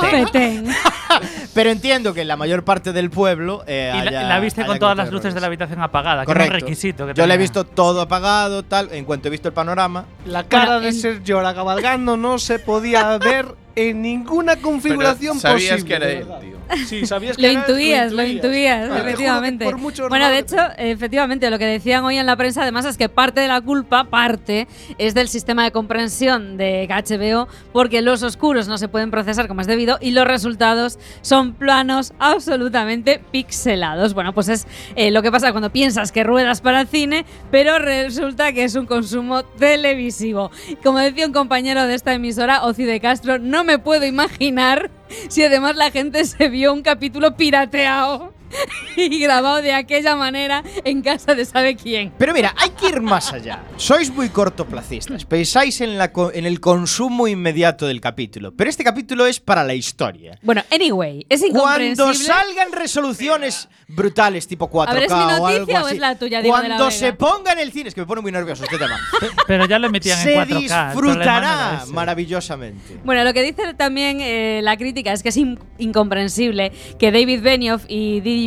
Petén. 0.00 0.66
Pero 1.54 1.70
entiendo 1.70 2.14
que 2.14 2.24
la 2.24 2.36
mayor 2.36 2.64
parte 2.64 2.92
del 2.92 3.10
pueblo 3.10 3.62
eh, 3.66 3.92
Y 3.94 3.96
la, 4.04 4.10
haya- 4.10 4.22
la 4.22 4.40
viste 4.40 4.64
con 4.64 4.78
todas 4.78 4.96
las 4.96 5.10
luces 5.10 5.34
de 5.34 5.40
la 5.40 5.48
habitación 5.48 5.82
apagadas, 5.82 6.22
que 6.24 6.32
Correcto. 6.32 6.54
un 6.54 6.60
requisito. 6.60 7.06
Que 7.06 7.14
Yo 7.14 7.26
le 7.26 7.34
he 7.34 7.38
visto 7.38 7.64
todo 7.64 8.00
apagado, 8.00 8.62
tal. 8.62 8.88
En 8.92 9.04
cuanto 9.04 9.28
he 9.28 9.30
visto 9.30 9.48
el 9.48 9.54
panorama, 9.54 10.06
La 10.24 10.44
cara 10.44 10.64
Bueno, 10.66 10.80
de 10.80 10.88
en- 10.88 10.94
Sergio 10.94 11.42
cabalgando 11.42 12.16
no 12.16 12.38
se 12.38 12.58
podía 12.60 13.18
ver 13.18 13.54
en 13.76 14.02
ninguna 14.02 14.56
configuración 14.56 15.38
Pero 15.40 15.52
sabías 15.58 15.82
posible. 15.82 15.88
que 15.88 15.94
era 15.94 16.10
él, 16.10 16.26
tío. 16.40 16.60
Sí, 16.86 17.06
sabías 17.06 17.36
que 17.36 17.42
Lo 17.42 17.48
era 17.48 17.60
él, 17.60 17.66
intuías, 17.66 18.12
lo 18.12 18.24
intuías, 18.24 18.88
juro 18.88 18.94
que 19.02 19.08
efectivamente. 19.10 19.64
por 19.64 19.78
mucho 19.78 20.08
Bueno, 20.08 20.28
de 20.28 20.38
hecho, 20.38 20.56
efectivamente, 20.76 21.50
lo 21.50 21.58
que 21.58 21.66
decían 21.66 22.04
hoy 22.04 22.16
en 22.16 22.26
la 22.26 22.36
prensa, 22.36 22.62
además, 22.62 22.84
es 22.84 22.96
que 22.96 23.08
parte 23.08 23.40
de 23.40 23.48
la 23.48 23.60
culpa, 23.60 24.04
parte, 24.04 24.68
es 24.98 25.14
del 25.14 25.28
sistema 25.28 25.64
de 25.64 25.72
comprensión 25.72 26.56
de 26.56 26.86
HBO, 26.88 27.48
porque 27.72 28.02
los 28.02 28.22
oscuros 28.22 28.68
no 28.68 28.78
se 28.78 28.88
pueden 28.88 29.10
procesar 29.10 29.48
como 29.48 29.60
es 29.60 29.66
debido 29.66 29.98
y 30.00 30.12
los 30.12 30.26
resultados 30.26 30.98
son 31.22 31.54
planos 31.54 32.12
absolutamente 32.18 33.20
pixelados. 33.32 34.14
Bueno, 34.14 34.32
pues 34.32 34.48
es 34.48 34.66
eh, 34.96 35.10
lo 35.10 35.22
que 35.22 35.30
pasa 35.32 35.50
cuando 35.52 35.70
piensas 35.70 36.12
que 36.12 36.24
ruedas 36.24 36.60
para 36.60 36.82
el 36.82 36.88
cine, 36.88 37.24
pero 37.50 37.78
resulta 37.78 38.52
que 38.52 38.64
es 38.64 38.74
un 38.74 38.86
consumo 38.86 39.42
televisivo. 39.44 40.50
Como 40.82 40.98
decía 40.98 41.26
un 41.26 41.32
compañero 41.32 41.86
de 41.86 41.94
esta 41.94 42.14
emisora, 42.14 42.64
Oci 42.64 42.84
de 42.84 43.00
Castro, 43.00 43.38
no 43.38 43.59
me 43.64 43.78
puedo 43.78 44.04
imaginar 44.06 44.90
si 45.28 45.42
además 45.42 45.76
la 45.76 45.90
gente 45.90 46.24
se 46.24 46.48
vio 46.48 46.72
un 46.72 46.82
capítulo 46.82 47.36
pirateado. 47.36 48.32
y 48.96 49.20
grabado 49.20 49.62
de 49.62 49.72
aquella 49.72 50.16
manera 50.16 50.62
en 50.84 51.02
casa 51.02 51.34
de 51.34 51.44
sabe 51.44 51.76
quién. 51.76 52.12
Pero 52.18 52.32
mira, 52.32 52.54
hay 52.58 52.70
que 52.70 52.88
ir 52.88 53.00
más 53.00 53.32
allá. 53.32 53.62
Sois 53.76 54.10
muy 54.12 54.28
cortoplacistas, 54.28 55.24
pensáis 55.24 55.80
en, 55.80 55.96
la 55.98 56.12
co- 56.12 56.32
en 56.32 56.46
el 56.46 56.60
consumo 56.60 57.28
inmediato 57.28 57.86
del 57.86 58.00
capítulo, 58.00 58.52
pero 58.54 58.68
este 58.70 58.84
capítulo 58.84 59.26
es 59.26 59.40
para 59.40 59.64
la 59.64 59.74
historia. 59.74 60.38
Bueno, 60.42 60.62
anyway, 60.72 61.24
es 61.28 61.40
Cuando 61.40 61.58
incomprensible. 61.86 62.14
salgan 62.26 62.72
resoluciones 62.72 63.68
brutales 63.88 64.46
tipo 64.46 64.70
4K 64.70 64.88
A 64.88 64.94
ver, 64.94 65.02
¿es 65.04 65.10
mi 65.10 65.16
o 65.16 65.20
algo 65.20 65.48
noticia 65.50 65.82
o 65.82 65.86
así, 65.86 65.94
es 65.94 66.00
la 66.00 66.14
tuya, 66.18 66.42
Diego 66.42 66.56
de 66.58 66.68
la 66.68 66.76
cuando 66.76 66.90
se 66.90 67.12
ponga 67.12 67.52
en 67.52 67.58
el 67.58 67.72
cine, 67.72 67.88
es 67.88 67.94
que 67.94 68.00
me 68.02 68.06
pone 68.06 68.20
muy 68.20 68.32
nervioso 68.32 68.64
este 68.64 68.78
tema, 68.78 68.98
Pero 69.46 69.66
ya 69.66 69.78
lo 69.78 69.86
emitían 69.88 70.18
se 70.18 70.34
en 70.34 70.40
4K. 70.40 70.42
el 70.42 70.46
problema 70.48 70.84
no 70.84 70.90
disfrutará 70.92 71.80
ese. 71.84 71.92
maravillosamente. 71.92 72.98
Bueno, 73.04 73.24
lo 73.24 73.32
que 73.32 73.42
dice 73.42 73.74
también 73.74 74.18
eh, 74.20 74.60
la 74.62 74.76
crítica 74.76 75.12
es 75.12 75.22
que 75.22 75.30
es 75.30 75.36
in- 75.36 75.58
incomprensible 75.78 76.72
que 76.98 77.10
David 77.12 77.42
Benioff 77.42 77.84
y 77.88 78.20
D.B. 78.20 78.39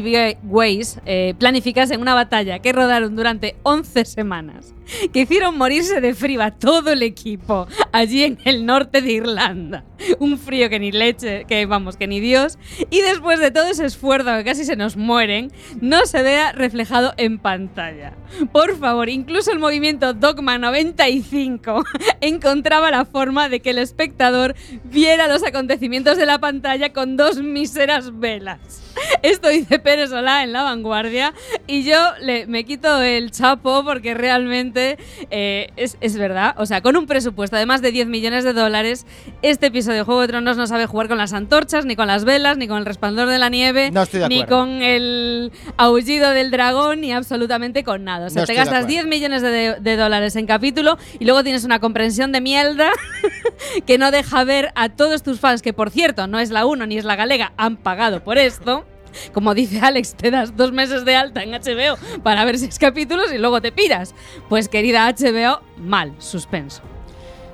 Weiss 0.43 0.99
eh, 1.05 1.35
planificasen 1.37 2.01
una 2.01 2.13
batalla 2.13 2.59
que 2.59 2.71
rodaron 2.71 3.15
durante 3.15 3.55
11 3.63 4.05
semanas, 4.05 4.73
que 5.11 5.21
hicieron 5.21 5.57
morirse 5.57 6.01
de 6.01 6.13
frío 6.13 6.41
a 6.41 6.51
todo 6.51 6.91
el 6.91 7.03
equipo 7.03 7.67
allí 7.91 8.23
en 8.23 8.39
el 8.45 8.65
norte 8.65 9.01
de 9.01 9.11
Irlanda. 9.11 9.85
Un 10.19 10.37
frío 10.37 10.69
que 10.69 10.79
ni 10.79 10.91
leche, 10.91 11.45
que 11.47 11.65
vamos, 11.65 11.95
que 11.97 12.07
ni 12.07 12.19
Dios. 12.19 12.57
Y 12.89 13.01
después 13.01 13.39
de 13.39 13.51
todo 13.51 13.67
ese 13.67 13.85
esfuerzo 13.85 14.35
que 14.37 14.43
casi 14.43 14.65
se 14.65 14.75
nos 14.75 14.97
mueren, 14.97 15.51
no 15.81 16.05
se 16.05 16.21
vea 16.21 16.51
reflejado 16.51 17.13
en 17.17 17.39
pantalla. 17.39 18.13
Por 18.51 18.77
favor, 18.77 19.09
incluso 19.09 19.51
el 19.51 19.59
movimiento 19.59 20.13
Dogma 20.13 20.57
95 20.57 21.83
encontraba 22.21 22.91
la 22.91 23.05
forma 23.05 23.49
de 23.49 23.61
que 23.61 23.71
el 23.71 23.77
espectador 23.77 24.55
viera 24.83 25.27
los 25.27 25.43
acontecimientos 25.43 26.17
de 26.17 26.25
la 26.25 26.39
pantalla 26.39 26.91
con 26.93 27.17
dos 27.17 27.41
míseras 27.41 28.19
velas. 28.19 28.59
Esto 29.21 29.49
dice 29.49 29.79
Pérez 29.79 30.09
Solá 30.09 30.43
en 30.43 30.53
La 30.53 30.63
Vanguardia 30.63 31.33
y 31.67 31.83
yo 31.83 31.97
le, 32.21 32.45
me 32.47 32.63
quito 32.65 33.01
el 33.01 33.31
chapo 33.31 33.83
porque 33.83 34.13
realmente 34.13 34.72
eh, 34.75 35.67
es, 35.75 35.97
es 36.01 36.17
verdad. 36.17 36.55
O 36.57 36.65
sea, 36.65 36.81
con 36.81 36.95
un 36.97 37.05
presupuesto 37.05 37.55
de 37.57 37.65
más 37.65 37.81
de 37.81 37.91
10 37.91 38.07
millones 38.07 38.43
de 38.43 38.53
dólares, 38.53 39.05
este 39.41 39.67
episodio 39.67 39.99
de 39.99 40.03
Juego 40.03 40.21
de 40.21 40.27
Tronos 40.27 40.57
no 40.57 40.67
sabe 40.67 40.85
jugar 40.85 41.07
con 41.07 41.17
las 41.17 41.33
antorchas, 41.33 41.85
ni 41.85 41.95
con 41.95 42.07
las 42.07 42.25
velas, 42.25 42.57
ni 42.57 42.67
con 42.67 42.77
el 42.77 42.85
resplandor 42.85 43.27
de 43.29 43.37
la 43.39 43.49
nieve, 43.49 43.91
No 43.91 44.03
estoy 44.03 44.19
de 44.21 44.27
ni 44.29 44.43
con 44.45 44.81
el 44.81 45.51
aullido 45.77 46.31
del 46.31 46.51
dragón, 46.51 47.01
ni 47.01 47.11
absolutamente 47.11 47.83
con 47.83 48.03
nada. 48.03 48.27
O 48.27 48.29
sea, 48.29 48.43
No 48.43 48.47
te 48.47 48.53
gastas 48.53 48.83
acuerdo. 48.85 48.87
10 48.87 49.05
millones 49.07 49.41
de, 49.41 49.75
de 49.79 49.95
dólares 49.97 50.35
en 50.35 50.45
capítulo 50.45 50.97
y 51.19 51.25
luego 51.25 51.43
tienes 51.43 51.63
una 51.63 51.79
comprensión 51.79 52.31
de 52.31 52.41
mierda 52.41 52.89
que 53.85 53.97
no 53.97 54.11
deja 54.11 54.43
ver 54.43 54.71
a 54.75 54.89
todos 54.89 55.23
tus 55.23 55.39
fans, 55.39 55.61
que 55.61 55.73
por 55.73 55.89
cierto 55.89 56.27
no 56.27 56.39
es 56.39 56.49
la 56.49 56.65
1 56.65 56.85
ni 56.87 56.97
es 56.97 57.05
la 57.05 57.15
galega, 57.15 57.53
han 57.57 57.77
pagado 57.77 58.23
por 58.23 58.37
esto. 58.37 58.85
Como 59.33 59.53
dice 59.53 59.79
Alex, 59.79 60.15
te 60.15 60.31
das 60.31 60.55
dos 60.55 60.71
meses 60.71 61.05
de 61.05 61.15
alta 61.15 61.43
en 61.43 61.51
HBO 61.51 61.97
para 62.23 62.45
ver 62.45 62.57
seis 62.57 62.77
capítulos 62.79 63.31
y 63.33 63.37
luego 63.37 63.61
te 63.61 63.71
piras. 63.71 64.13
Pues 64.49 64.69
querida 64.69 65.11
HBO, 65.11 65.61
mal, 65.77 66.13
suspenso. 66.19 66.81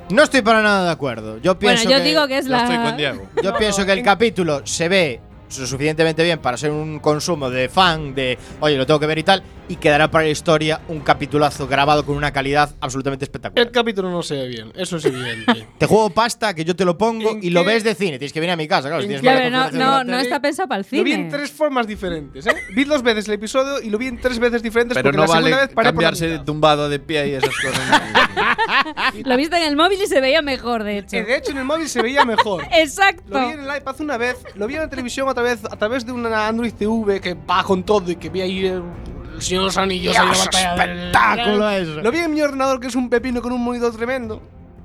No 0.10 0.24
estoy 0.24 0.42
para 0.42 0.62
nada 0.64 0.86
de 0.86 0.92
acuerdo. 0.92 1.38
Yo 1.38 1.56
Bueno, 1.56 1.60
pienso 1.60 1.90
yo 1.90 1.98
que, 1.98 2.04
digo 2.04 2.28
que 2.28 2.38
es 2.40 2.48
la... 2.48 2.64
estoy 2.64 2.78
con 2.78 2.98
Diego. 2.98 3.30
Yo 3.44 3.56
pienso 3.58 3.86
que 3.86 3.92
el 3.92 4.02
capítulo 4.02 4.66
se 4.66 4.90
ve 4.90 5.22
suficientemente 5.50 6.24
bien 6.24 6.40
para 6.40 6.58
ser 6.58 6.72
un 6.72 7.00
consumo 7.00 7.50
de 7.50 7.70
fan, 7.70 8.16
de 8.16 8.38
oye, 8.60 8.76
lo 8.76 8.86
tengo 8.86 9.00
que 9.00 9.06
ver 9.06 9.20
y 9.20 9.24
tal, 9.24 9.44
y 9.70 9.78
quedará 9.78 10.12
para 10.12 10.26
la 10.26 10.32
historia 10.32 10.82
un 10.90 11.00
capitulazo 11.00 11.68
grabado 11.68 12.06
con 12.06 12.18
una 12.18 12.34
calidad 12.34 12.76
absolutamente 12.82 13.24
espectacular. 13.24 13.66
El 13.68 13.72
capítulo 13.72 14.10
no 14.10 14.22
se 14.24 14.36
ve 14.36 14.48
bien, 14.48 14.74
eso 14.76 14.98
es 14.98 15.06
evidente. 15.06 15.68
Te 15.78 15.86
juego 15.86 16.10
pasta 16.10 16.54
que 16.54 16.66
yo 16.66 16.76
te 16.76 16.84
lo 16.84 16.98
pongo 16.98 17.32
¿En 17.32 17.44
y 17.44 17.52
lo 17.52 17.64
ves 17.64 17.84
de 17.84 17.96
cine. 17.96 18.18
Tienes 18.18 18.34
que 18.34 18.40
venir 18.40 18.54
a 18.54 18.58
mi 18.58 18.68
casa, 18.68 18.90
claro. 18.90 20.04
no, 20.04 20.20
está 20.20 20.42
pensado 20.42 20.68
para 20.68 20.82
el 20.82 20.88
Lo 20.92 21.04
vi 21.04 21.12
en 21.12 21.18
cine. 21.18 21.30
tres 21.30 21.52
formas 21.52 21.88
diferentes, 21.88 22.46
¿eh? 22.48 22.56
Vi 22.76 22.84
dos 22.84 23.04
veces 23.04 23.28
el 23.28 23.36
episodio 23.36 23.82
y 23.82 23.90
lo 23.90 23.98
vi 23.98 24.08
en 24.08 24.20
tres 24.20 24.40
veces 24.40 24.62
diferentes 24.64 24.96
Pero 24.96 25.06
porque 25.06 25.18
no 25.18 25.24
la 25.24 25.28
segunda 25.28 25.50
vale 25.50 25.68
vez 25.68 25.76
paré 25.76 25.76
por 25.76 25.84
la 25.84 25.92
cambiarse 25.92 26.28
de 26.28 26.40
tumbado 26.40 26.90
de 26.90 27.00
pie 27.00 27.28
y 27.30 27.34
esas 27.36 27.56
cosas. 27.56 28.02
Lo 29.26 29.38
viste 29.38 29.58
en 29.58 29.64
el 29.64 29.76
móvil 29.76 30.00
y 30.02 30.08
se 30.08 30.22
veía 30.22 30.42
mejor, 30.42 30.84
de 30.84 31.00
hecho. 31.00 31.18
Eh, 31.18 31.24
De 31.24 31.38
hecho, 31.38 31.52
en 31.52 31.60
el 31.60 31.66
móvil 31.66 31.90
se 31.90 32.02
veía 32.02 32.26
mejor. 32.26 32.64
Exacto. 32.72 33.24
Lo 33.28 33.48
vi 33.48 33.54
en 33.54 33.60
el 33.62 33.78
iPad 33.78 33.96
una 34.02 34.18
vez, 34.18 34.38
lo 34.56 34.68
vi 34.68 34.76
en 34.76 34.82
la 34.82 34.90
televisión 34.90 35.28
otra 35.28 35.44
vez 35.44 35.64
a 35.66 35.76
través 35.76 36.06
de 36.06 36.12
una 36.12 36.48
Android 36.48 36.74
TV 36.74 37.20
que 37.20 37.34
va 37.34 37.64
con 37.64 37.84
todo 37.84 38.10
y 38.12 38.16
que 38.16 38.30
vi 38.30 38.42
ahí 38.42 38.72
el, 39.40 39.46
Señor 39.46 39.62
de 39.64 39.66
los 39.68 39.78
Anillos 39.78 40.16
ahí 40.18 40.22
en 40.24 40.28
la 40.30 40.34
Dios, 40.34 40.46
batalla 40.46 40.76
del- 40.76 40.98
espectáculo 41.00 41.70
eso. 41.70 42.02
Lo 42.02 42.12
vi 42.12 42.18
en 42.20 42.34
mi 42.34 42.42
ordenador 42.42 42.80
que 42.80 42.88
es 42.88 42.96
un 42.96 43.10
pepino 43.10 43.42
con 43.42 43.52
un 43.52 43.64
monitor 43.64 43.96
tremendo 43.96 44.42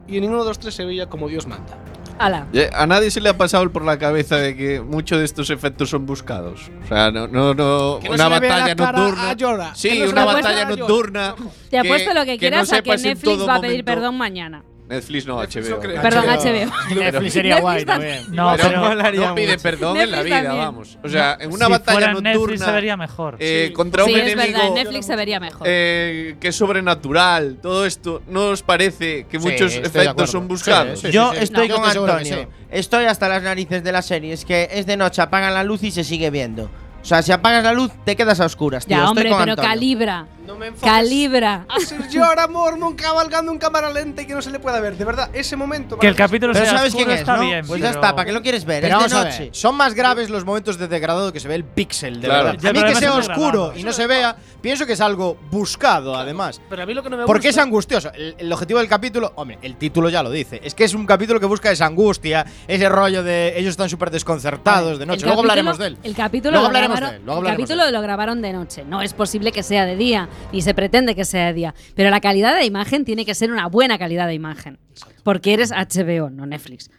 y 0.08 0.16
en 0.16 0.22
ninguno 0.22 0.42
de 0.42 0.48
los 0.48 0.58
tres 0.58 0.74
se 0.74 0.84
veía 0.84 1.06
como 1.08 1.28
Dios 1.28 1.46
manda. 1.46 1.76
Ala. 2.16 2.46
A 2.74 2.86
nadie 2.86 3.10
se 3.10 3.20
le 3.20 3.28
ha 3.28 3.36
pasado 3.36 3.68
por 3.72 3.84
la 3.84 3.98
cabeza 3.98 4.36
de 4.36 4.54
que 4.56 4.80
muchos 4.80 5.18
de 5.18 5.24
estos 5.24 5.50
efectos 5.50 5.90
son 5.90 6.06
buscados. 6.06 6.70
O 6.84 6.86
sea, 6.88 7.10
no, 7.10 7.26
no, 7.26 7.54
no 7.54 7.98
Que 8.00 8.08
no 8.08 8.14
una 8.14 8.28
batalla 8.28 8.74
nocturna. 8.76 9.74
Sí, 9.74 9.88
Que 9.88 10.04
no 10.06 10.10
una 10.12 10.24
batalla 10.24 10.64
nocturna. 10.64 11.34
Te 11.70 11.78
apuesto 11.78 12.14
lo 12.14 12.24
que, 12.24 12.34
no 12.34 12.38
quieras 12.38 12.72
a 12.72 12.82
que 12.82 12.96
Netflix 12.96 13.48
va 13.48 13.56
a 13.56 13.60
pedir 13.60 13.72
momento- 13.78 13.84
perdón 13.86 14.16
mañana. 14.16 14.62
Netflix 14.86 15.26
no, 15.26 15.40
Netflix 15.40 15.66
HBO. 15.70 15.76
no. 15.76 16.02
Perdón, 16.02 16.24
HBO. 16.26 16.70
HBO. 16.70 17.00
Netflix 17.00 17.32
sería 17.32 17.54
Netflix 17.54 17.60
guay 17.62 17.84
también. 17.86 18.16
también. 18.24 18.36
No, 18.36 18.52
pero 18.54 18.68
pero 19.02 19.26
no 19.28 19.34
pide 19.34 19.58
perdón 19.58 19.96
en 19.96 20.10
la 20.10 20.16
Netflix 20.18 20.24
vida, 20.24 20.42
también. 20.42 20.64
vamos. 20.64 20.98
O 21.02 21.08
sea, 21.08 21.36
en 21.40 21.52
una 21.52 21.64
si 21.66 21.70
batalla 21.72 21.92
fuera 21.92 22.06
en 22.06 22.12
Netflix 22.22 22.34
nocturna 22.34 22.66
se 22.66 22.72
vería 22.72 22.96
mejor. 22.98 23.36
eh, 23.38 23.64
Sí. 23.68 23.72
contra 23.72 24.04
Sí, 24.04 24.12
un 24.12 24.18
es 24.20 24.24
verdad, 24.26 24.44
enemigo 24.44 24.68
en 24.68 24.74
Netflix 24.74 25.06
se 25.06 25.16
vería 25.16 25.40
mejor. 25.40 25.66
eh, 25.70 26.36
que 26.38 26.48
es 26.48 26.56
sobrenatural, 26.56 27.56
todo 27.62 27.86
esto, 27.86 28.22
¿no 28.28 28.48
os 28.48 28.62
parece 28.62 29.24
que 29.26 29.40
Sí, 29.40 29.48
muchos 29.48 29.74
efectos 29.74 30.30
son 30.30 30.48
buscados? 30.48 31.00
Sí, 31.00 31.06
sí, 31.06 31.12
Yo 31.12 31.32
estoy 31.32 31.68
No, 31.68 31.76
con 31.76 31.84
Antonio. 31.88 32.24
sí. 32.42 32.46
Estoy 32.70 33.06
hasta 33.06 33.28
las 33.28 33.42
narices 33.42 33.82
de 33.84 33.92
la 33.92 34.02
serie. 34.02 34.32
Es 34.32 34.44
que 34.44 34.68
es 34.70 34.84
de 34.84 34.96
noche, 34.96 35.22
apagan 35.22 35.54
la 35.54 35.64
luz 35.64 35.82
y 35.82 35.90
se 35.92 36.04
sigue 36.04 36.28
viendo. 36.30 36.68
O 37.04 37.06
sea, 37.06 37.20
si 37.22 37.30
apagas 37.32 37.62
la 37.62 37.72
luz, 37.74 37.92
te 38.04 38.16
quedas 38.16 38.40
a 38.40 38.46
oscuras, 38.46 38.86
tío. 38.86 38.96
Ya, 38.96 39.02
Estoy 39.04 39.10
hombre, 39.10 39.28
con 39.28 39.38
pero 39.40 39.52
Antonio. 39.52 39.70
calibra. 39.70 40.26
No 40.46 40.56
me 40.56 40.66
enfoques 40.66 40.90
Calibra. 40.92 41.64
a 41.68 41.80
ser 41.80 42.00
Jorah 42.12 42.46
Mormon 42.48 42.94
cabalgando 42.94 43.50
en 43.50 43.56
cámara 43.58 43.90
lenta 43.90 44.20
y 44.22 44.26
que 44.26 44.34
no 44.34 44.42
se 44.42 44.50
le 44.50 44.58
pueda 44.58 44.78
ver. 44.78 44.94
De 44.96 45.02
verdad, 45.04 45.30
ese 45.32 45.56
momento. 45.56 45.98
Que 45.98 46.06
el 46.06 46.14
capítulo 46.14 46.52
Pero 46.52 46.66
sea 46.66 46.76
sabes 46.76 46.92
oscuro 46.92 47.04
quién 47.06 47.14
es, 47.14 47.20
está 47.20 47.36
¿no? 47.36 47.42
bien. 47.42 47.66
Pues 47.66 47.80
ya 47.80 47.88
pero- 47.88 48.00
está, 48.00 48.14
¿para 48.14 48.26
qué 48.26 48.32
lo 48.32 48.42
quieres 48.42 48.64
ver? 48.66 48.82
Pero 48.82 48.94
es 48.94 48.96
vamos 48.96 49.12
de 49.12 49.18
a 49.18 49.24
noche. 49.24 49.44
ver, 49.44 49.54
son 49.54 49.74
más 49.74 49.94
graves 49.94 50.28
los 50.28 50.44
momentos 50.44 50.76
de 50.78 50.86
degradado 50.88 51.32
que 51.32 51.40
se 51.40 51.48
ve 51.48 51.54
el 51.54 51.64
píxel, 51.64 52.20
de 52.20 52.28
Claro. 52.28 52.44
verdad. 52.44 52.60
Ya, 52.62 52.68
a 52.68 52.72
mí 52.74 52.78
pero 52.78 52.92
que 52.92 52.96
además 52.98 52.98
sea 52.98 53.08
es 53.20 53.28
oscuro 53.30 53.50
degradado. 53.52 53.78
y 53.78 53.82
no 53.84 53.92
se 53.94 54.06
vea, 54.06 54.36
pienso 54.60 54.84
que 54.86 54.92
es 54.92 55.00
algo 55.00 55.38
buscado, 55.50 56.14
además. 56.14 56.60
Pero 56.68 56.82
a 56.82 56.86
mí 56.86 56.92
lo 56.92 57.02
que 57.02 57.08
no 57.08 57.16
me 57.16 57.24
Porque 57.24 57.48
es 57.48 57.54
gusta. 57.54 57.62
angustioso. 57.62 58.12
El, 58.12 58.34
el 58.38 58.52
objetivo 58.52 58.80
del 58.80 58.88
capítulo, 58.88 59.32
hombre, 59.36 59.58
el 59.62 59.76
título 59.76 60.10
ya 60.10 60.22
lo 60.22 60.30
dice. 60.30 60.60
Es 60.62 60.74
que 60.74 60.84
es 60.84 60.92
un 60.92 61.06
capítulo 61.06 61.40
que 61.40 61.46
busca 61.46 61.70
esa 61.70 61.86
angustia, 61.86 62.44
ese 62.68 62.88
rollo 62.90 63.22
de 63.22 63.58
ellos 63.58 63.70
están 63.70 63.88
súper 63.88 64.10
desconcertados 64.10 64.98
de 64.98 65.06
noche. 65.06 65.24
Luego 65.24 65.40
hablaremos 65.40 65.78
de 65.78 65.86
él. 65.86 65.98
El 66.02 66.14
capítulo, 66.14 66.50
Luego 66.50 66.64
lo 66.64 66.66
hablaremos 66.68 66.93
grabaron, 66.94 67.10
de 67.10 67.16
él, 67.16 67.22
luego 67.26 67.40
el 67.42 67.46
capítulo 67.48 67.82
de 67.82 67.88
él. 67.88 67.94
lo 67.94 68.02
grabaron 68.02 68.42
de 68.42 68.52
noche. 68.52 68.84
No 68.84 69.02
es 69.02 69.12
posible 69.14 69.52
que 69.52 69.62
sea 69.62 69.84
de 69.86 69.96
día, 69.96 70.28
ni 70.52 70.62
se 70.62 70.74
pretende 70.74 71.14
que 71.14 71.24
sea 71.24 71.46
de 71.46 71.52
día. 71.54 71.74
Pero 71.94 72.10
la 72.10 72.20
calidad 72.20 72.54
de 72.56 72.64
imagen 72.64 73.04
tiene 73.04 73.24
que 73.24 73.34
ser 73.34 73.50
una 73.52 73.66
buena 73.66 73.98
calidad 73.98 74.26
de 74.26 74.34
imagen. 74.34 74.78
Porque 75.22 75.54
eres 75.54 75.70
HBO, 75.72 76.30
no 76.30 76.46
Netflix. 76.46 76.90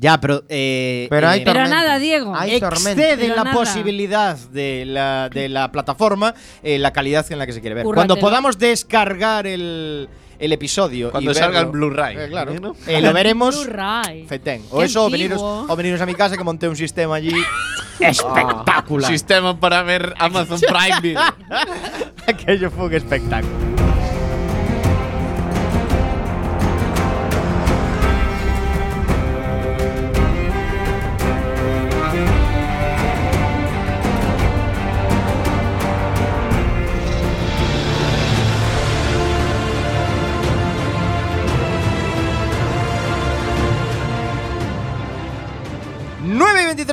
Ya, 0.00 0.20
pero. 0.20 0.44
eh, 0.48 1.08
Pero 1.10 1.28
hay 1.28 1.40
eh, 1.40 1.44
Pero 1.44 1.66
nada, 1.66 1.98
Diego. 1.98 2.32
Hay 2.36 2.60
tormenta. 2.60 2.90
excede 2.92 3.16
Pero 3.16 3.34
la 3.36 3.44
nada. 3.44 3.56
posibilidad 3.56 4.36
de 4.38 4.84
la, 4.86 5.28
de 5.28 5.48
la 5.48 5.72
plataforma 5.72 6.34
eh, 6.62 6.78
la 6.78 6.92
calidad 6.92 7.26
en 7.32 7.38
la 7.38 7.46
que 7.46 7.52
se 7.52 7.60
quiere 7.60 7.74
ver. 7.74 7.84
Cúrratelo. 7.84 8.14
Cuando 8.14 8.20
podamos 8.24 8.58
descargar 8.58 9.46
el, 9.48 10.08
el 10.38 10.52
episodio. 10.52 11.10
Cuando 11.10 11.30
y 11.30 11.34
salga 11.34 11.58
verlo, 11.64 11.66
el 11.66 11.72
Blu-ray, 11.72 12.16
eh, 12.16 12.28
claro. 12.28 12.54
¿no? 12.60 12.76
eh, 12.86 13.00
lo 13.00 13.12
veremos. 13.12 13.66
Fetén. 14.26 14.64
O 14.70 14.78
Qué 14.80 14.86
eso, 14.86 15.02
o 15.02 15.06
antiguo. 15.06 15.10
veniros, 15.10 15.42
o 15.42 15.76
veniros 15.76 16.00
a 16.00 16.06
mi 16.06 16.14
casa 16.14 16.36
que 16.36 16.44
monté 16.44 16.68
un 16.68 16.76
sistema 16.76 17.16
allí 17.16 17.32
espectacular. 18.00 19.10
Sistema 19.10 19.58
para 19.58 19.82
ver 19.82 20.14
Amazon 20.18 20.60
Prime 20.68 21.00
Video. 21.00 21.22
Aquello 22.26 22.70
fue 22.70 22.86
un 22.86 22.94
espectáculo. 22.94 23.77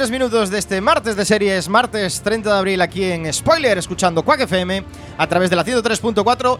23 0.05 0.11
minutos 0.11 0.49
de 0.51 0.59
este 0.59 0.81
martes 0.81 1.15
de 1.15 1.25
series, 1.25 1.67
martes 1.67 2.21
30 2.21 2.51
de 2.51 2.57
abril 2.57 2.81
aquí 2.81 3.03
en 3.05 3.33
Spoiler, 3.33 3.77
escuchando 3.77 4.23
Quack 4.23 4.41
FM 4.41 4.83
a 5.17 5.27
través 5.27 5.49
de 5.49 5.55
la 5.55 5.65
103.4. 5.65 6.59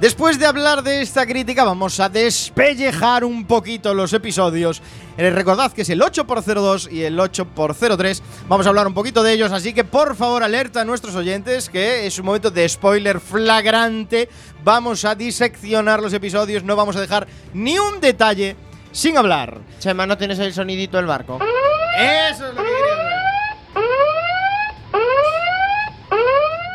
Después 0.00 0.38
de 0.38 0.46
hablar 0.46 0.84
de 0.84 1.02
esta 1.02 1.26
crítica, 1.26 1.64
vamos 1.64 1.98
a 1.98 2.08
despellejar 2.08 3.24
un 3.24 3.44
poquito 3.44 3.92
los 3.92 4.12
episodios. 4.12 4.82
Eh, 5.16 5.30
recordad 5.30 5.72
que 5.72 5.82
es 5.82 5.90
el 5.90 6.00
8x02 6.00 6.92
y 6.92 7.02
el 7.02 7.18
8x03. 7.18 8.22
Vamos 8.46 8.66
a 8.66 8.68
hablar 8.68 8.86
un 8.86 8.94
poquito 8.94 9.24
de 9.24 9.32
ellos, 9.32 9.50
así 9.50 9.72
que 9.72 9.82
por 9.82 10.14
favor 10.14 10.44
alerta 10.44 10.82
a 10.82 10.84
nuestros 10.84 11.16
oyentes 11.16 11.68
que 11.68 12.06
es 12.06 12.18
un 12.20 12.26
momento 12.26 12.52
de 12.52 12.68
spoiler 12.68 13.18
flagrante. 13.18 14.28
Vamos 14.62 15.04
a 15.04 15.16
diseccionar 15.16 16.00
los 16.00 16.12
episodios, 16.12 16.62
no 16.62 16.76
vamos 16.76 16.94
a 16.94 17.00
dejar 17.00 17.26
ni 17.52 17.78
un 17.78 18.00
detalle 18.00 18.54
sin 18.92 19.16
hablar. 19.16 19.58
Chema, 19.80 20.06
¿no 20.06 20.16
tienes 20.16 20.38
el 20.38 20.52
sonidito 20.52 20.98
del 20.98 21.06
barco? 21.06 21.40
Eso 21.98 22.48
es 22.48 22.54
lo 22.54 22.62
que 22.62 22.68
quería. 22.68 23.20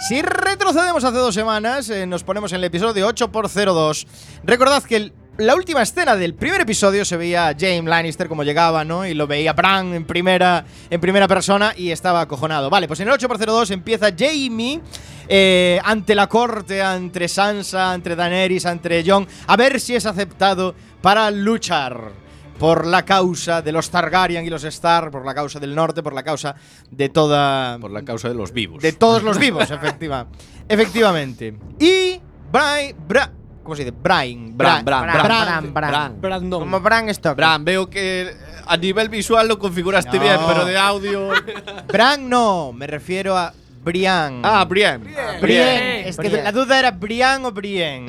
Si 0.08 0.22
retrocedemos 0.22 1.04
hace 1.04 1.18
dos 1.18 1.34
semanas, 1.34 1.90
eh, 1.90 2.06
nos 2.06 2.24
ponemos 2.24 2.52
en 2.52 2.58
el 2.58 2.66
episodio 2.66 3.08
8x02. 3.08 4.06
Recordad 4.44 4.84
que 4.84 5.12
la 5.38 5.56
última 5.56 5.82
escena 5.82 6.16
del 6.16 6.36
primer 6.36 6.62
episodio 6.62 7.04
se 7.04 7.18
veía 7.18 7.48
a 7.48 7.56
Jaime 7.58 7.90
Lannister 7.90 8.28
como 8.28 8.44
llegaba, 8.44 8.86
¿no? 8.86 9.06
Y 9.06 9.14
lo 9.14 9.26
veía 9.26 9.54
Bran 9.54 9.96
en 9.96 10.06
primera, 10.06 10.64
en 10.90 11.02
primera 11.02 11.28
persona 11.28 11.74
y 11.76 11.90
estaba 11.90 12.22
acojonado. 12.22 12.70
Vale, 12.70 12.88
pues 12.88 13.00
en 13.00 13.08
el 13.08 13.16
8x02 13.16 13.72
empieza 13.72 14.12
Jamie 14.16 14.80
eh, 15.28 15.80
ante 15.84 16.14
la 16.14 16.28
corte, 16.28 16.84
ante 16.84 17.28
Sansa, 17.28 17.92
ante 17.92 18.16
Daenerys, 18.16 18.66
ante 18.66 19.04
Jon, 19.06 19.28
a 19.48 19.58
ver 19.58 19.80
si 19.80 19.96
es 19.96 20.06
aceptado 20.06 20.76
para 21.02 21.32
luchar 21.32 22.25
por 22.60 22.86
la 22.86 23.04
causa 23.04 23.62
de 23.62 23.72
los 23.72 23.90
Targaryen 23.90 24.46
y 24.46 24.50
los 24.50 24.64
Stark, 24.64 25.12
por 25.12 25.26
la 25.26 25.34
causa 25.36 25.60
del 25.60 25.76
norte, 25.76 26.02
por 26.04 26.14
la 26.14 26.24
causa 26.24 26.56
de 26.90 27.10
toda. 27.10 27.78
Por 27.80 27.92
la 27.92 28.04
causa 28.04 28.30
de 28.30 28.36
los 28.36 28.52
vivos. 28.54 28.82
De 28.82 28.94
todos 28.94 29.24
los 29.24 29.38
vivos, 29.46 29.70
efectiva, 29.72 30.28
efectivamente. 30.68 31.58
Y. 31.80 32.20
Brian. 32.52 32.96
Bra, 33.08 33.32
¿Cómo 33.64 33.76
se 33.76 33.84
dice? 33.84 33.96
Brian. 34.02 34.56
Bran, 34.56 34.86
Bran, 34.86 35.04
Bran, 35.04 35.24
Bran, 35.24 35.74
Bran. 35.74 35.92
Bran. 35.92 36.22
Brandon. 36.22 36.60
Como 36.62 36.80
Bran 36.80 37.14
Stoker. 37.14 37.36
Bran, 37.36 37.66
veo 37.66 37.90
que 37.90 38.32
a 38.68 38.78
nivel 38.78 39.10
visual 39.10 39.48
lo 39.48 39.58
configuraste 39.60 40.18
No. 40.18 40.24
bien, 40.24 40.38
pero 40.48 40.64
de 40.66 40.78
audio. 40.78 41.30
Bran 41.88 42.30
no, 42.30 42.72
me 42.74 42.86
refiero 42.88 43.36
a 43.36 43.52
Brian. 43.84 44.42
ah, 44.44 44.64
Brian. 44.70 45.04
Brian. 45.42 45.68
Es 46.06 46.18
que 46.18 46.30
Brian. 46.30 46.44
la 46.44 46.52
duda 46.52 46.80
era 46.80 46.92
Brian 46.92 47.44
o 47.46 47.52
Brian. 47.52 48.06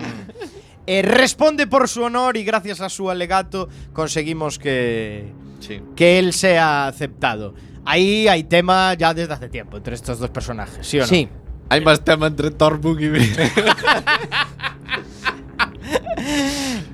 Eh, 0.87 1.03
responde 1.03 1.67
por 1.67 1.89
su 1.89 2.03
honor 2.03 2.37
y 2.37 2.45
gracias 2.45 2.81
a 2.81 2.89
su 2.89 3.11
alegato 3.11 3.69
conseguimos 3.93 4.59
que, 4.59 5.33
Sí. 5.61 5.81
que 5.97 6.19
él 6.19 6.33
sea 6.33 6.87
aceptado. 6.87 7.55
Ahí 7.85 8.29
hay 8.29 8.45
tema 8.45 8.95
ya 8.95 9.15
desde 9.15 9.33
hace 9.33 9.49
tiempo 9.49 9.77
entre 9.77 9.95
estos 9.95 10.19
dos 10.19 10.31
personajes, 10.31 10.87
¿sí 10.87 10.99
o 10.99 11.03
no? 11.03 11.07
Sí. 11.09 11.29
Hay 11.69 11.81
más 11.81 12.05
tema 12.05 12.29
entre 12.29 12.51
Tormund 12.53 13.01
y. 13.01 13.09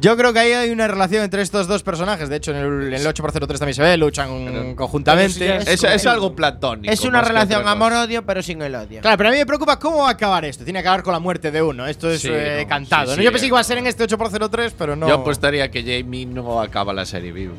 Yo 0.00 0.16
creo 0.16 0.32
que 0.32 0.38
ahí 0.40 0.52
hay 0.52 0.70
una 0.70 0.88
relación 0.88 1.22
entre 1.24 1.42
estos 1.42 1.66
dos 1.68 1.82
personajes. 1.82 2.28
De 2.28 2.36
hecho, 2.36 2.50
en 2.50 2.56
el, 2.58 2.88
en 2.88 2.94
el 2.94 3.06
8x03 3.06 3.58
también 3.58 3.74
se 3.74 3.82
ve, 3.82 3.96
luchan 3.96 4.74
conjuntamente. 4.74 5.56
es, 5.72 5.84
es 5.84 6.06
algo 6.06 6.34
platónico. 6.34 6.92
Es 6.92 7.02
una 7.02 7.22
relación 7.22 7.66
amor-odio, 7.66 8.24
pero 8.24 8.42
sin 8.42 8.60
el 8.62 8.74
odio. 8.74 9.00
Claro, 9.00 9.16
pero 9.16 9.28
a 9.28 9.32
mí 9.32 9.38
me 9.38 9.46
preocupa 9.46 9.78
cómo 9.78 9.98
va 9.98 10.08
a 10.08 10.12
acabar 10.12 10.44
esto. 10.44 10.64
Tiene 10.64 10.80
que 10.80 10.88
acabar 10.88 11.02
con 11.02 11.12
la 11.12 11.20
muerte 11.20 11.50
de 11.50 11.62
uno. 11.62 11.86
Esto 11.86 12.10
es 12.10 12.20
Sí, 12.20 12.28
eh, 12.30 12.60
no, 12.62 12.68
cantado. 12.68 13.06
sí, 13.06 13.10
¿no? 13.10 13.16
sí, 13.16 13.22
Yo 13.24 13.30
pensé 13.30 13.44
que 13.44 13.48
iba 13.48 13.60
a 13.60 13.64
ser 13.64 13.78
en 13.78 13.86
este 13.86 14.04
8x03, 14.06 14.72
pero 14.76 14.96
no. 14.96 15.08
Yo 15.08 15.14
apostaría 15.14 15.70
que 15.70 15.82
Jamie 15.82 16.26
no 16.26 16.60
acaba 16.60 16.92
la 16.92 17.06
serie 17.06 17.32
vivo. 17.32 17.54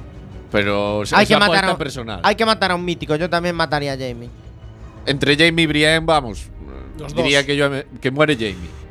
Pero 0.52 1.00
o 1.00 1.06
sea, 1.06 1.18
hay 1.18 1.24
es 1.24 1.30
que, 1.30 1.38
matar 1.38 1.66
a, 1.66 1.72
un- 1.72 1.78
personal. 1.78 2.20
hay 2.24 2.36
que 2.36 2.46
matar 2.46 2.72
a 2.72 2.76
un 2.76 2.86
mítico. 2.86 3.16
Yo 3.16 3.30
también 3.30 3.56
mataría 3.56 3.94
a 3.94 3.98
Jamie. 3.98 4.30
Entre 5.06 5.36
Jamie 5.36 5.64
y 5.64 5.68
Brian, 5.68 6.06
vamos. 6.06 6.48
Los 7.00 7.16
diría 7.16 7.40
dos. 7.40 7.46
que, 7.48 7.56
yo, 7.58 7.70
que 8.00 8.12
muere 8.12 8.36
Jamie. 8.36 8.83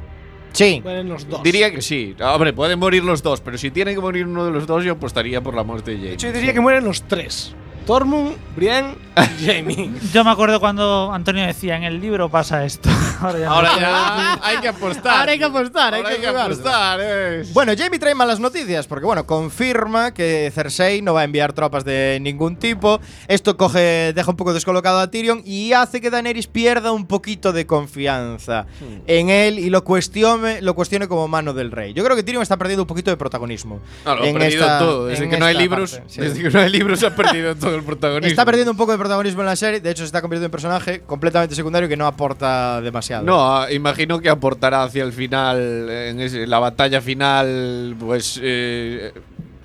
Sí. 0.52 0.80
Mueren 0.82 1.08
los 1.08 1.28
dos. 1.28 1.42
Diría 1.42 1.70
que 1.70 1.82
sí. 1.82 2.14
Hombre, 2.20 2.52
pueden 2.52 2.78
morir 2.78 3.04
los 3.04 3.22
dos, 3.22 3.40
pero 3.40 3.58
si 3.58 3.70
tiene 3.70 3.94
que 3.94 4.00
morir 4.00 4.26
uno 4.26 4.44
de 4.44 4.50
los 4.50 4.66
dos, 4.66 4.84
yo 4.84 4.92
apostaría 4.92 5.40
por 5.40 5.54
la 5.54 5.62
muerte 5.64 5.92
de 5.92 5.96
Jamie. 5.96 6.08
De 6.10 6.14
hecho, 6.14 6.26
yo 6.28 6.32
diría 6.32 6.52
que 6.52 6.60
mueren 6.60 6.84
los 6.84 7.02
tres. 7.02 7.54
Tormund, 7.86 8.36
Brienne 8.56 8.94
y 9.16 9.44
Jamie. 9.46 9.90
Yo 10.12 10.24
me 10.24 10.30
acuerdo 10.30 10.58
cuando 10.60 11.10
Antonio 11.12 11.44
decía, 11.46 11.76
en 11.76 11.82
el 11.84 12.00
libro 12.00 12.28
pasa 12.30 12.64
esto. 12.64 12.88
Ahora 13.20 13.38
ya 13.38 13.46
no. 13.46 13.52
Ahora 13.54 13.70
ya 13.76 14.38
hay 14.42 14.56
que 14.58 14.68
apostar. 14.68 15.18
Ahora 15.20 15.32
hay 15.32 15.38
que 15.38 15.44
apostar, 15.44 15.94
hay 15.94 16.02
que, 16.20 16.26
apostar. 16.26 16.98
eh. 17.02 17.42
Bueno, 17.52 17.72
Jamie 17.76 17.98
trae 17.98 18.14
malas 18.14 18.40
noticias 18.40 18.86
porque, 18.86 19.04
bueno, 19.06 19.26
confirma 19.26 20.12
que 20.14 20.50
Cersei 20.54 21.02
no 21.02 21.14
va 21.14 21.20
a 21.20 21.24
enviar 21.24 21.52
tropas 21.52 21.84
de 21.84 22.18
ningún 22.20 22.56
tipo. 22.56 23.00
Esto 23.28 23.56
coge, 23.56 24.12
deja 24.14 24.30
un 24.30 24.36
poco 24.36 24.52
descolocado 24.54 24.98
a 25.00 25.10
Tyrion 25.10 25.42
y 25.44 25.72
hace 25.72 26.00
que 26.00 26.10
Daenerys 26.10 26.46
pierda 26.46 26.92
un 26.92 27.06
poquito 27.06 27.52
de 27.52 27.66
confianza 27.66 28.66
en 29.06 29.28
él 29.28 29.58
y 29.58 29.70
lo 29.70 29.84
cuestione, 29.84 30.62
lo 30.62 30.74
cuestione 30.74 31.06
como 31.08 31.28
mano 31.28 31.52
del 31.52 31.70
rey. 31.70 31.92
Yo 31.92 32.02
creo 32.04 32.16
que 32.16 32.22
Tyrion 32.22 32.42
está 32.42 32.56
perdiendo 32.56 32.82
un 32.82 32.88
poquito 32.88 33.10
de 33.10 33.16
protagonismo. 33.16 33.80
No, 34.04 34.14
lo 34.16 34.22
ha 34.22 34.26
en 34.26 34.38
perdido 34.38 34.62
esta- 34.62 34.78
todo. 34.78 35.06
Desde 35.06 35.24
en 35.24 35.30
que 35.30 35.38
no 35.38 35.44
hay 35.46 35.56
libros, 35.56 35.92
parte, 35.92 36.06
sí. 36.08 36.20
desde 36.20 36.42
que 36.42 36.50
no 36.50 36.60
hay 36.60 36.70
libros 36.70 36.98
se 37.00 37.06
ha 37.06 37.14
perdido 37.14 37.54
todo 37.54 37.71
el 37.76 37.82
protagonismo. 37.84 38.28
Está 38.30 38.44
perdiendo 38.44 38.70
un 38.72 38.76
poco 38.76 38.92
de 38.92 38.98
protagonismo 38.98 39.40
en 39.42 39.46
la 39.46 39.56
serie, 39.56 39.80
de 39.80 39.90
hecho 39.90 40.02
se 40.02 40.06
está 40.06 40.20
convirtiendo 40.20 40.46
en 40.46 40.50
personaje 40.52 41.00
completamente 41.00 41.54
secundario 41.54 41.88
que 41.88 41.96
no 41.96 42.06
aporta 42.06 42.80
demasiado. 42.80 43.24
No, 43.24 43.68
imagino 43.70 44.20
que 44.20 44.28
aportará 44.28 44.82
hacia 44.84 45.04
el 45.04 45.12
final, 45.12 45.88
en 45.90 46.20
ese- 46.20 46.46
la 46.46 46.58
batalla 46.58 47.00
final, 47.00 47.96
pues 47.98 48.38
eh, 48.42 49.12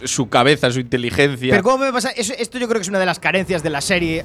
su 0.04 0.30
cabeza, 0.30 0.70
su 0.70 0.80
inteligencia. 0.80 1.50
Pero 1.50 1.64
¿cómo 1.64 1.80
me 1.80 1.92
pasa? 1.92 2.12
Eso- 2.12 2.34
esto 2.38 2.60
yo 2.60 2.68
creo 2.68 2.80
que 2.80 2.84
es 2.84 2.88
una 2.90 3.00
de 3.00 3.08
las 3.08 3.18
carencias 3.18 3.64
de 3.64 3.72
la 3.72 3.82
serie 3.82 4.24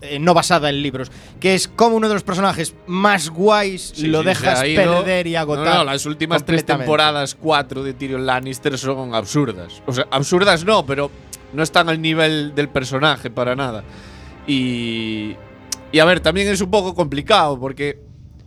eh, 0.00 0.18
no 0.18 0.32
basada 0.32 0.70
en 0.70 0.80
libros, 0.82 1.10
que 1.38 1.54
es 1.54 1.68
como 1.68 1.96
uno 1.96 2.08
de 2.08 2.14
los 2.14 2.22
personajes 2.22 2.74
más 2.86 3.28
guays 3.28 3.92
Sí, 3.94 4.06
lo 4.06 4.20
sí, 4.20 4.28
dejas 4.28 4.60
perder 4.60 5.26
y 5.26 5.36
agotar. 5.36 5.66
No, 5.66 5.74
no, 5.74 5.84
las 5.84 6.06
últimas 6.06 6.46
tres 6.46 6.64
temporadas, 6.64 7.34
cuatro 7.34 7.82
de 7.82 7.92
Tyrion 7.92 8.24
Lannister 8.24 8.78
son 8.78 9.14
absurdas. 9.14 9.82
O 9.86 9.92
sea, 9.92 10.06
absurdas 10.10 10.64
no, 10.64 10.86
pero 10.86 11.10
no 11.56 11.62
están 11.62 11.88
al 11.88 12.00
nivel 12.00 12.54
del 12.54 12.68
personaje 12.68 13.30
para 13.30 13.56
nada. 13.56 13.84
Y. 14.46 15.36
Y 15.92 15.98
a 15.98 16.04
ver, 16.04 16.20
también 16.20 16.48
es 16.48 16.60
un 16.60 16.70
poco 16.70 16.94
complicado 16.94 17.58
porque 17.58 18.00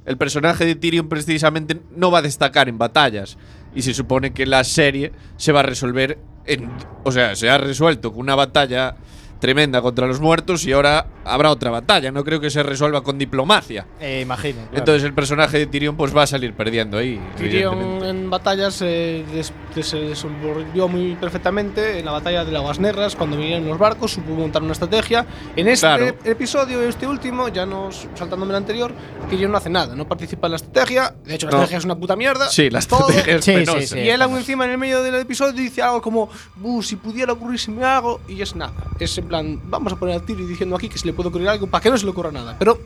el 0.06 0.18
personaje 0.18 0.66
de 0.66 0.76
Tyrion 0.76 1.10
precisamente 1.10 1.82
no 1.96 2.12
va 2.12 2.20
a 2.20 2.22
destacar 2.22 2.70
en 2.70 2.78
batallas. 2.78 3.38
Y 3.76 3.82
se 3.82 3.94
supone 3.94 4.34
que 4.34 4.46
la 4.46 4.64
serie 4.64 5.12
se 5.38 5.52
va 5.52 5.62
a 5.62 5.64
resolver 5.64 6.20
en. 6.46 6.70
O 7.04 7.12
sea, 7.12 7.36
se 7.36 7.50
ha 7.50 7.58
resuelto 7.58 8.12
con 8.12 8.22
una 8.22 8.36
batalla 8.36 8.96
tremenda 9.40 9.82
contra 9.82 10.06
los 10.08 10.20
muertos 10.20 10.66
y 10.66 10.72
ahora 10.74 11.06
habrá 11.26 11.52
otra 11.52 11.72
batalla. 11.72 12.12
No 12.12 12.24
creo 12.24 12.40
que 12.40 12.50
se 12.50 12.62
resuelva 12.64 13.02
con 13.02 13.18
diplomacia. 13.18 13.86
Eh, 14.00 14.22
imagino. 14.22 14.60
claro. 14.64 14.78
Entonces 14.78 15.04
el 15.04 15.14
personaje 15.14 15.58
de 15.60 15.66
Tyrion 15.68 15.96
pues 15.96 16.16
va 16.16 16.24
a 16.24 16.28
salir 16.28 16.54
perdiendo 16.54 16.98
ahí. 16.98 17.20
Tyrion 17.38 18.04
en 18.04 18.30
batallas 18.30 18.82
eh, 18.82 19.24
des- 19.34 19.54
des- 19.76 19.88
se 19.88 19.98
desenvolvió 19.98 20.88
muy 20.88 21.16
perfectamente 21.16 22.00
en 22.00 22.06
la 22.06 22.12
batalla 22.12 22.44
de 22.46 22.56
Aguas 22.56 22.80
Negras 22.80 23.16
cuando 23.16 23.38
vinieron 23.38 23.68
los 23.68 23.78
barcos, 23.78 24.12
supo 24.14 24.32
montar 24.34 24.62
una 24.62 24.74
estrategia. 24.74 25.26
En 25.56 25.68
este 25.68 25.86
Claro. 25.88 26.06
episodio, 26.26 26.82
este 26.84 27.08
último, 27.08 27.48
ya 27.48 27.66
nos 27.66 28.08
saltándome 28.16 28.52
el 28.52 28.58
anterior, 28.58 28.92
Tyrion 29.30 29.52
no 29.52 29.58
hace 29.58 29.70
nada, 29.70 29.96
no 29.96 30.08
participa 30.08 30.48
en 30.48 30.52
la 30.52 30.58
estrategia. 30.58 31.14
De 31.26 31.36
hecho, 31.36 31.48
la 31.48 31.52
No. 31.52 31.58
estrategia 31.58 31.78
es 31.78 31.86
una 31.86 31.96
puta 31.96 32.16
mierda. 32.16 32.50
Sí, 32.50 32.70
la 32.70 32.82
todo. 32.82 33.10
estrategia 33.10 33.36
es 33.38 33.46
Sí, 33.46 33.52
sí, 33.52 33.58
penosa. 33.66 33.88
sí. 33.96 34.00
Y 34.00 34.10
él 34.10 34.22
aún 34.22 34.38
encima 34.38 34.66
en 34.66 34.72
el 34.72 34.78
medio 34.78 35.02
del 35.02 35.16
episodio 35.16 35.54
dice 35.54 35.82
algo 35.82 36.02
como, 36.02 36.30
"Bu, 36.58 36.82
si 36.84 36.96
pudiera 36.98 37.34
ocurrírseme 37.34 37.84
algo, 37.86 38.20
y 38.28 38.42
es 38.42 38.56
nada. 38.56 38.74
Es 39.00 39.18
plan, 39.30 39.62
vamos 39.70 39.94
a 39.94 39.96
poner 39.96 40.18
a 40.18 40.20
Tyrion 40.20 40.48
diciendo 40.50 40.76
aquí 40.76 40.90
que 40.90 40.98
se 40.98 41.06
le 41.08 41.14
puede 41.14 41.30
ocurrir 41.30 41.48
algo 41.48 41.68
para 41.68 41.82
que 41.82 41.90
no 41.90 41.98
se 41.98 42.04
le 42.04 42.12
ocurra 42.12 42.32
nada. 42.32 42.56
Pero 42.60 42.80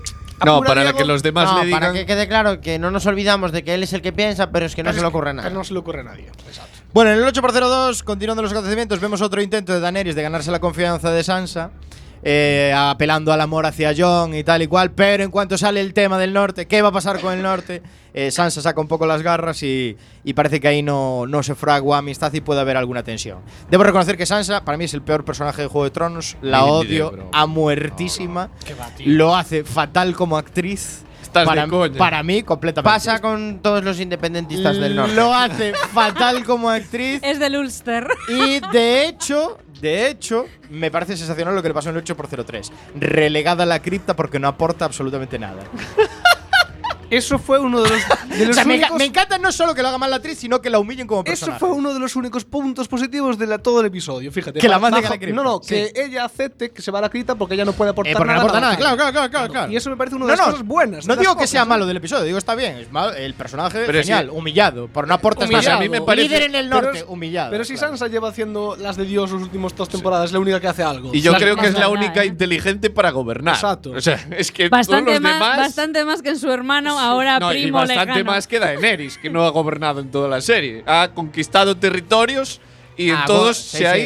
No, 0.46 0.62
para 0.62 0.82
Diego, 0.84 0.98
que 0.98 1.06
los 1.06 1.24
demás 1.24 1.52
no, 1.52 1.60
le 1.60 1.66
digan. 1.66 1.80
para 1.80 1.94
que 1.94 2.06
quede 2.06 2.28
claro 2.28 2.62
que 2.62 2.78
no 2.78 2.92
nos 2.92 3.06
olvidamos 3.08 3.52
de 3.52 3.64
que 3.64 3.74
él 3.74 3.82
es 3.84 3.94
el 3.94 4.02
que 4.04 4.12
piensa, 4.14 4.52
pero 4.52 4.66
es 4.68 4.76
que 4.76 4.84
no 4.84 4.94
se 4.94 5.02
le 5.02 5.08
ocurre 5.08 5.32
que 5.32 5.38
nada. 5.38 5.50
no 5.50 5.64
se 5.64 5.74
le 5.74 5.80
ocurre 5.80 6.02
a 6.02 6.04
nadie. 6.04 6.28
Exacto. 6.48 6.80
Bueno, 6.94 7.12
en 7.12 7.18
el 7.18 7.26
8x02, 7.34 8.04
continuando 8.04 8.44
los 8.44 8.52
acontecimientos, 8.52 9.00
vemos 9.00 9.22
otro 9.22 9.42
intento 9.42 9.74
de 9.74 9.80
Daenerys 9.80 10.14
de 10.16 10.22
ganarse 10.22 10.52
la 10.52 10.60
confianza 10.60 11.10
de 11.12 11.24
Sansa, 11.24 11.72
eh, 12.24 12.74
apelando 12.76 13.34
al 13.34 13.42
amor 13.42 13.66
hacia 13.66 13.94
Jon 13.98 14.34
y 14.34 14.44
tal 14.44 14.62
y 14.62 14.68
cual, 14.68 14.92
pero 14.92 15.24
en 15.24 15.32
cuanto 15.32 15.58
sale 15.58 15.82
el 15.82 15.94
tema 15.94 16.18
del 16.18 16.34
norte, 16.34 16.68
¿qué 16.68 16.82
va 16.82 16.90
a 16.90 16.92
pasar 16.92 17.20
con 17.20 17.34
el 17.34 17.42
norte? 17.42 17.82
Eh, 18.14 18.30
Sansa 18.32 18.62
saca 18.62 18.80
un 18.80 18.88
poco 18.88 19.06
las 19.08 19.24
garras 19.24 19.64
y, 19.64 19.98
y 20.24 20.34
parece 20.34 20.60
que 20.60 20.68
ahí 20.68 20.82
no, 20.84 21.26
no 21.28 21.42
se 21.44 21.56
fragua 21.56 21.98
amistad 21.98 22.32
y 22.34 22.42
puede 22.42 22.62
haber 22.62 22.78
alguna 22.78 23.04
tensión. 23.04 23.40
Debo 23.70 23.84
reconocer 23.84 24.18
que 24.18 24.26
Sansa, 24.26 24.64
para 24.64 24.78
mí, 24.78 24.86
es 24.86 24.94
el 24.94 25.02
peor 25.02 25.26
personaje 25.26 25.64
de 25.64 25.68
Juego 25.68 25.86
de 25.86 25.92
Tronos, 25.92 26.38
la 26.42 26.64
odio 26.66 27.12
broma. 27.12 27.30
a 27.34 27.46
muertísima, 27.48 28.50
Qué 28.66 28.74
va, 28.76 28.88
tío. 28.96 29.06
lo 29.08 29.36
hace 29.36 29.64
fatal 29.64 30.16
como 30.16 30.38
actriz. 30.38 31.02
Estás 31.22 31.48
para, 31.48 31.64
de 31.64 31.70
coña. 31.70 31.98
para 31.98 32.22
mí, 32.22 32.44
completamente. 32.44 32.94
Pasa 32.94 33.20
con 33.20 33.60
todos 33.64 33.84
los 33.84 34.00
independentistas 34.00 34.78
del 34.78 34.96
norte. 34.96 35.16
Lo 35.16 35.34
hace 35.34 35.74
fatal 35.92 36.44
como 36.44 36.70
actriz. 36.70 37.20
Es 37.24 37.40
del 37.40 37.56
Ulster. 37.58 38.08
Y 38.30 38.60
de 38.72 39.08
hecho, 39.08 39.58
de 39.84 40.08
hecho, 40.08 40.46
me 40.70 40.90
parece 40.90 41.18
sensacional 41.18 41.54
lo 41.54 41.62
que 41.62 41.68
le 41.68 41.74
pasó 41.74 41.90
en 41.90 41.98
el 41.98 42.04
8x03. 42.06 42.72
Relegada 42.96 43.64
a 43.64 43.66
la 43.66 43.82
cripta 43.82 44.16
porque 44.16 44.40
no 44.40 44.48
aporta 44.48 44.86
absolutamente 44.86 45.38
nada. 45.38 45.66
Eso 47.18 47.38
fue 47.40 47.60
uno 47.60 47.82
de 47.82 47.90
los, 47.90 48.00
de 48.38 48.50
O 48.50 48.54
sea, 48.54 48.66
me, 48.66 48.76
únicos- 48.76 48.98
me 48.98 49.06
encanta 49.06 49.38
no 49.38 49.52
solo 49.52 49.74
que 49.76 49.82
lo 49.82 49.90
haga 49.90 49.98
mal 49.98 50.10
la 50.10 50.18
actriz, 50.18 50.38
sino 50.40 50.62
que 50.62 50.70
la 50.70 50.80
humillen 50.80 51.08
como 51.08 51.22
Eso 51.22 51.30
personaje. 51.32 51.60
fue 51.60 51.70
uno 51.70 51.94
de 51.94 52.00
los 52.00 52.16
únicos 52.16 52.46
puntos 52.46 52.88
positivos 52.88 53.38
de 53.38 53.48
la- 53.48 53.58
todo 53.60 53.80
el 53.82 53.88
episodio, 53.88 54.32
fíjate. 54.32 54.60
Que 54.60 54.68
la 54.68 54.78
Ba- 54.78 54.82
manden 54.84 55.00
a 55.00 55.02
bajo- 55.10 55.14
la 55.14 55.20
cripta, 55.20 55.36
No, 55.36 55.44
no, 55.44 55.60
sí. 55.64 55.70
que 55.76 55.94
ella 55.96 56.26
acepte 56.26 56.72
que 56.72 56.82
se 56.82 56.92
va 56.92 57.00
a 57.00 57.04
la 57.04 57.10
cripta 57.10 57.36
porque 57.36 57.54
ella 57.56 57.66
no 57.66 57.74
puede 57.74 57.92
aportar 57.92 58.12
Eh, 58.14 58.16
porque 58.16 58.28
no 58.28 58.34
nada. 58.34 58.42
aporta 58.44 58.60
nada, 58.60 58.78
claro, 58.78 58.98
claro, 58.98 59.30
claro, 59.30 59.52
claro. 59.52 59.72
Y 59.72 59.76
eso 59.76 59.90
me 59.90 59.98
parece 59.98 60.16
una 60.16 60.26
No, 60.26 60.32
de 60.32 60.38
las 60.38 60.46
no, 60.48 60.52
cosas 60.54 60.68
buenas. 60.68 61.06
No 61.08 61.14
las 61.16 61.20
digo 61.22 61.38
que 61.38 61.48
sea 61.48 61.66
malo 61.66 61.86
del 61.86 61.98
episodio, 61.98 62.24
digo 62.24 62.38
está 62.38 62.56
bien. 62.56 62.78
Es 62.78 62.92
mal, 62.92 63.16
el 63.16 63.34
personaje 63.34 63.84
Pero 63.86 64.00
genial, 64.00 64.30
sí. 64.32 64.38
humillado. 64.38 64.88
Por 64.88 65.08
no 65.08 65.14
aportas 65.14 65.50
Pues 65.50 65.64
nada. 65.66 65.78
a 65.78 65.80
mí 65.80 65.90
me 65.90 66.02
parece- 66.02 66.28
Líder 66.28 66.44
en 66.44 66.56
el 66.56 66.70
Pero 66.70 66.82
norte, 66.82 67.00
es- 67.00 67.06
humillado. 67.08 67.52
Pero 67.52 67.64
si 67.66 67.74
claro. 67.74 67.90
Sansa 67.90 68.08
lleva 68.08 68.30
haciendo 68.30 68.76
las 68.80 68.96
de 68.98 69.06
Dios 69.06 69.32
las 69.32 69.42
últimas 69.42 69.76
dos 69.76 69.90
temporadas, 69.90 70.26
es 70.28 70.32
la 70.34 70.40
única 70.40 70.60
que 70.60 70.68
hace 70.68 70.84
algo. 70.84 71.12
Y 71.14 71.22
yo 71.22 71.32
Las 71.32 71.42
creo 71.42 71.56
que 71.56 71.68
es 71.68 71.74
la 71.78 71.90
única 71.90 72.24
¿eh? 72.24 72.28
inteligente 72.28 72.90
para 72.90 73.12
gobernar. 73.12 73.56
Exacto. 73.56 73.92
O 73.92 74.02
sea, 74.02 74.26
es 74.38 74.52
que 74.52 74.70
Bastante 74.70 75.12
todos 75.12 75.22
los 75.22 75.32
demás. 75.32 75.58
bastante 75.58 76.06
más 76.06 76.22
que 76.22 76.36
su 76.36 76.52
hermano, 76.52 77.00
ahora 77.04 77.40
no, 77.40 77.54
y 77.54 77.64
primo 77.64 77.78
bastante 77.80 78.06
lejano. 78.06 78.26
más 78.32 78.48
que 78.48 78.60
Daenerys, 78.60 79.18
que 79.18 79.30
no 79.30 79.46
ha 79.46 79.50
gobernado 79.50 80.00
en 80.02 80.10
toda 80.12 80.28
la 80.28 80.42
serie. 80.42 80.84
Ha 80.86 81.10
conquistado 81.14 81.76
territorios 81.78 82.60
y 82.98 83.10
en 83.10 83.16
Ah, 83.18 83.24
todos 83.26 83.42
bueno, 83.42 83.54
sí, 83.56 83.78
se 83.78 83.88
ha 83.88 83.94
sí. 83.96 84.02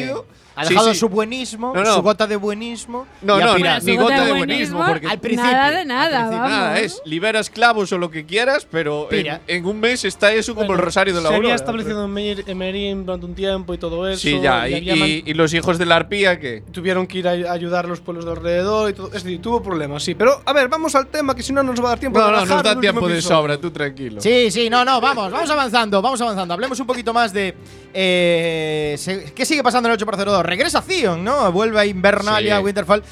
Ha 0.58 0.68
dejado 0.68 0.92
sí. 0.92 0.98
su 1.00 1.08
buenismo, 1.08 1.72
No, 1.74 1.82
no. 1.84 1.94
su 1.94 2.02
gota 2.02 2.26
de 2.26 2.36
buenismo. 2.36 3.06
No, 3.22 3.38
y 3.40 3.44
no, 3.44 3.54
pirado. 3.54 3.80
ni 3.84 3.96
gota 3.96 4.24
de 4.24 4.32
buenismo, 4.32 4.84
porque 4.86 5.06
al 5.06 5.18
principio. 5.20 5.52
Nada 5.52 5.70
de 5.70 5.84
nada, 5.84 6.30
vamos. 6.30 6.50
Nada, 6.50 6.78
es 6.80 7.00
libera 7.04 7.40
esclavos 7.40 7.92
o 7.92 7.98
lo 7.98 8.10
que 8.10 8.26
quieras, 8.26 8.66
pero 8.70 9.08
en, 9.10 9.64
un 9.66 9.80
mes 9.80 10.04
está 10.04 10.32
eso 10.32 10.54
como 10.54 10.72
el 10.72 10.78
rosario 10.78 11.14
de 11.14 11.20
la 11.20 11.28
Se 11.28 11.34
aurora. 11.34 11.48
había 11.48 11.54
establecido 11.54 12.04
en 12.04 12.58
Merín 12.58 13.06
durante 13.06 13.26
un 13.26 13.34
tiempo 13.34 13.74
y 13.74 13.78
todo 13.78 14.08
eso. 14.08 14.20
Sí, 14.20 14.40
ya. 14.40 14.68
Y, 14.68 15.32
los 15.34 15.54
hijos 15.54 15.78
de 15.78 15.86
la 15.86 15.96
arpía 15.96 16.38
que. 16.40 16.62
tuvieron 16.72 17.06
que 17.06 17.18
ir 17.18 17.28
a 17.28 17.52
ayudar 17.52 17.84
a 17.84 17.88
los 17.88 18.00
pueblos 18.00 18.24
de 18.24 18.32
alrededor 18.32 18.90
y 18.90 18.94
todo. 18.94 19.06
Es 19.08 19.22
decir, 19.24 19.40
tuvo 19.40 19.62
problemas, 19.62 20.02
sí. 20.02 20.14
Pero, 20.14 20.42
a 20.44 20.52
ver, 20.52 20.68
vamos 20.68 20.94
al 20.94 21.06
tema, 21.06 21.34
que 21.34 21.42
si 21.42 21.52
no 21.52 21.62
nos 21.62 21.80
va 21.80 21.86
a 21.86 21.88
dar 21.90 21.98
tiempo 22.00 22.18
No, 22.18 22.30
no, 22.30 22.44
nos 22.44 22.62
da 22.62 22.80
tiempo 22.80 23.06
de 23.06 23.14
episodio. 23.14 23.36
sobra, 23.36 23.58
tú 23.58 23.70
tranquilo. 23.70 24.20
Sí, 24.20 24.50
sí, 24.50 24.68
no, 24.68 24.84
no, 24.84 25.00
vamos, 25.00 25.30
vamos 25.30 25.50
avanzando, 25.50 26.02
vamos 26.02 26.20
avanzando. 26.20 26.54
Hablemos 26.54 26.78
un 26.80 26.86
poquito 26.86 27.12
más 27.12 27.32
de. 27.32 27.54
eh, 27.94 28.94
se- 28.98 29.32
¿Qué 29.32 29.44
sigue 29.44 29.62
pasando 29.62 29.88
en 29.88 29.92
el 29.94 29.98
8x02? 29.98 30.42
Regresa 30.48 30.80
Theon, 30.82 31.22
¿no? 31.22 31.52
Vuelve 31.52 31.80
a 31.80 31.84
Invernalia, 31.86 32.56
Sí. 32.58 32.62
Winterfell, 32.64 33.02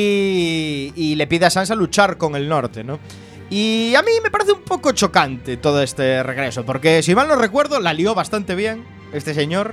y, 0.00 0.92
y 0.94 1.14
le 1.16 1.26
pide 1.26 1.46
a 1.46 1.50
Sansa 1.50 1.74
luchar 1.74 2.16
con 2.16 2.36
el 2.36 2.48
norte, 2.48 2.84
¿no? 2.84 2.98
Y 3.50 3.94
a 3.94 4.02
mí 4.02 4.10
me 4.22 4.30
parece 4.30 4.52
un 4.52 4.62
poco 4.62 4.92
chocante 4.92 5.56
todo 5.56 5.82
este 5.82 6.22
regreso, 6.22 6.64
porque 6.64 7.02
si 7.02 7.14
mal 7.14 7.28
no 7.28 7.36
recuerdo, 7.36 7.78
la 7.80 7.92
lió 7.92 8.14
bastante 8.14 8.54
bien 8.54 8.84
este 9.12 9.34
señor, 9.34 9.72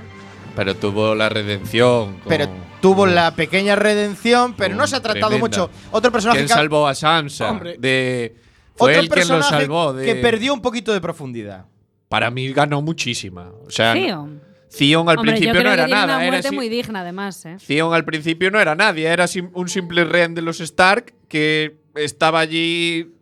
Pero 0.54 0.76
tuvo 0.76 1.14
la 1.14 1.28
redención. 1.28 2.14
con- 2.18 2.28
pero 2.28 2.48
tuvo 2.80 3.06
la 3.06 3.34
pequeña 3.34 3.74
redención, 3.74 4.54
pero 4.56 4.74
no 4.76 4.86
se 4.86 4.96
ha 4.96 5.00
tratado 5.00 5.28
Tremenda. 5.30 5.40
mucho. 5.66 5.70
Otro 5.90 6.12
personaje 6.12 6.38
¿Quién 6.40 6.48
salvó 6.48 6.86
a 6.86 6.94
Sansa? 6.94 7.50
Hombre. 7.50 7.76
De. 7.78 8.36
Fue 8.76 8.90
otro 8.92 9.00
él 9.02 9.08
quien 9.08 9.28
lo 9.28 9.34
personaje 9.38 9.64
salvó. 9.64 9.92
De, 9.92 10.04
que 10.06 10.14
perdió 10.16 10.52
un 10.54 10.60
poquito 10.62 10.92
de 10.92 11.00
profundidad. 11.00 11.66
Para 12.08 12.30
mí 12.30 12.52
ganó 12.52 12.80
muchísima. 12.82 13.50
O 13.66 13.70
sea, 13.70 13.92
Theon. 13.94 14.40
Theon 14.76 15.08
al 15.08 15.18
Hombre, 15.18 15.32
principio 15.32 15.62
no 15.62 15.72
era 15.72 15.86
nada. 15.86 16.04
una 16.04 16.22
Era 16.22 16.30
muerte 16.30 16.48
si- 16.48 16.54
muy 16.54 16.68
digna, 16.68 17.00
además, 17.00 17.44
¿eh? 17.46 17.56
Al 17.92 18.04
principio 18.04 18.50
no 18.50 18.60
era 18.60 18.74
nadie, 18.74 19.06
era 19.06 19.26
sim- 19.26 19.50
un 19.54 19.68
simple 19.68 20.04
rehén 20.04 20.34
de 20.34 20.42
los 20.42 20.60
Stark 20.60 21.14
que 21.28 21.76
estaba 21.94 22.40
allí 22.40 23.12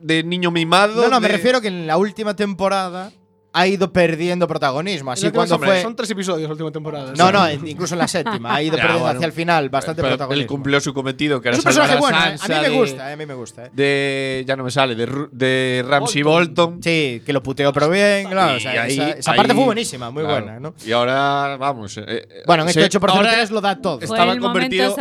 de 0.00 0.22
niño 0.22 0.50
mimado. 0.50 1.02
No, 1.02 1.08
no, 1.08 1.20
me 1.20 1.28
refiero 1.28 1.60
que 1.60 1.68
en 1.68 1.86
la 1.86 1.96
última 1.96 2.34
temporada 2.36 3.12
ha 3.58 3.66
ido 3.66 3.92
perdiendo 3.92 4.46
protagonismo. 4.46 5.10
Así 5.12 5.30
cuando 5.30 5.54
a 5.54 5.58
fue. 5.58 5.80
Son 5.82 5.96
tres 5.96 6.10
episodios 6.10 6.48
la 6.48 6.52
última 6.52 6.70
temporada. 6.70 7.12
No, 7.16 7.26
sí. 7.28 7.32
no, 7.32 7.68
incluso 7.68 7.94
en 7.94 7.98
la 8.00 8.08
séptima. 8.08 8.54
Ha 8.54 8.62
ido 8.62 8.76
Ya, 8.76 8.82
perdiendo 8.82 9.04
bueno. 9.04 9.16
hacia 9.18 9.26
el 9.26 9.32
final 9.32 9.68
bastante 9.70 10.02
Pero 10.02 10.10
protagonismo. 10.16 10.42
Él 10.42 10.46
cumplió 10.46 10.80
su 10.80 10.92
cometido, 10.92 11.40
que 11.40 11.48
era 11.48 11.56
es 11.56 11.60
un 11.60 11.64
personaje 11.64 11.94
a 11.94 11.96
bueno, 11.98 12.18
¿eh? 12.18 12.38
Sansa 12.38 12.44
a 12.44 12.48
mí 12.48 12.54
me 12.62 12.68
de- 12.70 12.76
gusta, 12.76 13.10
eh, 13.10 13.12
a 13.12 13.16
mí 13.16 13.26
me 13.26 13.34
gusta. 13.34 13.64
eh. 13.66 13.70
De, 13.72 14.44
ya 14.46 14.56
no 14.56 14.64
me 14.64 14.70
sale, 14.70 14.94
de, 14.94 15.06
de 15.32 15.84
Ramsey 15.88 16.22
Bolton. 16.22 16.80
Sí, 16.82 17.22
que 17.24 17.32
lo 17.32 17.42
puteó 17.42 17.72
pero 17.72 17.88
bien, 17.88 18.28
claro. 18.28 18.56
o 18.56 18.60
sea, 18.60 18.82
ahí- 18.82 18.92
esa 18.92 19.10
esa 19.10 19.34
parte 19.34 19.52
ahí- 19.52 19.56
fue 19.56 19.64
buenísima, 19.66 20.10
muy 20.10 20.22
claro. 20.24 20.44
buena, 20.44 20.60
¿no? 20.60 20.74
Y 20.84 20.92
ahora, 20.92 21.56
vamos. 21.58 21.96
eh, 21.98 22.04
eh, 22.06 22.42
Bueno, 22.46 22.64
en 22.64 22.68
este 22.68 22.80
se- 22.80 22.86
8 22.86 23.00
por 23.00 23.10
ahora 23.10 23.32
3 23.32 23.50
lo 23.50 23.60
da 23.60 23.76
todo. 23.80 24.00
Estaba 24.00 24.32
el 24.32 24.40
momento 24.40 24.52
convertido. 24.52 24.94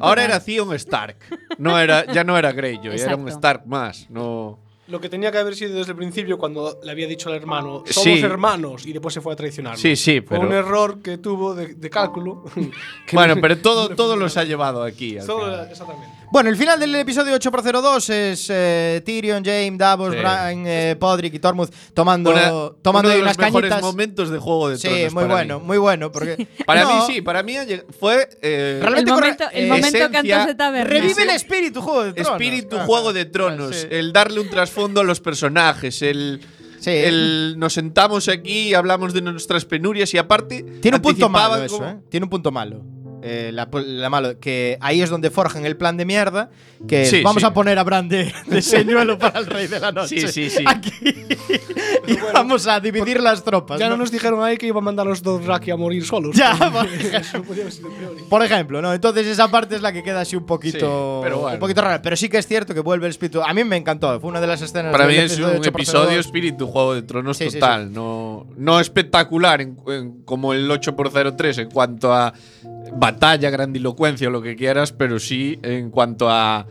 Ahora 0.00 0.24
era 0.24 0.40
Theon 0.40 0.72
Stark. 0.74 1.16
No 1.58 1.78
era, 1.78 2.04
ya 2.12 2.22
no 2.24 2.38
era 2.38 2.52
Greyjoy, 2.52 3.00
era 3.00 3.16
un. 3.16 3.28
Stark 3.28 3.66
más. 3.66 4.06
No. 4.10 4.60
Lo 4.88 5.00
que 5.00 5.08
tenía 5.08 5.32
que 5.32 5.38
haber 5.38 5.56
sido 5.56 5.74
desde 5.78 5.90
el 5.92 5.96
principio 5.96 6.38
cuando 6.38 6.78
le 6.82 6.90
había 6.92 7.08
dicho 7.08 7.28
al 7.28 7.34
hermano, 7.34 7.82
somos 7.86 8.18
Sí. 8.18 8.24
hermanos, 8.24 8.86
y 8.86 8.92
después 8.92 9.12
se 9.14 9.20
fue 9.20 9.32
a 9.32 9.36
traicionar. 9.36 9.76
Sí, 9.76 9.96
sí, 9.96 10.20
Fue 10.20 10.36
pero. 10.36 10.48
un 10.48 10.54
error 10.54 11.00
que 11.02 11.18
tuvo 11.18 11.54
de, 11.56 11.74
de 11.74 11.90
cálculo. 11.90 12.44
que 12.54 12.70
Bueno, 13.16 13.34
no- 13.34 13.40
pero 13.40 13.58
todo, 13.58 13.88
todo 13.96 14.14
los 14.16 14.36
ha 14.36 14.44
llevado 14.44 14.82
aquí. 14.84 15.18
al 15.18 15.26
Todo- 15.26 15.44
final. 15.44 15.68
exactamente. 15.70 16.06
Bueno, 16.32 16.50
el 16.50 16.56
final 16.56 16.78
del 16.80 16.94
episodio 16.96 17.34
8x02 17.38 18.10
es 18.10 18.46
eh, 18.50 19.00
Tyrion, 19.04 19.44
Jaime, 19.44 19.78
Davos, 19.78 20.12
Sí. 20.12 20.18
Bran, 20.18 20.64
eh, 20.66 20.96
Podrick 20.98 21.34
y 21.34 21.38
Tormund 21.38 21.70
tomando, 21.94 22.30
Una- 22.30 22.50
tomando 22.82 23.08
uno 23.08 23.16
de 23.16 23.22
unas 23.22 23.36
los 23.38 23.46
mejores 23.46 23.80
momentos 23.80 24.30
de 24.30 24.38
Juego 24.38 24.68
de 24.70 24.76
Sí, 24.78 24.88
Tronos. 24.88 25.14
muy 25.14 25.22
para 25.22 25.34
bueno, 25.34 25.60
mí. 25.60 25.66
muy 25.66 25.78
bueno. 25.78 26.12
Porque 26.12 26.46
Para 26.66 26.82
No, 26.82 27.06
mí 27.06 27.14
sí, 27.14 27.22
para 27.22 27.42
mí 27.42 27.54
fue. 27.98 28.28
eh, 28.42 28.78
Realmente 28.82 29.10
El 29.10 29.14
momento, 29.16 29.44
el 29.52 29.66
momento 29.68 29.86
esencia- 29.88 30.10
cantos 30.10 30.46
de 30.46 30.54
taberna. 30.56 30.90
Revive 30.90 31.22
el 31.22 31.30
espíritu 31.30 31.80
Juego 31.80 32.04
de 32.04 32.12
Tronos. 32.12 32.32
Espíritu 32.32 32.76
Ajá. 32.76 32.86
Juego 32.86 33.12
de 33.12 33.24
Tronos. 33.26 33.76
Sí. 33.76 33.86
El 33.90 34.12
darle 34.12 34.40
un 34.40 34.50
trasfondo 34.50 35.00
a 35.00 35.04
los 35.04 35.20
personajes. 35.20 36.02
El. 36.02 36.40
Sí. 36.80 36.90
el 36.90 37.54
nos 37.56 37.72
sentamos 37.72 38.28
aquí 38.28 38.68
y 38.68 38.74
hablamos 38.74 39.12
de 39.14 39.20
nuestras 39.22 39.64
penurias 39.64 40.12
y 40.14 40.18
aparte. 40.18 40.62
Tiene 40.82 40.96
un 40.98 41.02
punto 41.02 41.28
malo 41.28 41.62
eso, 41.62 41.84
¿eh? 41.86 41.96
Tiene 42.10 42.24
un 42.24 42.30
punto 42.30 42.50
malo. 42.52 42.82
Eh, 43.28 43.50
la, 43.52 43.68
la 43.72 44.08
malo, 44.08 44.38
que 44.38 44.78
ahí 44.80 45.02
es 45.02 45.10
donde 45.10 45.30
forjan 45.30 45.66
el 45.66 45.76
plan 45.76 45.96
de 45.96 46.04
mierda. 46.04 46.50
Que 46.86 47.06
Sí, 47.06 47.22
vamos 47.22 47.40
sí. 47.42 47.46
a 47.46 47.52
poner 47.54 47.78
a 47.78 47.84
Bran 47.84 48.08
de, 48.08 48.32
de 48.46 48.62
señuelo 48.62 49.18
para 49.18 49.38
el 49.40 49.46
rey 49.46 49.66
de 49.66 49.80
la 49.80 49.90
noche. 49.92 50.20
Sí, 50.28 50.28
sí, 50.28 50.50
sí. 50.50 50.64
Aquí. 50.66 50.92
y 52.06 52.16
vamos 52.34 52.66
a 52.66 52.78
dividir 52.80 53.20
las 53.20 53.42
tropas. 53.42 53.78
Ya 53.80 53.86
no 53.88 53.96
¿no? 53.96 54.02
nos 54.02 54.10
dijeron 54.12 54.42
ahí 54.44 54.56
que 54.58 54.66
iba 54.66 54.78
a 54.78 54.82
mandar 54.82 55.06
a 55.06 55.10
los 55.10 55.22
dos 55.22 55.44
Raki 55.44 55.70
a 55.70 55.76
morir 55.76 56.04
solos. 56.04 56.36
Ya, 56.36 56.54
sido 57.24 57.42
peor. 57.90 58.28
Por 58.28 58.42
ejemplo, 58.42 58.80
¿no? 58.82 58.92
Entonces 58.92 59.26
esa 59.26 59.48
parte 59.50 59.76
es 59.76 59.82
la 59.82 59.92
que 59.92 60.02
queda 60.02 60.20
así 60.20 60.36
un 60.36 60.44
poquito, 60.46 61.20
Sí, 61.20 61.24
pero 61.24 61.38
bueno. 61.40 61.54
un 61.54 61.60
poquito 61.60 61.80
rara. 61.80 62.02
Pero 62.02 62.16
sí 62.16 62.28
que 62.28 62.38
es 62.38 62.46
cierto 62.46 62.74
que 62.74 62.80
vuelve 62.80 63.06
el 63.06 63.10
espíritu. 63.10 63.42
A 63.42 63.52
mí 63.54 63.64
me 63.64 63.76
encantó. 63.76 64.20
Fue 64.20 64.28
una 64.30 64.40
de 64.40 64.46
las 64.46 64.60
escenas. 64.62 64.92
Para 64.92 65.06
mí 65.06 65.14
es 65.16 65.38
un 65.38 65.44
8x02. 65.44 65.66
episodio 65.68 66.20
espíritu 66.20 66.66
Juego 66.66 66.94
de 66.94 67.02
Tronos 67.02 67.36
Sí, 67.38 67.50
sí, 67.50 67.58
total. 67.58 67.92
No, 67.92 68.46
no 68.56 68.80
espectacular 68.80 69.60
en- 69.60 69.76
en- 69.88 70.22
como 70.24 70.52
el 70.52 70.70
8x03 70.70 71.58
en 71.62 71.70
cuanto 71.70 72.12
a 72.12 72.32
batalla, 72.92 73.50
grandilocuencia 73.50 74.30
lo 74.30 74.42
que 74.42 74.56
quieras, 74.56 74.92
pero 74.92 75.18
sí 75.18 75.58
en 75.62 75.90
cuanto 75.90 76.28
a, 76.30 76.66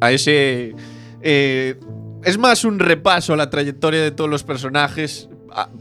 a 0.00 0.12
ese. 0.12 0.74
eh, 1.22 1.78
es 2.24 2.38
más 2.38 2.64
un 2.64 2.78
repaso 2.78 3.34
a 3.34 3.36
la 3.36 3.50
trayectoria 3.50 4.02
de 4.02 4.10
todos 4.10 4.28
los 4.28 4.42
personajes 4.42 5.28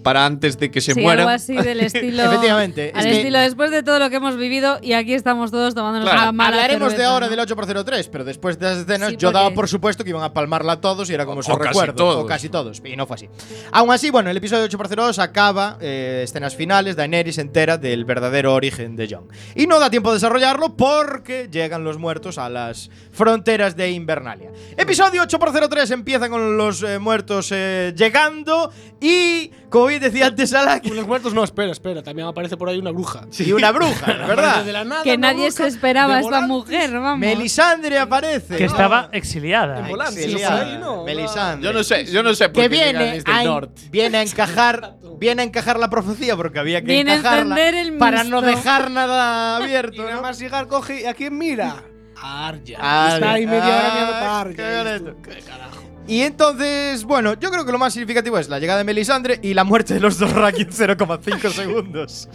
para 0.04 0.26
antes 0.26 0.58
de 0.58 0.72
que 0.72 0.82
se 0.82 0.94
sí, 0.94 1.02
mueran. 1.02 1.22
algo 1.28 1.32
así 1.36 1.56
del 1.56 1.80
estilo. 1.82 2.24
Efectivamente, 2.24 2.92
Al 2.94 3.02
es 3.06 3.12
que- 3.12 3.18
estilo 3.20 3.40
después 3.40 3.72
de 3.72 3.84
todo 3.84 4.00
lo 4.00 4.10
que 4.10 4.16
hemos 4.18 4.38
vivido 4.38 4.80
y 4.82 4.94
aquí 4.94 5.14
estamos 5.14 5.52
todos 5.52 5.76
tomándonos 5.76 6.08
Claro, 6.10 6.22
una 6.24 6.32
mala 6.32 6.56
Hablaremos 6.58 6.96
de 6.96 7.04
ahora 7.04 7.28
¿no? 7.28 7.36
del 7.36 7.40
8x03, 7.48 8.10
pero 8.12 8.24
después 8.24 8.58
de 8.60 8.66
esas 8.68 8.80
escenas 8.80 9.10
Sí, 9.10 9.18
yo 9.18 9.32
daba 9.32 9.52
por 9.52 9.68
supuesto 9.68 10.04
que 10.04 10.12
iban 10.12 10.24
a 10.24 10.34
palmarla 10.34 10.74
a 10.74 10.82
todos 10.82 11.10
y 11.10 11.14
era 11.14 11.26
como 11.26 11.42
O- 11.42 11.44
casi 11.44 11.58
recuerdo. 11.64 11.94
todos. 11.96 12.24
O 12.24 12.26
casi 12.26 12.50
todos. 12.50 12.82
Y 12.86 12.96
no 12.96 13.06
fue 13.06 13.16
así. 13.16 13.30
Aún 13.72 13.92
así, 13.92 14.10
bueno, 14.10 14.30
el 14.30 14.38
episodio 14.38 14.66
8x02 14.70 15.20
acaba, 15.20 15.78
eh, 15.82 16.22
escenas 16.24 16.56
finales, 16.56 16.96
Daenerys 16.96 17.36
se 17.36 17.42
entera 17.42 17.78
del 17.78 18.06
verdadero 18.06 18.54
origen 18.54 18.96
de 18.96 19.08
Jon. 19.10 19.28
Y 19.56 19.68
no 19.68 19.80
da 19.80 19.90
tiempo 19.90 20.10
de 20.12 20.16
desarrollarlo 20.16 20.76
porque 20.78 21.50
llegan 21.52 21.84
los 21.84 21.98
muertos 21.98 22.38
a 22.38 22.50
las 22.50 22.90
fronteras 23.12 23.76
de 23.76 23.92
Invernalia. 23.92 24.52
Episodio 24.78 25.24
8x03 25.24 25.92
empieza 25.92 26.30
con 26.30 26.58
los 26.58 26.84
eh, 26.84 27.00
muertos 27.00 27.50
eh, 27.52 27.94
llegando 27.98 28.72
y, 29.02 29.52
como 29.76 29.88
bien 29.88 30.02
decía 30.02 30.28
antes 30.28 30.54
Alak, 30.54 30.86
Los 30.86 31.06
muertos 31.06 31.34
no, 31.34 31.44
espera, 31.44 31.74
espera. 31.74 32.02
También 32.02 32.30
aparece 32.30 32.56
por 32.56 32.70
ahí 32.70 32.80
una 32.80 32.92
bruja. 32.92 33.28
y 33.38 33.52
una 33.52 33.74
bruja, 33.74 34.06
¿verdad? 34.26 34.64
De 34.64 34.72
la 34.72 34.86
nada, 34.86 35.04
Que 35.04 35.18
nadie 35.18 35.52
se 35.52 35.68
esperaba 35.68 36.16
a 36.16 36.20
esta 36.22 36.48
mujer, 36.48 36.94
vamos. 36.94 37.20
Melisandre 37.20 38.00
aparece. 38.00 38.56
Que 38.56 38.68
¿no? 38.68 38.72
estaba 38.72 39.10
exiliada. 39.12 39.86
Exiliada, 39.90 40.78
¿no? 40.78 41.04
Melisandre. 41.04 41.68
Yo 41.68 41.74
no 41.74 41.84
sé, 41.84 42.06
yo 42.06 42.24
no 42.24 42.34
sé 42.34 42.48
por 42.48 42.64
que 42.64 42.70
qué 42.70 42.84
viene 42.84 43.16
desde 43.16 43.30
a, 43.30 43.44
norte. 43.44 43.82
viene 43.92 44.20
a 44.20 44.22
encajar 44.22 44.96
viene 45.20 45.42
a 45.42 45.46
encajar 45.46 45.78
la 45.78 45.90
profecía 45.90 46.38
porque 46.38 46.60
había 46.60 46.80
que 46.80 46.88
Viene 46.88 47.12
a 47.12 47.16
encajarla 47.16 47.70
el 47.70 47.98
para 47.98 48.24
no 48.24 48.42
dejar 48.42 48.92
nada 48.92 49.60
Y 49.60 49.64
abierto 49.64 50.04
nada 50.04 50.16
¿no? 50.16 50.22
más 50.22 50.40
llegar, 50.40 50.68
coge. 50.68 51.02
¿Y 51.02 51.06
a 51.06 51.14
quién 51.14 51.38
mira? 51.38 51.84
A 52.16 52.48
Arya. 52.48 52.78
Está 52.78 53.34
ahí 53.34 53.46
media 53.46 53.60
hora 53.66 53.94
mirando 53.94 54.14
Ah, 54.14 54.20
para 54.22 54.40
Arya. 54.40 55.00
Y 55.00 55.22
¿Qué 55.22 55.42
carajo? 55.42 55.95
Y 56.08 56.22
entonces 56.22 57.04
bueno 57.04 57.34
yo 57.40 57.50
creo 57.52 57.66
que 57.66 57.72
lo 57.72 57.78
más 57.78 57.94
significativo 57.94 58.38
es 58.38 58.50
la 58.50 58.60
llegada 58.60 58.80
de 58.80 58.84
Melisandre 58.84 59.40
y 59.42 59.54
la 59.54 59.64
muerte 59.64 59.94
de 59.96 60.00
los 60.00 60.18
dos 60.20 60.32
Raki 60.34 60.64
en 60.64 60.70
0,5 60.72 61.50
segundos 61.52 62.30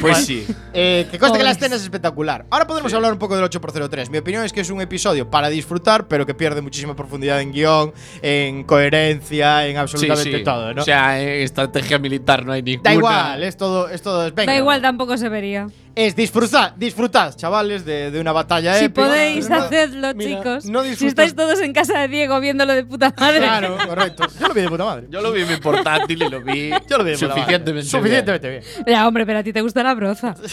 Pues 0.00 0.18
sí. 0.18 0.46
Eh, 0.74 1.06
que 1.10 1.18
conste 1.18 1.38
que 1.38 1.44
la 1.44 1.50
escena 1.50 1.76
es 1.76 1.82
espectacular. 1.82 2.46
Ahora 2.50 2.66
podemos 2.66 2.92
hablar 2.94 3.12
un 3.12 3.18
poco 3.18 3.36
del 3.36 3.44
8x03. 3.44 4.10
Mi 4.10 4.18
opinión 4.18 4.44
es 4.44 4.52
que 4.52 4.60
es 4.62 4.70
un 4.70 4.80
episodio 4.80 5.30
para 5.30 5.48
disfrutar, 5.48 6.08
pero 6.08 6.24
que 6.26 6.34
pierde 6.34 6.60
muchísima 6.62 6.96
profundidad 6.96 7.40
en 7.40 7.52
guion, 7.52 7.92
en 8.22 8.64
coherencia, 8.64 9.66
en 9.66 9.76
absolutamente 9.76 10.30
Sí, 10.32 10.38
sí. 10.38 10.44
todo, 10.44 10.72
¿no? 10.74 10.82
O 10.82 10.84
sea, 10.84 11.20
en 11.20 11.28
estrategia 11.42 11.98
militar 11.98 12.44
no 12.44 12.52
hay 12.52 12.62
ninguna. 12.62 12.90
da 12.90 12.94
igual, 12.94 13.42
es 13.44 13.56
todo, 13.56 13.88
es 13.88 14.02
todo. 14.02 14.24
venga. 14.32 14.52
Da 14.52 14.58
igual, 14.58 14.80
tampoco 14.82 15.16
se 15.18 15.28
vería. 15.28 15.68
Es 15.94 16.16
disfrutad, 16.16 16.72
disfrutad, 16.76 17.34
chavales, 17.36 17.84
de, 17.84 18.10
de 18.10 18.18
una 18.18 18.32
batalla 18.32 18.76
Si 18.78 18.86
épica. 18.86 19.06
podéis, 19.08 19.50
no, 19.50 19.56
hacedlo, 19.56 20.14
mira, 20.14 20.38
chicos. 20.38 20.64
no 20.64 20.82
si 20.84 21.06
estáis 21.06 21.34
todos 21.34 21.60
en 21.60 21.74
casa 21.74 21.98
de 21.98 22.08
Diego 22.08 22.40
viéndolo 22.40 22.72
de 22.72 22.84
puta 22.86 23.01
madre. 23.10 23.38
Claro, 23.38 23.76
correcto. 23.86 24.24
Yo 24.38 24.48
lo 24.48 24.54
vi 24.54 24.60
de 24.62 24.68
puta 24.68 24.84
madre. 24.84 25.06
Yo 25.10 25.20
lo 25.20 25.32
vi 25.32 25.42
en 25.42 25.48
mi 25.48 25.56
portátil 25.56 26.22
y 26.22 26.28
lo 26.28 26.40
vi. 26.40 26.70
Yo 26.88 26.98
lo 26.98 27.04
vi 27.04 27.10
de 27.10 27.16
puta 27.16 27.28
madre. 27.28 27.40
suficientemente. 27.40 27.90
Suficientemente 27.90 28.48
bien. 28.50 28.62
Ya, 28.86 29.06
hombre, 29.08 29.26
pero 29.26 29.38
a 29.38 29.42
ti 29.42 29.52
te 29.52 29.60
gusta 29.60 29.82
la 29.82 29.94
broza. 29.94 30.34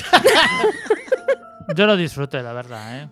Yo 1.75 1.85
lo 1.85 1.95
disfruté, 1.95 2.41
la 2.41 2.53
verdad, 2.53 3.01
¿eh? 3.01 3.09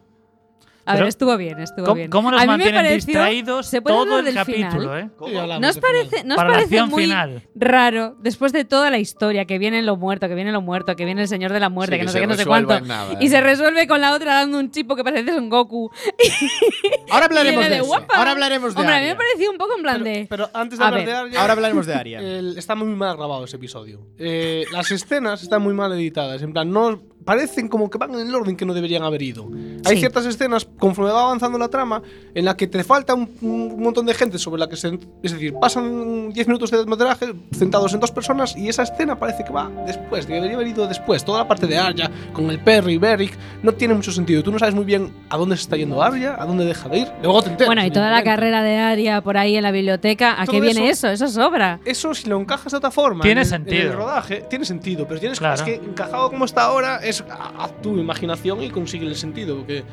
A 0.87 0.91
Pero- 0.93 0.99
ver, 1.03 1.09
estuvo 1.09 1.35
bien, 1.37 1.59
estuvo 1.59 1.85
¿Cómo, 1.85 1.95
bien. 1.95 2.09
cómo 2.09 2.31
nos 2.31 2.39
a 2.39 2.43
mí 2.43 2.47
me 2.47 2.53
mantienen 2.53 2.75
pareció, 2.81 2.95
distraídos 2.95 3.65
¿se 3.67 3.81
puede 3.81 3.95
todo 3.97 4.19
el 4.19 4.25
del 4.25 4.33
capítulo, 4.35 4.71
final? 4.71 4.99
eh? 5.01 5.09
Sí, 5.27 5.35
hablamos 5.37 5.61
¿No 5.61 5.67
os 5.69 5.75
de 5.75 5.81
parece, 5.81 6.09
final. 6.09 6.27
¿no 6.27 6.33
os 6.33 6.37
Para 6.37 6.49
la 6.49 6.55
parece 6.55 6.83
muy 6.83 7.03
final. 7.03 7.41
raro, 7.55 8.15
después 8.21 8.53
de 8.53 8.63
toda 8.65 8.89
la 8.89 8.97
historia, 8.97 9.43
que 9.45 9.59
viene 9.59 9.81
lo 9.81 9.97
muerto, 9.97 10.27
que 10.29 10.35
viene 10.35 10.51
lo 10.53 10.61
muerto, 10.61 10.95
que 10.95 11.03
viene 11.03 11.23
el 11.23 11.27
señor 11.27 11.51
de 11.51 11.59
la 11.59 11.69
muerte, 11.69 11.95
Sí, 11.95 11.99
que, 11.99 11.99
que 11.99 12.05
no 12.05 12.11
sé 12.13 12.19
qué, 12.21 12.27
no 12.27 12.35
sé 12.35 12.45
cuánto, 12.45 12.79
nada, 12.81 13.17
y 13.19 13.25
eh. 13.25 13.29
se 13.29 13.41
resuelve 13.41 13.85
con 13.87 13.99
la 13.99 14.13
otra 14.13 14.33
dando 14.35 14.59
un 14.59 14.71
chipo 14.71 14.95
que 14.95 15.03
parece 15.03 15.37
un 15.37 15.49
Goku? 15.49 15.91
Ahora 17.11 17.25
hablaremos 17.25 17.63
de, 17.65 17.69
de 17.69 17.75
eso. 17.77 17.93
Ahora 18.13 18.31
hablaremos 18.31 18.73
de 18.75 18.79
Hombre, 18.81 18.95
a 18.95 18.99
mí 19.01 19.05
me 19.07 19.15
pareció 19.15 19.51
un 19.51 19.57
poco 19.57 19.75
en 19.75 19.81
plan 19.83 20.03
de… 20.03 20.27
Pero 20.29 20.49
antes 20.53 20.79
de 20.79 20.85
A 20.85 20.87
hablar 20.87 21.05
ver. 21.05 21.09
de 21.09 21.15
Arya. 21.19 21.41
Ahora 21.41 21.53
hablaremos 21.53 21.85
de 21.85 21.93
Arya. 21.93 22.19
el- 22.19 22.57
está 22.57 22.75
muy 22.75 22.87
mal 22.95 23.17
grabado 23.17 23.43
ese 23.45 23.57
episodio. 23.57 23.99
Eh, 24.17 24.65
las 24.71 24.89
escenas 24.91 25.43
están 25.43 25.61
muy 25.61 25.73
mal 25.73 25.91
editadas. 25.93 26.41
En 26.41 26.53
plan, 26.53 26.71
no 26.71 27.01
parecen 27.27 27.67
como 27.67 27.89
que 27.89 27.97
van 27.97 28.13
en 28.15 28.25
el 28.25 28.33
orden 28.33 28.55
que 28.55 28.65
no 28.65 28.73
deberían 28.73 29.03
haber 29.03 29.21
ido. 29.21 29.45
Hay 29.85 29.95
Sí. 29.95 29.99
ciertas 29.99 30.25
escenas, 30.25 30.65
conforme 30.79 31.11
va 31.11 31.23
avanzando 31.23 31.57
la 31.57 31.67
trama, 31.67 32.01
en 32.33 32.45
la 32.45 32.55
que 32.55 32.67
te 32.67 32.81
falta 32.85 33.13
un, 33.13 33.29
un 33.41 33.81
montón 33.83 34.05
de 34.05 34.13
gente 34.13 34.39
sobre 34.39 34.59
la 34.61 34.69
que 34.69 34.77
se. 34.77 34.97
Es 35.21 35.33
decir, 35.33 35.53
pasan 35.59 36.29
10 36.31 36.47
minutos 36.47 36.71
de 36.71 36.85
metraje 36.85 37.33
centrados 37.53 37.93
en 37.93 37.99
dos 37.99 38.11
personas 38.11 38.55
y 38.55 38.69
esa 38.69 38.83
escena 38.83 39.19
parece 39.19 39.43
que 39.43 39.51
va 39.51 39.69
después, 39.85 40.25
debería 40.25 40.55
haber 40.55 40.67
ido 40.67 40.87
después. 40.87 41.25
Toda 41.25 41.39
la 41.39 41.47
parte 41.49 41.67
de 41.67 41.77
Arya 41.77 42.09
con 42.31 42.49
el 42.49 42.59
perro 42.59 42.89
y 42.89 42.97
Beric 42.97 43.37
no 43.61 43.73
tiene 43.73 43.93
mucho 43.93 44.13
sentido. 44.13 44.41
Tú 44.41 44.51
no 44.53 44.59
sabes 44.59 44.73
muy 44.73 44.85
bien 44.85 45.11
a 45.29 45.35
dónde 45.35 45.57
se 45.57 45.63
está 45.63 45.75
yendo 45.75 46.01
Arya, 46.01 46.35
a 46.41 46.45
dónde 46.45 46.63
deja 46.63 46.87
de 46.87 46.99
ir. 46.99 47.07
Luego 47.21 47.41
te 47.43 47.49
enteras. 47.49 47.67
Bueno, 47.67 47.85
y 47.85 47.91
toda 47.91 48.09
la 48.09 48.23
carrera 48.23 48.63
de 48.63 48.77
Aria 48.77 49.19
por 49.21 49.35
ahí 49.37 49.57
en 49.57 49.63
la 49.63 49.71
biblioteca, 49.71 50.41
¿a 50.41 50.45
qué 50.47 50.61
viene 50.61 50.89
eso- 50.89 51.07
eso? 51.09 51.25
Eso 51.25 51.27
sobra. 51.27 51.79
Eso 51.83 52.13
si 52.13 52.29
lo 52.29 52.39
encajas 52.39 52.71
de 52.71 52.77
otra 52.77 52.91
forma. 52.91 53.21
Tiene 53.23 53.41
en 53.41 53.47
el- 53.47 53.53
En 53.53 53.65
sentido. 53.65 53.91
el 53.91 53.93
rodaje 53.97 54.45
tiene 54.49 54.63
sentido, 54.63 55.05
pero 55.07 55.19
tienes 55.19 55.39
Claro. 55.39 55.55
es 55.55 55.61
que 55.63 55.75
encajado 55.75 56.29
como 56.29 56.45
está 56.45 56.63
ahora 56.63 56.97
es 57.03 57.16
a, 57.29 57.63
a 57.65 57.67
tu 57.81 57.97
imaginación 57.97 58.61
y 58.63 58.69
consigue 58.69 59.05
el 59.07 59.15
sentido. 59.15 59.65
Que 59.65 59.83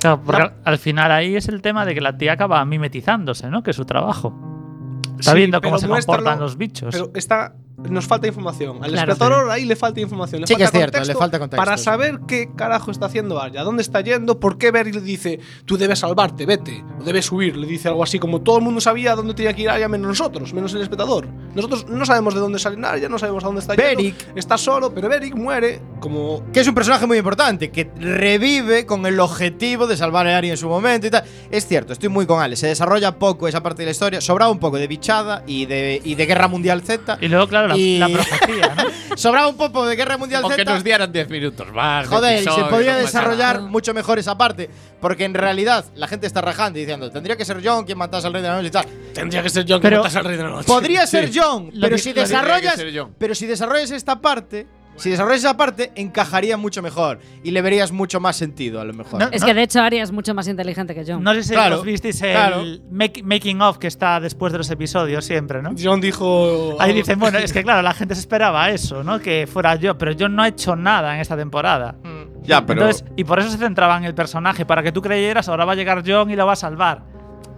Claro, 0.00 0.22
porque 0.24 0.40
La- 0.40 0.46
al- 0.48 0.54
al 0.64 0.78
final 0.78 1.12
ahí 1.12 1.36
es 1.36 1.48
el 1.48 1.60
tema 1.62 1.84
de 1.84 1.94
que 1.94 2.00
la 2.00 2.16
tía 2.16 2.32
acaba 2.32 2.64
mimetizándose, 2.64 3.48
¿no? 3.50 3.62
Que 3.62 3.70
es 3.70 3.76
su 3.76 3.84
trabajo. 3.84 4.34
Está 5.18 5.32
Sí, 5.32 5.36
viendo 5.38 5.60
cómo 5.60 5.76
se 5.78 5.86
comportan 5.88 6.40
los 6.40 6.56
bichos. 6.56 6.88
Pero 6.94 7.10
está, 7.14 7.54
nos 7.88 8.06
falta 8.06 8.26
información. 8.26 8.82
Al 8.82 8.90
Claro. 8.92 9.12
espectador 9.12 9.50
ahí 9.50 9.64
le 9.64 9.76
falta 9.76 10.00
información. 10.00 10.40
Le 10.42 10.46
Sí 10.46 10.54
que 10.54 10.64
falta 10.64 10.76
es 10.78 10.80
cierto, 10.80 10.98
contexto 10.98 11.12
le 11.12 11.18
falta 11.18 11.38
contexto, 11.38 11.64
Para 11.64 11.76
sí. 11.78 11.84
saber 11.84 12.20
qué 12.26 12.50
carajo 12.54 12.90
está 12.90 13.06
haciendo 13.06 13.40
Arya, 13.40 13.62
dónde 13.62 13.82
está 13.82 14.00
yendo, 14.00 14.38
por 14.38 14.58
qué 14.58 14.70
Beric 14.70 14.94
le 14.96 15.00
dice, 15.00 15.40
tú 15.64 15.76
debes 15.78 16.00
salvarte, 16.00 16.46
vete, 16.46 16.84
o 17.00 17.04
debes 17.04 17.30
huir. 17.32 17.56
Le 17.56 17.66
dice 17.66 17.88
algo 17.88 18.02
así 18.02 18.18
como 18.18 18.40
todo 18.42 18.58
el 18.58 18.64
mundo 18.64 18.80
sabía 18.80 19.14
dónde 19.14 19.34
tenía 19.34 19.54
que 19.54 19.62
ir 19.62 19.70
Arya 19.70 19.88
menos 19.88 20.08
nosotros, 20.08 20.52
menos 20.52 20.72
el 20.74 20.82
espectador. 20.82 21.26
Nosotros 21.54 21.86
no 21.88 22.04
sabemos 22.04 22.34
de 22.34 22.40
dónde 22.40 22.58
sale 22.58 22.84
Arya, 22.86 23.08
no 23.08 23.18
sabemos 23.18 23.42
a 23.44 23.46
dónde 23.46 23.60
está 23.60 23.74
Beric. 23.74 24.18
yendo. 24.18 24.38
Está 24.38 24.58
solo, 24.58 24.92
pero 24.94 25.08
Beric 25.08 25.34
muere 25.34 25.80
como 26.00 26.42
Que 26.52 26.60
es 26.60 26.68
un 26.68 26.74
personaje 26.74 27.06
muy 27.06 27.18
importante, 27.18 27.70
que 27.70 27.90
revive 27.96 28.86
con 28.86 29.04
el 29.06 29.18
objetivo 29.20 29.86
de 29.86 29.96
salvar 29.96 30.26
a 30.26 30.36
Arya 30.36 30.52
en 30.52 30.56
su 30.56 30.68
momento 30.68 31.06
y 31.06 31.10
tal. 31.10 31.24
Es 31.50 31.66
cierto, 31.66 31.92
estoy 31.92 32.08
muy 32.08 32.26
con 32.26 32.40
Ale. 32.40 32.56
Se 32.56 32.66
desarrolla 32.66 33.18
poco 33.18 33.48
esa 33.48 33.62
parte 33.62 33.82
de 33.82 33.86
la 33.86 33.90
historia. 33.92 34.20
Sobraba 34.20 34.50
un 34.50 34.58
poco 34.58 34.76
de 34.76 34.86
bichada 34.86 35.42
y 35.46 35.66
de, 35.66 36.00
y 36.04 36.14
de 36.14 36.26
Guerra 36.26 36.48
Mundial 36.48 36.82
Z. 36.82 37.18
Y 37.20 37.28
luego, 37.28 37.48
claro, 37.48 37.69
la, 37.70 37.76
Y- 37.78 37.98
la 37.98 38.08
profecía, 38.08 38.74
¿no? 38.76 38.84
Sobraba 39.16 39.48
un 39.48 39.56
poco 39.56 39.86
de 39.86 39.96
Guerra 39.96 40.16
Mundial 40.16 40.42
Z. 40.42 40.56
que 40.56 40.64
nos 40.64 40.84
dieran 40.84 41.12
10 41.12 41.28
minutos 41.28 41.72
más. 41.72 42.08
de 42.08 42.16
Joder, 42.16 42.40
y 42.40 42.44
se 42.44 42.50
pasa 42.50 42.96
desarrollar 42.98 43.60
mucho 43.62 43.92
mejor 43.94 44.18
esa 44.18 44.36
parte. 44.38 44.70
Porque 45.00 45.24
en 45.24 45.34
realidad 45.34 45.84
la 45.94 46.06
gente 46.06 46.26
está 46.26 46.40
rajando 46.40 46.78
y 46.78 46.82
diciendo, 46.82 47.10
tendría 47.10 47.36
que 47.36 47.44
ser 47.44 47.60
John 47.64 47.84
quien 47.84 47.98
matase 47.98 48.26
al 48.26 48.32
rey 48.32 48.42
de 48.42 48.48
la 48.48 48.56
noche 48.56 48.68
y 48.68 48.70
tal. 48.70 48.86
Tendría 49.14 49.42
que 49.42 49.50
ser 49.50 49.64
John 49.68 49.80
que 49.80 49.90
matase 49.90 50.18
al 50.18 50.24
rey 50.24 50.36
de 50.36 50.42
la 50.42 50.50
noche. 50.50 50.66
Podría 50.66 51.06
ser. 51.06 51.30
John, 51.34 51.70
pero 51.80 51.98
si 51.98 52.12
desarrollas. 52.12 52.82
Pero 53.18 53.34
si 53.34 53.46
desarrollas 53.46 53.90
esta 53.90 54.20
parte. 54.20 54.66
Si 55.00 55.10
desarrollas 55.10 55.38
esa 55.40 55.56
parte, 55.56 55.90
encajaría 55.96 56.56
mucho 56.56 56.82
mejor. 56.82 57.18
Y 57.42 57.50
le 57.50 57.62
verías 57.62 57.90
mucho 57.92 58.20
más 58.20 58.36
sentido, 58.36 58.80
a 58.80 58.84
lo 58.84 58.92
mejor. 58.94 59.18
No, 59.20 59.28
Es 59.32 59.42
que 59.44 59.54
de 59.54 59.62
hecho 59.62 59.80
Aria 59.80 60.02
es 60.02 60.12
mucho 60.12 60.34
más 60.34 60.46
inteligente 60.48 60.94
que 60.94 61.04
John. 61.06 61.22
No 61.22 61.34
sé 61.34 61.42
si 61.42 61.52
Claro, 61.54 61.78
os 61.78 61.84
visteis 61.84 62.20
el 62.22 62.30
claro. 62.32 62.62
make- 62.90 63.22
making 63.24 63.60
of 63.62 63.78
que 63.78 63.86
está 63.86 64.20
después 64.20 64.52
de 64.52 64.58
los 64.58 64.70
episodios 64.70 65.24
siempre, 65.24 65.62
¿no? 65.62 65.70
John 65.82 66.00
dijo. 66.00 66.76
Ahí 66.78 66.92
dicen, 66.92 67.18
bueno, 67.18 67.38
es 67.38 67.52
que 67.52 67.62
claro, 67.62 67.82
la 67.82 67.94
gente 67.94 68.14
se 68.14 68.20
esperaba 68.20 68.70
eso, 68.70 69.02
¿no? 69.02 69.18
Que 69.20 69.46
fuera 69.46 69.74
yo, 69.76 69.96
pero 69.98 70.12
yo 70.12 70.28
no 70.28 70.44
he 70.44 70.48
hecho 70.48 70.76
nada 70.76 71.14
en 71.14 71.20
esta 71.20 71.36
temporada. 71.36 71.96
Ya, 72.42 72.64
pero. 72.64 72.82
Entonces, 72.82 73.04
y 73.16 73.24
por 73.24 73.38
eso 73.38 73.50
se 73.50 73.58
centraba 73.58 73.96
en 73.96 74.04
el 74.04 74.14
personaje, 74.14 74.64
para 74.64 74.82
que 74.82 74.92
tú 74.92 75.02
creyeras, 75.02 75.48
ahora 75.48 75.64
va 75.64 75.72
a 75.72 75.76
llegar 75.76 76.02
John 76.06 76.30
y 76.30 76.36
lo 76.36 76.46
va 76.46 76.52
a 76.52 76.56
salvar. 76.56 77.02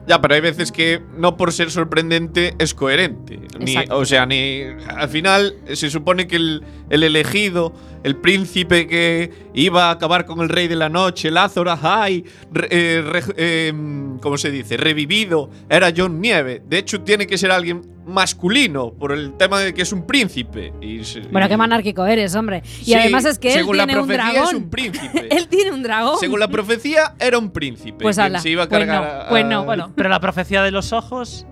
Ya, 0.07 0.21
pero 0.21 0.35
hay 0.35 0.41
veces 0.41 0.73
que 0.73 1.01
no 1.17 1.37
por 1.37 1.53
ser 1.53 1.71
sorprendente 1.71 2.55
es 2.59 2.75
coherente. 2.75 3.39
Ni, 3.61 3.77
o 3.91 4.05
sea, 4.05 4.27
ni. 4.27 4.63
Al 4.89 5.09
final 5.09 5.55
se 5.73 5.91
supone 5.91 6.27
que 6.27 6.37
el, 6.37 6.65
el 6.91 7.05
elegido, 7.05 7.73
el 8.03 8.17
príncipe 8.17 8.89
que 8.89 9.31
iba 9.55 9.87
a 9.89 9.91
acabar 9.93 10.27
con 10.27 10.41
el 10.41 10.49
rey 10.49 10.67
de 10.67 10.75
la 10.75 10.89
noche, 10.89 11.31
Lázaro 11.31 11.71
Ahai, 11.71 12.25
re- 12.51 12.69
eh, 12.71 13.03
re- 13.03 13.35
eh, 13.37 13.73
¿cómo 14.21 14.37
se 14.39 14.51
dice? 14.51 14.77
Revivido, 14.77 15.51
era 15.71 15.93
John 15.97 16.21
Nieve. 16.21 16.63
De 16.69 16.79
hecho, 16.79 17.03
tiene 17.03 17.27
que 17.29 17.39
ser 17.39 17.53
alguien 17.53 17.83
masculino 18.07 18.93
por 18.93 19.13
el 19.13 19.33
tema 19.37 19.59
de 19.61 19.73
que 19.75 19.83
es 19.83 19.93
un 19.93 20.07
príncipe. 20.07 20.73
Y 20.81 21.05
se- 21.05 21.21
Bueno, 21.21 21.49
qué 21.49 21.57
monárquico 21.57 22.05
eres, 22.07 22.35
hombre. 22.35 22.63
Y 22.81 22.85
Sí, 22.87 22.95
además 22.95 23.25
es 23.25 23.39
que 23.39 23.49
él 23.53 23.61
según 23.61 23.77
la 23.77 23.87
tiene 23.87 24.01
un 24.01 24.07
profecía 24.07 24.33
dragón. 24.33 24.49
es 24.57 24.63
un 24.63 24.71
príncipe. 24.71 25.29
él 25.37 25.49
tiene 25.49 25.73
un 25.73 25.83
dragón. 25.83 26.19
Según 26.19 26.41
la 26.41 26.49
profecía, 26.49 27.15
era 27.21 27.39
un 27.39 27.51
príncipe. 27.51 28.03
Pues 28.03 28.19
ala, 28.19 28.41
se 28.41 28.51
iba 28.51 28.65
a 28.65 28.69
pues 28.69 28.79
cargar 28.81 29.03
no, 29.03 29.09
a- 29.23 29.29
pues 29.29 29.45
no. 29.47 29.65
Bueno, 29.65 29.93
pero 29.97 30.09
la 30.09 30.21
profecía 30.21 30.63
de 30.63 30.71
los 30.71 30.93
ojos. 30.93 31.47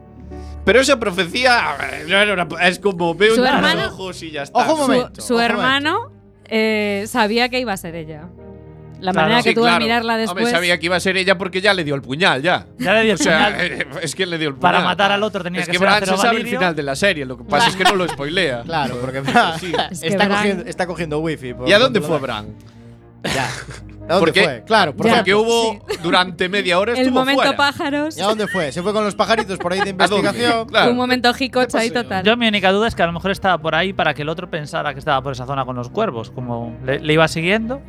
Pero 0.64 0.80
esa 0.80 1.00
profecía 1.00 1.70
a 1.72 1.76
ver, 1.78 2.08
no 2.08 2.16
era 2.16 2.34
una- 2.44 2.66
es 2.68 2.78
como 2.78 3.14
veo 3.14 3.34
los 3.36 3.92
ojos 3.92 4.22
y 4.22 4.30
ya 4.30 4.42
está. 4.42 4.58
Ojo 4.58 4.72
un 4.74 4.78
Su, 4.80 4.86
momento. 4.92 5.20
su 5.22 5.34
ojo 5.34 5.42
un 5.44 5.50
hermano 5.50 6.12
eh, 6.52 7.04
sabía 7.06 7.48
que 7.48 7.60
iba 7.60 7.72
a 7.72 7.76
ser 7.76 7.94
ella. 7.94 8.28
La 9.00 9.12
Claro. 9.12 9.26
manera 9.28 9.42
que 9.42 9.48
Sí, 9.50 9.54
tuvo 9.54 9.64
claro. 9.64 9.78
de 9.78 9.84
mirarla 9.84 10.12
Hombre, 10.14 10.22
después. 10.26 10.50
sabía 10.50 10.78
que 10.78 10.86
iba 10.86 10.96
a 10.96 11.00
ser 11.00 11.16
ella 11.16 11.36
porque 11.38 11.60
ya 11.60 11.74
le 11.74 11.84
dio 11.84 11.94
el 11.94 12.02
puñal, 12.02 12.42
ya. 12.42 12.66
Ya 12.78 12.92
le 12.94 13.02
dio 13.02 13.10
O 13.14 13.16
el 13.16 13.18
sea, 13.18 13.46
puñal. 13.56 13.86
es 14.02 14.14
que 14.14 14.26
le 14.26 14.38
dio 14.38 14.48
el 14.48 14.54
puñal. 14.54 14.72
Para 14.72 14.84
matar 14.84 15.12
al 15.12 15.22
otro 15.22 15.42
tenía 15.42 15.60
es 15.60 15.66
que 15.66 15.72
que 15.72 15.78
ser 15.78 15.86
Bran 15.86 16.06
se 16.06 16.16
sabe 16.16 16.40
el 16.40 16.46
final 16.46 16.74
de 16.76 16.82
la 16.82 16.94
serie, 16.96 17.24
lo 17.24 17.36
que 17.38 17.44
pasa 17.44 17.68
es 17.68 17.76
que 17.76 17.84
no 17.84 17.94
lo 17.96 18.06
spoilea. 18.08 18.62
Claro, 18.64 18.96
porque 19.00 19.20
Bran 19.20 19.58
Sí. 19.58 19.72
Es 19.90 20.00
que 20.00 20.08
está, 20.08 20.24
Bran- 20.26 20.36
cogiendo, 20.36 20.64
está 20.66 20.86
cogiendo 20.86 21.18
wifi. 21.20 21.54
por 21.54 21.68
¿Y 21.68 21.72
a 21.72 21.78
dónde 21.78 22.00
fue 22.00 22.18
Bran? 22.18 22.46
Ya. 23.24 23.48
¿A 24.08 24.14
dónde 24.14 24.32
Porque- 24.32 24.42
fue? 24.42 24.64
Claro, 24.66 24.96
por 24.96 25.06
Ya. 25.06 25.16
Porque 25.16 25.30
ejemplo. 25.30 25.52
hubo 25.52 25.86
durante 26.02 26.48
media 26.48 26.78
hora 26.80 26.92
el 26.94 26.98
estuvo 26.98 27.20
momento 27.20 27.42
fuera. 27.42 27.56
pájaros. 27.56 28.16
¿Y 28.18 28.20
a 28.20 28.24
dónde 28.24 28.48
fue? 28.48 28.72
Se 28.72 28.82
fue 28.82 28.92
con 28.92 29.04
los 29.04 29.14
pajaritos 29.14 29.56
por 29.58 29.72
ahí 29.72 29.80
de 29.82 29.90
investigación. 29.90 30.66
Claro. 30.66 30.90
Un 30.90 30.96
momento 30.96 31.32
jicocha 31.32 31.78
ahí 31.78 31.90
paseo. 31.90 32.02
total. 32.02 32.24
Yo 32.24 32.36
mi 32.36 32.48
única 32.48 32.72
duda 32.72 32.88
es 32.88 32.94
que 32.96 33.02
a 33.02 33.06
lo 33.06 33.12
mejor 33.12 33.30
estaba 33.30 33.58
por 33.58 33.74
ahí 33.76 33.92
para 33.92 34.12
que 34.14 34.22
el 34.22 34.28
otro 34.28 34.50
pensara 34.50 34.92
que 34.94 34.98
estaba 34.98 35.22
por 35.22 35.32
esa 35.32 35.46
zona 35.46 35.64
con 35.64 35.76
los 35.76 35.90
cuervos, 35.90 36.30
como 36.30 36.76
le, 36.84 36.98
le 36.98 37.12
iba 37.12 37.28
siguiendo. 37.28 37.80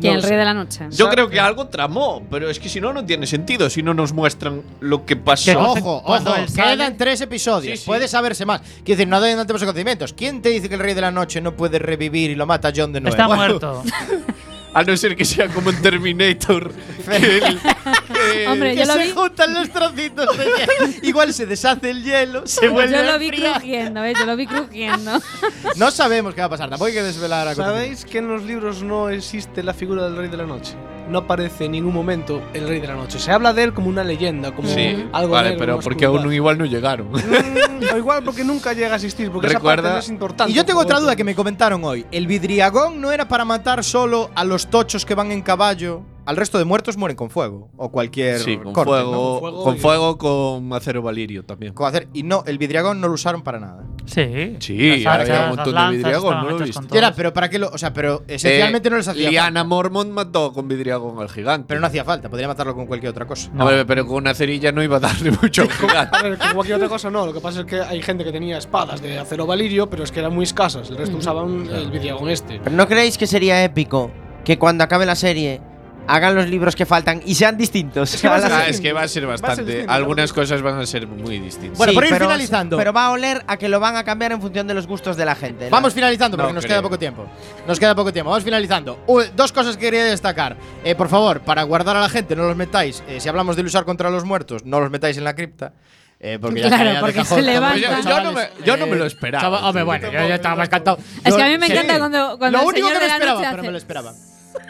¿Quién? 0.00 0.12
No 0.12 0.16
el 0.18 0.22
sé. 0.22 0.28
rey 0.30 0.38
de 0.38 0.44
la 0.44 0.54
noche. 0.54 0.86
Yo 0.90 1.08
creo 1.08 1.28
que 1.30 1.40
algo 1.40 1.68
tramó, 1.68 2.22
pero 2.30 2.50
es 2.50 2.58
que 2.58 2.68
si 2.68 2.80
no, 2.80 2.92
no 2.92 3.04
tiene 3.04 3.26
sentido. 3.26 3.70
Si 3.70 3.82
no 3.82 3.94
nos 3.94 4.12
muestran 4.12 4.62
lo 4.80 5.04
que 5.06 5.16
pasó. 5.16 5.50
Que- 5.50 5.56
Ojo, 5.56 6.02
Cuando 6.04 6.32
ojo, 6.32 6.40
quedan 6.54 6.96
tres 6.96 7.20
episodios. 7.22 7.78
Sí, 7.78 7.84
sí. 7.84 7.86
Puede 7.86 8.06
saberse 8.08 8.44
más. 8.44 8.60
Quiero 8.84 8.98
decir, 8.98 9.08
no, 9.08 9.20
de- 9.20 9.34
no 9.36 9.42
tenemos 9.46 9.62
conocimientos. 9.62 10.12
¿Quién 10.12 10.42
te 10.42 10.50
dice 10.50 10.68
que 10.68 10.74
el 10.74 10.80
Rey 10.80 10.94
de 10.94 11.00
la 11.00 11.10
Noche 11.10 11.40
no 11.40 11.52
puede 11.56 11.78
revivir 11.78 12.30
y 12.30 12.34
lo 12.34 12.46
mata 12.46 12.72
John 12.74 12.92
de 12.92 13.00
nuevo? 13.00 13.16
Está 13.16 13.28
muerto. 13.34 13.82
A 14.78 14.82
no 14.82 14.94
ser 14.96 15.16
que 15.16 15.24
sea 15.24 15.48
como 15.48 15.70
en 15.70 15.80
Terminator. 15.80 16.70
que 17.08 17.16
el- 17.38 17.58
que- 17.60 18.46
Hombre, 18.48 18.74
Que 18.74 18.80
yo 18.80 18.84
lo 18.86 18.92
se 18.92 19.02
vi. 19.04 19.10
juntan 19.10 19.54
los 19.54 19.70
trocitos 19.70 20.36
de 20.36 20.44
hielo. 20.44 20.94
Igual 21.02 21.32
se 21.32 21.46
deshace 21.46 21.90
el 21.90 22.02
hielo, 22.04 22.46
se 22.46 22.68
vuelve 22.68 22.92
Yo 22.92 23.00
a 23.00 23.12
lo 23.12 23.18
vi 23.18 23.26
enfriar. 23.28 23.52
crujiendo, 23.54 24.04
¿eh? 24.04 24.12
Yo 24.18 24.26
lo 24.26 24.36
vi 24.36 24.46
crujiendo. 24.46 25.12
No 25.76 25.90
sabemos 25.90 26.34
qué 26.34 26.40
va 26.42 26.46
a 26.46 26.50
pasar, 26.50 26.68
tampoco 26.68 26.86
hay 26.88 26.92
que 26.94 27.02
desvelar 27.02 27.48
a 27.48 27.54
¿Sabéis 27.54 28.04
que 28.04 28.18
en 28.18 28.28
los 28.28 28.42
libros 28.44 28.82
no 28.82 29.08
existe 29.10 29.62
la 29.62 29.72
figura 29.74 30.04
del 30.04 30.16
Rey 30.16 30.28
de 30.28 30.36
la 30.36 30.44
Noche? 30.46 30.74
No 31.08 31.18
aparece 31.18 31.66
en 31.66 31.72
ningún 31.72 31.94
momento 31.94 32.42
el 32.52 32.66
Rey 32.66 32.80
de 32.80 32.88
la 32.88 32.94
Noche. 32.94 33.18
Se 33.20 33.30
habla 33.30 33.52
de 33.52 33.62
él 33.62 33.72
como 33.72 33.88
una 33.88 34.02
leyenda, 34.02 34.52
como 34.54 34.68
Sí, 34.68 35.08
algo 35.12 35.32
vale, 35.34 35.50
negro, 35.50 35.60
pero 35.64 35.78
porque 35.80 36.04
aún 36.04 36.32
igual 36.32 36.58
no 36.58 36.64
llegaron. 36.64 37.08
Mm, 37.12 37.94
o 37.94 37.96
igual 37.96 38.24
porque 38.24 38.42
nunca 38.42 38.72
llega 38.72 38.92
a 38.92 38.96
existir, 38.96 39.30
porque 39.30 39.46
esa 39.46 39.58
Recuerda- 39.58 39.82
parte 39.82 39.94
no 39.94 40.00
es 40.00 40.08
importante. 40.08 40.52
Y 40.52 40.54
yo 40.56 40.64
tengo 40.64 40.80
otra 40.80 40.98
duda 40.98 41.14
que 41.14 41.22
me 41.24 41.34
comentaron 41.34 41.84
hoy. 41.84 42.04
¿El 42.10 42.26
vidriagón 42.26 43.00
no 43.00 43.12
era 43.12 43.28
para 43.28 43.44
matar 43.44 43.84
solo 43.84 44.30
a 44.34 44.44
los 44.44 44.66
tochos 44.68 45.04
que 45.04 45.14
van 45.14 45.30
en 45.30 45.42
caballo? 45.42 46.02
Al 46.26 46.36
resto 46.36 46.58
de 46.58 46.64
muertos 46.64 46.96
mueren 46.96 47.16
con 47.16 47.30
fuego. 47.30 47.70
O 47.76 47.90
cualquier 47.90 48.40
Sí, 48.40 48.56
con 48.58 48.72
corte, 48.72 48.90
fuego, 48.90 49.12
¿no? 49.12 49.18
Con 49.18 49.40
fuego 49.40 49.64
con 49.64 49.76
y- 49.76 49.78
fuego, 49.78 50.18
con 50.18 50.72
acero 50.72 51.00
valirio 51.02 51.44
también. 51.44 51.72
Con 51.72 51.86
hacer- 51.88 52.08
Y 52.12 52.22
no, 52.24 52.42
el 52.46 52.58
vidriagón 52.58 53.00
no 53.00 53.08
lo 53.08 53.14
usaron 53.14 53.42
para 53.42 53.60
nada. 53.60 53.84
Sí. 54.06 54.56
Sí, 54.60 55.00
Las 55.04 55.20
había 55.20 55.42
un 55.50 55.56
montón 55.56 55.74
de 55.90 55.96
vidriagón, 55.96 56.34
¿no 56.36 56.50
lo 56.50 56.58
viste? 56.58 56.98
era, 56.98 57.12
pero 57.12 57.32
para 57.32 57.48
qué 57.48 57.58
lo. 57.58 57.68
O 57.70 57.78
sea, 57.78 57.92
pero 57.92 58.22
esencialmente 58.28 58.88
Eh, 58.88 58.90
no 58.90 58.96
les 58.98 59.08
hacía 59.08 59.30
Liana 59.30 59.60
falta. 59.60 59.64
Mormont 59.68 60.10
mató 60.10 60.52
con 60.52 60.68
vidriagón 60.68 61.20
al 61.20 61.28
gigante. 61.28 61.66
Pero 61.68 61.80
no 61.80 61.86
hacía 61.86 62.04
falta, 62.04 62.28
podría 62.28 62.48
matarlo 62.48 62.74
con 62.74 62.86
cualquier 62.86 63.10
otra 63.10 63.26
cosa. 63.26 63.50
No. 63.54 63.64
Hombre, 63.64 63.84
pero 63.84 64.06
con 64.06 64.16
una 64.16 64.34
cerilla 64.34 64.72
no 64.72 64.82
iba 64.82 64.96
a 64.96 65.00
darle 65.00 65.30
mucho 65.30 65.62
al 65.62 65.70
gigante. 65.72 66.16
A 66.18 66.22
ver, 66.22 66.38
con 66.38 66.52
cualquier 66.54 66.76
otra 66.76 66.88
cosa 66.88 67.10
no. 67.10 67.26
Lo 67.26 67.32
que 67.32 67.40
pasa 67.40 67.60
es 67.60 67.66
que 67.66 67.80
hay 67.80 68.02
gente 68.02 68.24
que 68.24 68.32
tenía 68.32 68.58
espadas 68.58 69.00
de 69.00 69.18
acero 69.18 69.46
valirio, 69.46 69.88
pero 69.88 70.02
es 70.04 70.10
que 70.12 70.20
eran 70.20 70.34
muy 70.34 70.44
escasas. 70.44 70.90
El 70.90 70.96
resto 70.96 71.16
usaban 71.16 71.68
el 71.72 71.90
vidriagón 71.90 72.28
este. 72.30 72.60
¿Pero 72.62 72.74
no 72.74 72.86
creéis 72.88 73.16
que 73.18 73.26
sería 73.26 73.62
épico 73.64 74.10
que 74.44 74.58
cuando 74.58 74.84
acabe 74.84 75.06
la 75.06 75.16
serie 75.16 75.60
hagan 76.08 76.34
los 76.34 76.46
libros 76.48 76.74
que 76.76 76.86
faltan 76.86 77.20
y 77.24 77.34
sean 77.34 77.56
distintos? 77.56 78.14
Es 78.14 78.20
que 78.22 78.28
va 78.28 78.36
a 78.36 78.40
ser 78.40 78.52
Ah, 78.56 78.66
es 78.68 78.80
que 78.80 78.92
va 78.92 79.02
a 79.02 79.08
ser 79.08 79.28
Va 79.28 79.34
a 79.34 79.36
ser 79.38 79.46
bastante. 79.46 79.70
distinto, 79.72 79.92
Algunas 79.92 80.32
cosas 80.32 80.62
van 80.62 80.78
a 80.80 80.86
ser 80.86 81.06
muy 81.06 81.38
distintas. 81.38 81.76
Bueno, 81.78 81.92
Sí, 81.92 81.94
por 81.96 82.04
ir 82.04 82.10
pero- 82.10 82.26
finalizando. 82.26 82.76
Pero 82.76 82.92
va 82.92 83.06
a 83.06 83.10
oler 83.10 83.42
a 83.46 83.56
que 83.56 83.68
lo 83.68 83.80
van 83.80 83.96
a 83.96 84.04
cambiar 84.04 84.32
en 84.32 84.40
función 84.40 84.66
de 84.66 84.74
los 84.74 84.86
gustos 84.86 85.16
de 85.16 85.24
la 85.24 85.34
gente. 85.34 85.68
Vamos 85.70 85.92
finalizando 85.94 86.36
porque 86.36 86.50
No 86.52 86.54
nos 86.56 86.64
creo. 86.64 86.76
queda 86.76 86.82
poco 86.82 86.98
tiempo. 86.98 87.26
Nos 87.66 87.78
queda 87.78 87.94
poco 87.94 88.12
tiempo. 88.12 88.30
Vamos 88.30 88.44
finalizando. 88.44 88.98
Uh, 89.06 89.22
dos 89.34 89.52
cosas 89.52 89.76
que 89.76 89.84
quería 89.86 90.04
destacar. 90.04 90.56
Eh, 90.84 90.94
por 90.94 91.08
favor, 91.08 91.40
para 91.40 91.62
guardar 91.64 91.96
a 91.96 92.00
la 92.00 92.08
gente, 92.08 92.34
no 92.36 92.44
los 92.44 92.56
metáis. 92.56 93.02
eh, 93.08 93.20
si 93.20 93.28
hablamos 93.28 93.56
de 93.56 93.62
luchar 93.62 93.84
contra 93.84 94.10
los 94.10 94.24
muertos, 94.24 94.64
no 94.64 94.80
los 94.80 94.90
metáis 94.90 95.16
en 95.18 95.24
la 95.24 95.34
cripta. 95.34 95.72
eh, 96.18 96.38
porque 96.40 96.60
ya 96.62 96.68
Claro, 96.68 97.00
porque 97.00 97.14
cajón. 97.16 97.36
se 97.38 97.42
levanta. 97.42 97.72
Pues 97.88 98.04
yo, 98.04 98.10
yo 98.10 98.20
no 98.22 98.32
me, 98.32 98.48
yo 98.64 98.76
no 98.78 98.86
me 98.86 98.96
lo 98.96 99.04
esperaba. 99.04 99.44
Chava- 99.44 99.68
hombre, 99.68 99.82
bueno, 99.82 100.06
yo 100.10 100.12
ya 100.26 100.34
estaba 100.36 100.56
más 100.56 100.68
cantado. 100.70 100.96
Es 101.22 101.34
que 101.34 101.42
a 101.42 101.46
mí 101.46 101.52
Yo- 101.52 101.58
me 101.58 101.66
sí. 101.66 101.72
encanta 101.72 101.98
cuando, 101.98 102.38
cuando 102.38 102.58
Lo 102.58 102.62
el 102.62 102.68
único 102.70 102.86
señor 102.88 103.00
que 103.02 103.06
me 103.06 103.12
esperaba, 103.12 103.50
pero 103.50 103.62
me 103.64 103.70
lo 103.72 103.76
esperaba. 103.78 104.12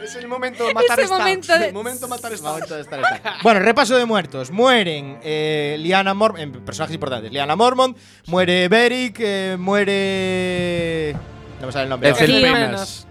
Es 0.03 0.15
el 0.17 0.27
momento 0.29 0.67
de 0.67 0.75
matar 0.75 1.01
Ese 1.01 1.09
momento 1.13 1.59
de- 1.59 1.67
El 1.69 1.73
momento 1.75 2.07
de 2.07 2.11
matar 2.11 2.33
Stark. 2.33 2.53
Momento 2.55 2.75
de 2.75 2.81
estar, 2.83 3.01
estar. 3.01 3.35
Bueno, 3.43 3.61
repaso 3.61 3.97
de 3.97 4.05
muertos. 4.05 4.51
Mueren 4.51 5.19
eh, 5.23 5.77
Liana 5.79 6.15
Mormont, 6.15 6.57
personajes 6.59 6.95
importantes. 6.95 7.31
Liana 7.33 7.57
Mormont, 7.57 7.97
muere 8.27 8.69
Beric, 8.69 9.17
eh, 9.21 9.57
muere. 9.59 11.17
No 11.61 11.67
me 11.67 11.73
sale 11.73 11.85
el 11.85 11.91
nombre. 11.91 12.11
Ahora. 12.11 12.27
Penas. 12.27 13.06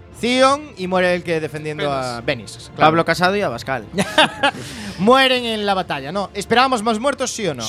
Y 0.76 0.86
muere 0.86 1.14
el 1.14 1.22
que 1.22 1.40
defendiendo 1.40 1.90
a 1.92 2.20
Venice. 2.20 2.58
claro. 2.60 2.76
Pablo 2.76 3.04
Casado 3.04 3.36
y 3.36 3.42
Abascal. 3.42 3.84
Mueren 4.98 5.44
en 5.44 5.66
la 5.66 5.74
batalla, 5.74 6.10
¿no? 6.12 6.30
¿Esperábamos 6.34 6.82
más 6.82 6.98
muertos, 6.98 7.30
sí 7.30 7.46
o 7.46 7.54
no? 7.54 7.62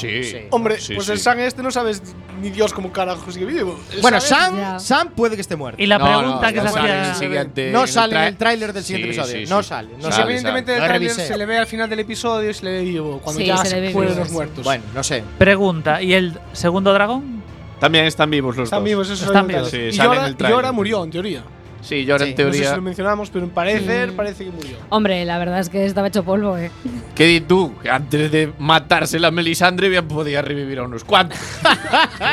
Hombre, 0.52 0.80
Sí, 0.80 0.94
pues 0.96 1.08
sí. 1.08 1.12
el 1.12 1.20
San 1.20 1.40
este 1.40 1.62
no 1.62 1.72
sabes 1.72 2.02
ni 2.42 2.50
Dios 2.50 2.74
cómo 2.74 2.92
carajo 2.92 3.32
sigue 3.32 3.46
vivo. 3.46 3.78
Bueno, 4.02 4.22
Sam. 4.22 4.80
Sam 4.80 5.10
puede 5.10 5.36
que 5.36 5.42
esté 5.42 5.56
muerto. 5.56 5.82
Y 5.82 5.88
la 5.88 6.00
pregunta 6.00 6.48
no, 6.48 6.54
que 6.54 6.62
no 6.62 6.68
se 6.68 6.74
sale 6.74 6.90
en 6.90 6.96
el 6.96 7.02
hacía. 7.02 7.16
siguiente- 7.16 7.72
no 7.72 7.88
sale 7.88 8.16
en 8.16 8.22
el 8.24 8.38
tráiler 8.38 8.74
del 8.74 8.84
siguiente 8.84 9.14
Sí, 9.14 9.20
episodio. 9.20 9.46
sí, 9.46 9.50
no 9.50 9.64
sale. 9.64 9.90
No 9.98 10.04
Sale, 10.04 10.14
sale. 10.16 10.24
Evidentemente 10.32 10.76
el 10.78 10.84
tráiler 10.84 11.12
se 11.12 11.38
le 11.38 11.46
ve 11.46 11.58
al 11.58 11.68
final 11.68 11.90
del 11.90 12.00
episodio 12.00 12.50
y 12.50 12.54
se 12.54 12.64
le 12.66 12.72
ve 12.72 12.82
vivo. 12.84 13.20
Cuando 13.24 13.42
Sí, 13.42 13.48
ya 13.48 13.58
se 13.58 13.68
se, 13.68 13.76
le 13.76 13.82
ve 13.82 13.92
fueron 13.92 14.14
vivo, 14.14 14.20
los 14.22 14.28
sí. 14.30 14.34
muertos. 14.34 14.64
Bueno, 14.64 14.84
no 14.94 15.04
sé. 15.04 15.24
Pregunta, 15.38 16.02
¿y 16.02 16.14
el 16.14 16.40
segundo 16.54 16.94
dragón? 16.94 17.44
También 17.80 18.06
están 18.06 18.30
vivos 18.32 18.56
los 18.56 18.64
Están 18.66 18.80
dos. 18.80 18.86
vivos, 18.86 19.10
eso 19.10 19.26
Están 19.26 19.52
es 19.52 19.72
vivos. 19.72 19.96
Y. 19.96 20.48
Yora 20.50 20.72
murió, 20.72 21.04
en 21.04 21.12
teoría. 21.12 21.44
Sí, 21.82 22.06
yo 22.06 22.14
ahora 22.16 22.26
Sí. 22.26 22.32
en 22.32 22.38
No 22.38 22.44
sé 22.46 22.52
si 22.54 22.60
teoría. 22.60 22.76
lo 22.76 22.82
mencionamos, 22.82 23.30
pero 23.30 23.46
en 23.46 23.52
parecer 23.52 24.12
Mm. 24.12 24.16
parece 24.16 24.46
que 24.46 24.52
murió. 24.52 24.78
Hombre, 24.90 25.24
la 25.26 25.38
verdad 25.38 25.60
es 25.60 25.70
que 25.70 25.86
estaba 25.86 26.08
hecho 26.08 26.24
polvo, 26.24 26.58
¿eh? 26.58 26.72
¿Qué 27.16 27.26
di 27.26 27.42
tú? 27.42 27.74
Que 27.82 27.90
antes 27.90 28.32
de 28.32 28.52
matarse 28.60 29.20
la 29.20 29.32
Melisandre 29.32 29.90
bien 29.90 30.08
podía 30.08 30.42
revivir 30.42 30.80
a 30.80 30.84
unos 30.84 31.04
cuantos. 31.04 31.38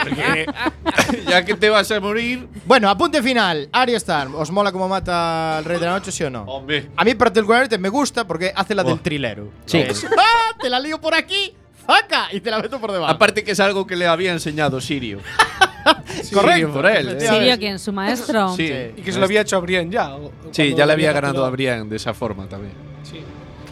Porque 0.02 0.46
ya 1.28 1.44
que 1.44 1.54
te 1.54 1.70
vas 1.70 1.90
a 1.90 2.00
morir. 2.00 2.48
Bueno, 2.66 2.88
apunte 2.88 3.22
final. 3.22 3.68
Arya 3.72 3.96
Stark, 3.98 4.34
¿os 4.34 4.50
mola 4.50 4.72
cómo 4.72 4.88
mata 4.88 5.58
al 5.58 5.64
Rey 5.64 5.78
de 5.78 5.86
la 5.86 5.92
Noche, 5.92 6.10
sí 6.12 6.24
o 6.24 6.30
no? 6.30 6.42
Hombre. 6.42 6.88
A 6.96 7.04
mí 7.04 7.14
particularmente 7.14 7.78
me 7.78 7.88
gusta 7.88 8.26
porque 8.26 8.52
hace 8.54 8.74
la 8.74 8.82
del 8.84 8.94
Oh. 8.94 9.00
trilero. 9.00 9.48
Sí. 9.66 9.82
¡Ah! 10.18 10.54
Te 10.60 10.70
la 10.70 10.80
lío 10.80 11.00
por 11.00 11.14
aquí, 11.14 11.52
¡faca! 11.86 12.28
Y 12.32 12.40
te 12.40 12.50
la 12.50 12.58
meto 12.58 12.80
por 12.80 12.90
debajo. 12.92 13.12
Aparte 13.12 13.44
que 13.44 13.50
es 13.52 13.60
algo 13.60 13.86
que 13.86 13.96
le 13.96 14.06
había 14.06 14.32
enseñado 14.32 14.80
Sirio. 14.80 15.18
Correcto, 15.84 16.52
Sirio 16.52 16.72
por 16.72 16.86
él. 16.86 17.08
¿eh? 17.08 17.20
¿Sirio 17.20 17.58
quién? 17.58 17.78
¿Su 17.78 17.92
maestro? 17.92 18.54
Sí. 18.56 18.70
Y 18.96 19.02
que 19.02 19.12
se 19.12 19.18
lo 19.18 19.24
había 19.26 19.42
hecho 19.42 19.56
a 19.56 19.60
Brienne 19.60 19.90
ya. 19.92 20.14
o- 20.16 20.32
Sí, 20.50 20.74
ya 20.76 20.86
le 20.86 20.92
había 20.92 21.12
ganado 21.12 21.44
a. 21.44 21.50
Brian 21.50 21.88
de 21.88 21.96
esa 21.96 22.14
forma 22.14 22.48
también. 22.48 22.72
Sí. 23.02 23.20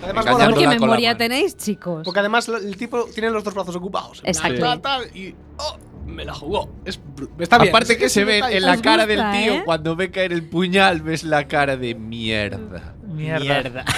Además, 0.04 0.26
Engañando 0.26 0.56
mola 0.56 0.66
¿Por 0.66 0.72
qué 0.74 0.80
memoria 0.80 1.16
tenéis, 1.16 1.56
chicos? 1.56 2.02
porque 2.04 2.20
además 2.20 2.48
el 2.48 2.76
tipo 2.76 3.04
tiene 3.14 3.30
los 3.30 3.44
dos 3.44 3.54
brazos 3.54 3.76
ocupados. 3.76 4.20
Exacto. 4.24 4.60
tal, 4.60 4.80
tal, 4.80 5.16
y 5.16 5.34
oh, 5.58 5.76
me 6.06 6.24
la 6.24 6.34
jugó. 6.34 6.68
Es, 6.84 7.00
está 7.38 7.58
bien. 7.58 7.70
Aparte 7.70 7.92
es- 7.92 7.98
que 8.00 8.04
es 8.06 8.12
se 8.12 8.24
ve 8.24 8.38
en 8.50 8.62
la 8.66 8.76
cara 8.82 9.06
gusta, 9.06 9.30
del 9.30 9.42
tío, 9.44 9.54
¿eh? 9.54 9.62
cuando 9.64 9.94
ve 9.94 10.10
caer 10.10 10.32
el 10.32 10.42
puñal, 10.42 11.02
ves 11.02 11.22
la 11.22 11.46
cara 11.46 11.76
de 11.76 11.94
mierda. 11.94 12.94
Mierda. 13.12 13.84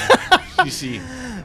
Sí, 0.65 0.71
sí. 0.71 1.01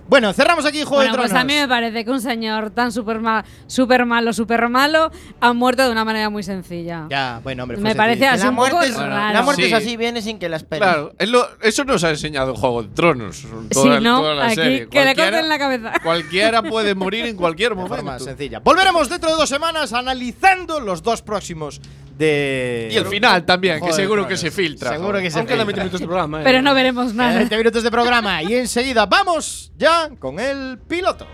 Bueno, 0.08 0.32
cerramos 0.34 0.66
aquí 0.68 0.80
Juego 0.84 0.98
Bueno, 0.98 1.14
de 1.14 1.18
pues 1.18 1.30
Tronos. 1.32 1.44
a 1.44 1.46
mí 1.48 1.54
me 1.56 1.68
parece 1.68 2.06
que 2.06 2.12
un 2.12 2.22
señor 2.22 2.70
tan 2.70 2.92
súper 2.92 3.20
ma- 3.20 3.44
super 3.66 4.06
malo, 4.06 4.34
súper 4.34 4.70
malo, 4.70 5.12
ha 5.42 5.52
muerto 5.54 5.84
de 5.84 5.92
una 5.92 6.06
manera 6.06 6.30
muy 6.30 6.44
sencilla. 6.44 7.08
Ya, 7.10 7.42
bueno, 7.44 7.64
hombre, 7.64 7.78
fue 7.78 7.84
Me 7.84 7.96
parece 7.96 8.28
así 8.28 8.44
la 8.44 8.52
un 8.52 8.56
poco 8.56 8.70
muerte, 8.72 8.90
es, 8.92 8.98
raro. 8.98 9.34
la 9.34 9.42
muerte 9.42 9.64
Sí. 9.64 9.68
es 9.68 9.74
así, 9.74 9.98
viene 9.98 10.22
sin 10.22 10.38
que 10.38 10.48
la 10.48 10.58
esperes. 10.58 10.88
Claro, 10.88 11.14
es 11.18 11.28
lo- 11.28 11.48
eso 11.62 11.84
nos 11.86 12.04
ha 12.04 12.12
enseñado 12.12 12.56
Juego 12.56 12.84
de 12.84 12.90
Tronos. 12.90 13.38
Sí, 13.38 13.48
toda- 13.72 14.00
¿no? 14.00 14.20
toda 14.20 14.36
la 14.36 14.46
Aquí 14.46 14.56
serie. 14.56 14.88
que 14.90 15.06
le 15.06 15.16
corten 15.16 15.50
la 15.50 15.58
cabeza. 15.60 15.92
Cualquiera 16.04 16.62
puede 16.62 16.94
morir 16.94 17.26
en 17.26 17.36
cualquier 17.36 17.72
De 17.76 17.82
forma 17.82 17.98
momento. 18.04 18.24
sencilla. 18.24 18.60
Volveremos 18.60 19.10
dentro 19.10 19.32
de 19.32 19.36
dos 19.38 19.50
semanas 19.50 19.92
analizando 19.92 20.80
los 20.80 21.02
dos 21.02 21.24
próximos 21.24 21.82
de. 22.20 22.90
Y 22.92 22.98
el 22.98 23.06
final 23.08 23.46
también, 23.46 23.76
que 23.76 23.80
Joder, 23.82 23.96
seguro 23.96 24.28
que 24.28 24.38
se 24.38 24.52
filtra. 24.52 24.92
Seguro 24.92 25.10
joder. 25.10 25.24
que 25.24 25.32
se 25.32 25.40
Aún 25.40 25.48
quedan 25.48 25.66
20 25.66 25.72
filtra. 25.72 25.84
minutos 25.86 26.02
de 26.02 26.06
programa. 26.08 26.42
eh. 26.42 26.44
Pero 26.44 26.62
no 26.62 26.74
veremos 26.76 27.14
nada. 27.16 27.38
20 27.38 27.58
minutos 27.58 27.82
de 27.84 27.90
programa 27.92 28.44
y 28.44 28.54
enseguida 28.56 29.06
vamos 29.06 29.72
ya 29.78 30.10
con 30.20 30.40
el 30.40 30.78
piloto. 30.88 31.26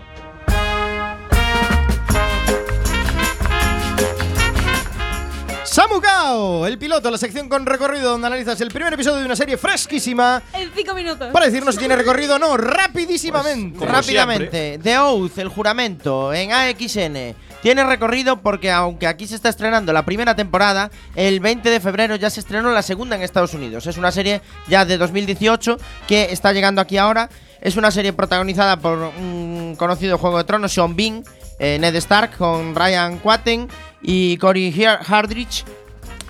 Samukao, 5.64 6.66
el 6.66 6.78
piloto, 6.78 7.10
la 7.10 7.18
sección 7.18 7.48
con 7.48 7.66
recorrido 7.66 8.10
donde 8.12 8.28
analizas 8.28 8.58
el 8.60 8.68
primer 8.68 8.92
episodio 8.94 9.18
de 9.18 9.26
una 9.26 9.36
serie 9.36 9.56
fresquísima 9.58 10.40
En 10.54 10.70
cinco 10.74 10.94
minutos. 10.94 11.28
para 11.32 11.46
decirnos 11.46 11.74
si 11.74 11.80
tiene 11.80 11.96
recorrido 11.96 12.36
o 12.36 12.38
no, 12.38 12.56
rapidísimamente. 12.56 13.78
Como 13.78 13.90
Rápidamente, 13.90 14.78
The 14.82 14.98
Oath, 14.98 15.38
el 15.38 15.48
juramento, 15.48 16.32
en 16.32 16.52
AXN. 16.52 17.34
Tiene 17.66 17.82
recorrido 17.82 18.36
porque 18.42 18.70
aunque 18.70 19.08
aquí 19.08 19.26
se 19.26 19.34
está 19.34 19.48
estrenando 19.48 19.92
la 19.92 20.04
primera 20.04 20.36
temporada, 20.36 20.88
el 21.16 21.40
20 21.40 21.68
de 21.68 21.80
febrero 21.80 22.14
ya 22.14 22.30
se 22.30 22.38
estrenó 22.38 22.70
la 22.70 22.80
segunda 22.80 23.16
en 23.16 23.22
Estados 23.22 23.54
Unidos. 23.54 23.88
Es 23.88 23.96
una 23.96 24.12
serie 24.12 24.40
ya 24.68 24.84
de 24.84 24.96
2018 24.96 25.76
que 26.06 26.28
está 26.30 26.52
llegando 26.52 26.80
aquí 26.80 26.96
ahora. 26.96 27.28
Es 27.60 27.74
una 27.74 27.90
serie 27.90 28.12
protagonizada 28.12 28.76
por 28.76 29.10
un 29.18 29.74
conocido 29.76 30.16
Juego 30.16 30.38
de 30.38 30.44
Tronos, 30.44 30.72
Sean 30.72 30.94
Bean, 30.94 31.24
eh, 31.58 31.76
Ned 31.80 31.96
Stark 31.96 32.36
con 32.38 32.72
Ryan 32.76 33.18
Quatten 33.18 33.66
y 34.00 34.36
Corey 34.36 34.72
Har- 34.72 35.00
Hardrich. 35.04 35.64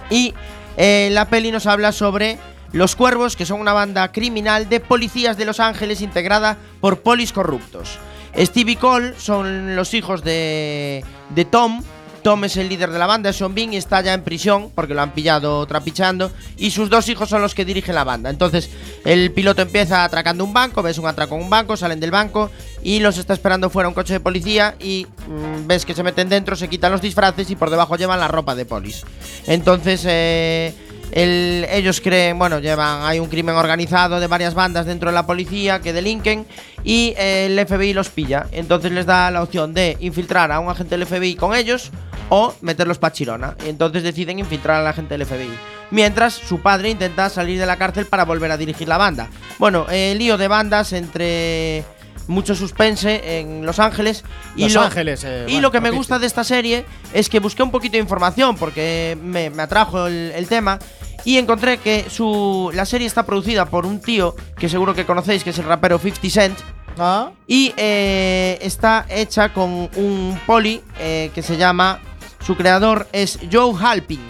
Y 0.08 0.32
eh, 0.78 1.10
la 1.12 1.26
peli 1.28 1.52
nos 1.52 1.66
habla 1.66 1.92
sobre 1.92 2.38
los 2.72 2.96
Cuervos, 2.96 3.36
que 3.36 3.44
son 3.44 3.60
una 3.60 3.74
banda 3.74 4.10
criminal 4.10 4.70
de 4.70 4.80
policías 4.80 5.36
de 5.36 5.44
Los 5.44 5.60
Ángeles 5.60 6.00
integrada 6.00 6.56
por 6.80 7.00
polis 7.02 7.30
corruptos. 7.34 7.98
Steve 8.38 8.72
y 8.72 8.76
Cole 8.76 9.14
son 9.18 9.76
los 9.76 9.94
hijos 9.94 10.22
de, 10.22 11.04
de 11.30 11.44
Tom. 11.44 11.82
Tom 12.22 12.42
es 12.42 12.56
el 12.56 12.68
líder 12.68 12.90
de 12.90 12.98
la 12.98 13.06
banda, 13.06 13.32
Sean 13.32 13.54
Bean, 13.54 13.72
y 13.72 13.76
está 13.76 14.00
ya 14.00 14.12
en 14.12 14.22
prisión 14.22 14.72
porque 14.74 14.94
lo 14.94 15.02
han 15.02 15.12
pillado 15.12 15.64
trapichando. 15.66 16.32
Y 16.56 16.72
sus 16.72 16.90
dos 16.90 17.08
hijos 17.08 17.28
son 17.28 17.40
los 17.40 17.54
que 17.54 17.64
dirigen 17.64 17.94
la 17.94 18.02
banda. 18.02 18.30
Entonces, 18.30 18.68
el 19.04 19.30
piloto 19.30 19.62
empieza 19.62 20.02
atracando 20.02 20.42
un 20.42 20.52
banco, 20.52 20.82
ves 20.82 20.98
un 20.98 21.06
atraco 21.06 21.36
en 21.36 21.42
un 21.42 21.50
banco, 21.50 21.76
salen 21.76 22.00
del 22.00 22.10
banco 22.10 22.50
y 22.82 22.98
los 22.98 23.18
está 23.18 23.32
esperando 23.32 23.70
fuera 23.70 23.88
un 23.88 23.94
coche 23.94 24.14
de 24.14 24.18
policía. 24.18 24.74
Y 24.80 25.06
mm, 25.28 25.68
ves 25.68 25.86
que 25.86 25.94
se 25.94 26.02
meten 26.02 26.28
dentro, 26.28 26.56
se 26.56 26.66
quitan 26.66 26.90
los 26.90 27.00
disfraces 27.00 27.48
y 27.48 27.54
por 27.54 27.70
debajo 27.70 27.94
llevan 27.94 28.18
la 28.18 28.26
ropa 28.26 28.56
de 28.56 28.64
polis. 28.64 29.04
Entonces, 29.46 30.02
eh, 30.04 30.74
el- 31.12 31.66
ellos 31.70 32.00
creen, 32.00 32.38
bueno, 32.38 32.58
llevan, 32.58 33.02
hay 33.04 33.18
un 33.18 33.28
crimen 33.28 33.54
organizado 33.54 34.20
de 34.20 34.26
varias 34.26 34.54
bandas 34.54 34.86
dentro 34.86 35.10
de 35.10 35.14
la 35.14 35.26
policía 35.26 35.80
que 35.80 35.92
delinquen 35.92 36.46
y 36.84 37.14
eh, 37.16 37.46
el 37.46 37.58
FBI 37.66 37.92
los 37.92 38.08
pilla. 38.10 38.46
Entonces 38.52 38.92
les 38.92 39.06
da 39.06 39.30
la 39.30 39.42
opción 39.42 39.72
de 39.74 39.96
infiltrar 40.00 40.52
a 40.52 40.60
un 40.60 40.68
agente 40.68 40.96
del 40.96 41.06
FBI 41.06 41.36
con 41.36 41.54
ellos 41.54 41.90
o 42.28 42.54
meterlos 42.60 42.98
para 42.98 43.12
Chirona. 43.12 43.56
Y 43.64 43.68
entonces 43.68 44.02
deciden 44.02 44.38
infiltrar 44.38 44.80
al 44.80 44.86
agente 44.86 45.16
del 45.16 45.26
FBI. 45.26 45.50
Mientras 45.92 46.34
su 46.34 46.60
padre 46.60 46.90
intenta 46.90 47.28
salir 47.30 47.58
de 47.60 47.66
la 47.66 47.76
cárcel 47.76 48.06
para 48.06 48.24
volver 48.24 48.50
a 48.50 48.56
dirigir 48.56 48.88
la 48.88 48.98
banda. 48.98 49.28
Bueno, 49.58 49.86
eh, 49.90 50.14
lío 50.18 50.36
de 50.36 50.48
bandas 50.48 50.92
entre 50.92 51.84
mucho 52.26 52.54
suspense 52.54 53.40
en 53.40 53.64
Los 53.64 53.78
Ángeles. 53.78 54.24
Y 54.56 54.64
Los 54.64 54.74
lo, 54.74 54.82
Ángeles, 54.82 55.24
eh, 55.24 55.44
y 55.48 55.52
bueno, 55.52 55.62
lo 55.62 55.70
que 55.72 55.80
me 55.80 55.90
gusta 55.90 56.18
de 56.18 56.26
esta 56.26 56.44
serie 56.44 56.84
es 57.12 57.28
que 57.28 57.40
busqué 57.40 57.62
un 57.62 57.70
poquito 57.70 57.92
de 57.92 57.98
información 57.98 58.56
porque 58.56 59.16
me, 59.22 59.50
me 59.50 59.62
atrajo 59.62 60.06
el, 60.06 60.32
el 60.34 60.46
tema 60.48 60.78
y 61.24 61.38
encontré 61.38 61.78
que 61.78 62.06
su, 62.08 62.70
la 62.72 62.86
serie 62.86 63.06
está 63.06 63.26
producida 63.26 63.66
por 63.66 63.84
un 63.84 64.00
tío 64.00 64.36
que 64.56 64.68
seguro 64.68 64.94
que 64.94 65.04
conocéis, 65.04 65.42
que 65.42 65.50
es 65.50 65.58
el 65.58 65.64
rapero 65.64 65.98
50 65.98 66.30
Cent. 66.30 66.58
Ah, 66.98 67.30
Y 67.46 67.74
eh, 67.76 68.58
está 68.62 69.06
hecha 69.08 69.52
con 69.52 69.90
un 69.96 70.40
poli 70.46 70.82
eh, 70.98 71.30
que 71.34 71.42
se 71.42 71.56
llama. 71.56 72.00
Su 72.44 72.56
creador 72.56 73.08
es 73.12 73.38
Joe 73.52 73.74
Halpin. 73.78 74.20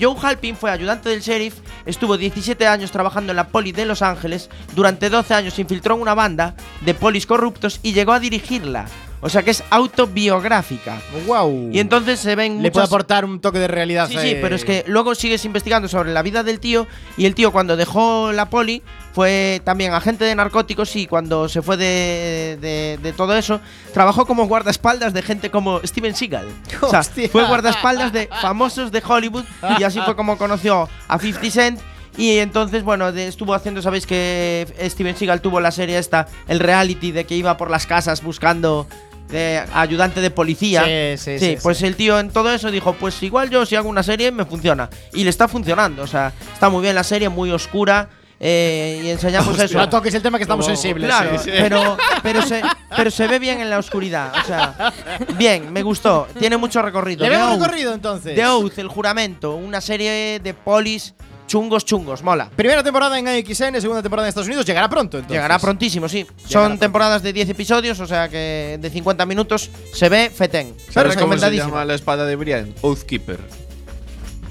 Joe 0.00 0.16
Halpin 0.20 0.56
fue 0.56 0.70
ayudante 0.70 1.08
del 1.08 1.20
sheriff, 1.20 1.54
estuvo 1.84 2.16
17 2.16 2.66
años 2.66 2.90
trabajando 2.90 3.32
en 3.32 3.36
la 3.36 3.48
poli 3.48 3.72
de 3.72 3.86
Los 3.86 4.02
Ángeles, 4.02 4.50
durante 4.74 5.10
12 5.10 5.34
años 5.34 5.58
infiltró 5.58 5.96
una 5.96 6.14
banda 6.14 6.54
de 6.82 6.94
polis 6.94 7.26
corruptos 7.26 7.80
y 7.82 7.92
llegó 7.92 8.12
a 8.12 8.20
dirigirla. 8.20 8.86
O 9.20 9.28
sea 9.28 9.42
que 9.42 9.50
es 9.50 9.64
autobiográfica. 9.70 11.00
wow. 11.26 11.70
Y 11.72 11.78
entonces 11.80 12.20
se 12.20 12.34
ven 12.36 12.62
le 12.62 12.70
puede 12.70 12.86
aportar 12.86 13.24
un 13.24 13.40
toque 13.40 13.58
de 13.58 13.68
realidad. 13.68 14.08
Sí, 14.08 14.16
sí, 14.18 14.36
pero 14.40 14.54
es 14.56 14.64
que 14.64 14.84
luego 14.86 15.14
sigues 15.14 15.44
investigando 15.44 15.88
sobre 15.88 16.12
la 16.12 16.22
vida 16.22 16.42
del 16.42 16.60
tío 16.60 16.86
y 17.16 17.26
el 17.26 17.34
tío 17.34 17.52
cuando 17.52 17.76
dejó 17.76 18.32
la 18.32 18.48
poli 18.50 18.82
fue 19.14 19.60
también 19.64 19.92
agente 19.94 20.24
de 20.24 20.34
narcóticos 20.34 20.94
y 20.96 21.06
cuando 21.06 21.48
se 21.48 21.62
fue 21.62 21.76
de, 21.76 22.58
de- 22.60 22.98
de 23.02 23.12
todo 23.12 23.34
eso 23.36 23.60
trabajó 23.94 24.26
como 24.26 24.46
guardaespaldas 24.46 25.12
de 25.14 25.22
gente 25.22 25.50
como 25.50 25.80
Steven 25.84 26.14
Seagal. 26.14 26.46
O 26.82 26.90
sea, 26.90 27.00
Hostia. 27.00 27.28
fue 27.30 27.46
guardaespaldas 27.46 28.12
de 28.12 28.28
famosos 28.40 28.92
de 28.92 29.02
Hollywood 29.06 29.44
y 29.78 29.82
así 29.82 30.00
fue 30.04 30.14
como 30.16 30.36
conoció 30.38 30.88
a 31.08 31.18
50 31.18 31.50
Cent. 31.50 31.80
Y 32.18 32.38
entonces, 32.38 32.82
bueno, 32.82 33.12
de- 33.12 33.28
estuvo 33.28 33.52
haciendo, 33.52 33.82
sabéis 33.82 34.06
que 34.06 34.66
Steven 34.88 35.14
Seagal 35.16 35.42
tuvo 35.42 35.60
la 35.60 35.70
serie 35.70 35.98
esta, 35.98 36.26
el 36.48 36.60
reality 36.60 37.12
de 37.12 37.24
que 37.24 37.34
iba 37.36 37.58
por 37.58 37.70
las 37.70 37.86
casas 37.86 38.22
buscando 38.22 38.86
de 39.28 39.62
ayudante 39.72 40.20
de 40.20 40.30
policía. 40.30 40.84
Sí, 41.16 41.38
sí, 41.38 41.38
sí, 41.38 41.58
pues 41.62 41.78
sí. 41.78 41.86
el 41.86 41.96
tío 41.96 42.18
en 42.18 42.30
todo 42.30 42.52
eso 42.52 42.70
dijo, 42.70 42.92
pues 42.94 43.22
igual 43.22 43.50
yo 43.50 43.66
si 43.66 43.76
hago 43.76 43.88
una 43.88 44.02
serie 44.02 44.30
me 44.32 44.44
funciona. 44.44 44.88
Y 45.12 45.24
le 45.24 45.30
está 45.30 45.48
funcionando, 45.48 46.02
o 46.02 46.06
sea, 46.06 46.32
está 46.52 46.68
muy 46.68 46.82
bien 46.82 46.94
la 46.94 47.04
serie, 47.04 47.28
muy 47.28 47.50
oscura. 47.50 48.08
eh, 48.38 49.02
y 49.04 49.08
enseñamos 49.10 49.58
eso. 49.58 49.78
No 49.78 49.88
toques 49.88 50.12
el 50.14 50.22
tema 50.22 50.38
que 50.38 50.42
estamos 50.44 50.66
sensibles. 50.66 51.08
Claro, 51.08 51.38
sí, 51.38 51.44
sí. 51.44 51.50
Pero, 51.58 51.96
pero, 52.22 52.42
se, 52.42 52.62
pero 52.94 53.10
se 53.10 53.26
ve 53.26 53.38
bien 53.38 53.60
en 53.60 53.70
la 53.70 53.78
oscuridad. 53.78 54.32
O 54.42 54.46
sea, 54.46 54.92
bien, 55.38 55.72
me 55.72 55.82
gustó. 55.82 56.28
Tiene 56.38 56.56
mucho 56.58 56.82
recorrido. 56.82 57.26
Le 57.26 57.36
Oath, 57.36 57.60
recorrido 57.62 57.94
entonces. 57.94 58.34
The 58.34 58.46
Oath, 58.46 58.78
el 58.78 58.88
juramento, 58.88 59.54
una 59.56 59.80
serie 59.80 60.40
de 60.40 60.54
polis 60.54 61.14
chungos 61.46 61.84
chungos, 61.84 62.22
mola. 62.22 62.50
Primera 62.54 62.82
temporada 62.82 63.18
en 63.18 63.28
AXN, 63.28 63.80
segunda 63.80 64.02
temporada 64.02 64.26
en 64.26 64.30
Estados 64.30 64.48
Unidos. 64.48 64.66
Llegará 64.66 64.88
pronto 64.88 65.18
entonces. 65.18 65.32
Llegará 65.34 65.58
prontísimo, 65.58 66.08
sí. 66.08 66.18
Llegará 66.24 66.48
Son 66.48 66.62
pronto. 66.66 66.80
temporadas 66.80 67.22
de 67.22 67.32
10 67.32 67.48
episodios, 67.50 68.00
o 68.00 68.06
sea 68.06 68.28
que 68.28 68.78
de 68.80 68.90
50 68.90 69.24
minutos 69.26 69.70
se 69.92 70.08
ve 70.08 70.30
fetén. 70.30 70.74
¿Sabes 70.90 71.16
cómo 71.16 71.36
se 71.38 71.56
llama 71.56 71.84
la 71.84 71.94
espada 71.94 72.24
de 72.26 72.36
Brian? 72.36 72.74
Oathkeeper. 72.82 73.38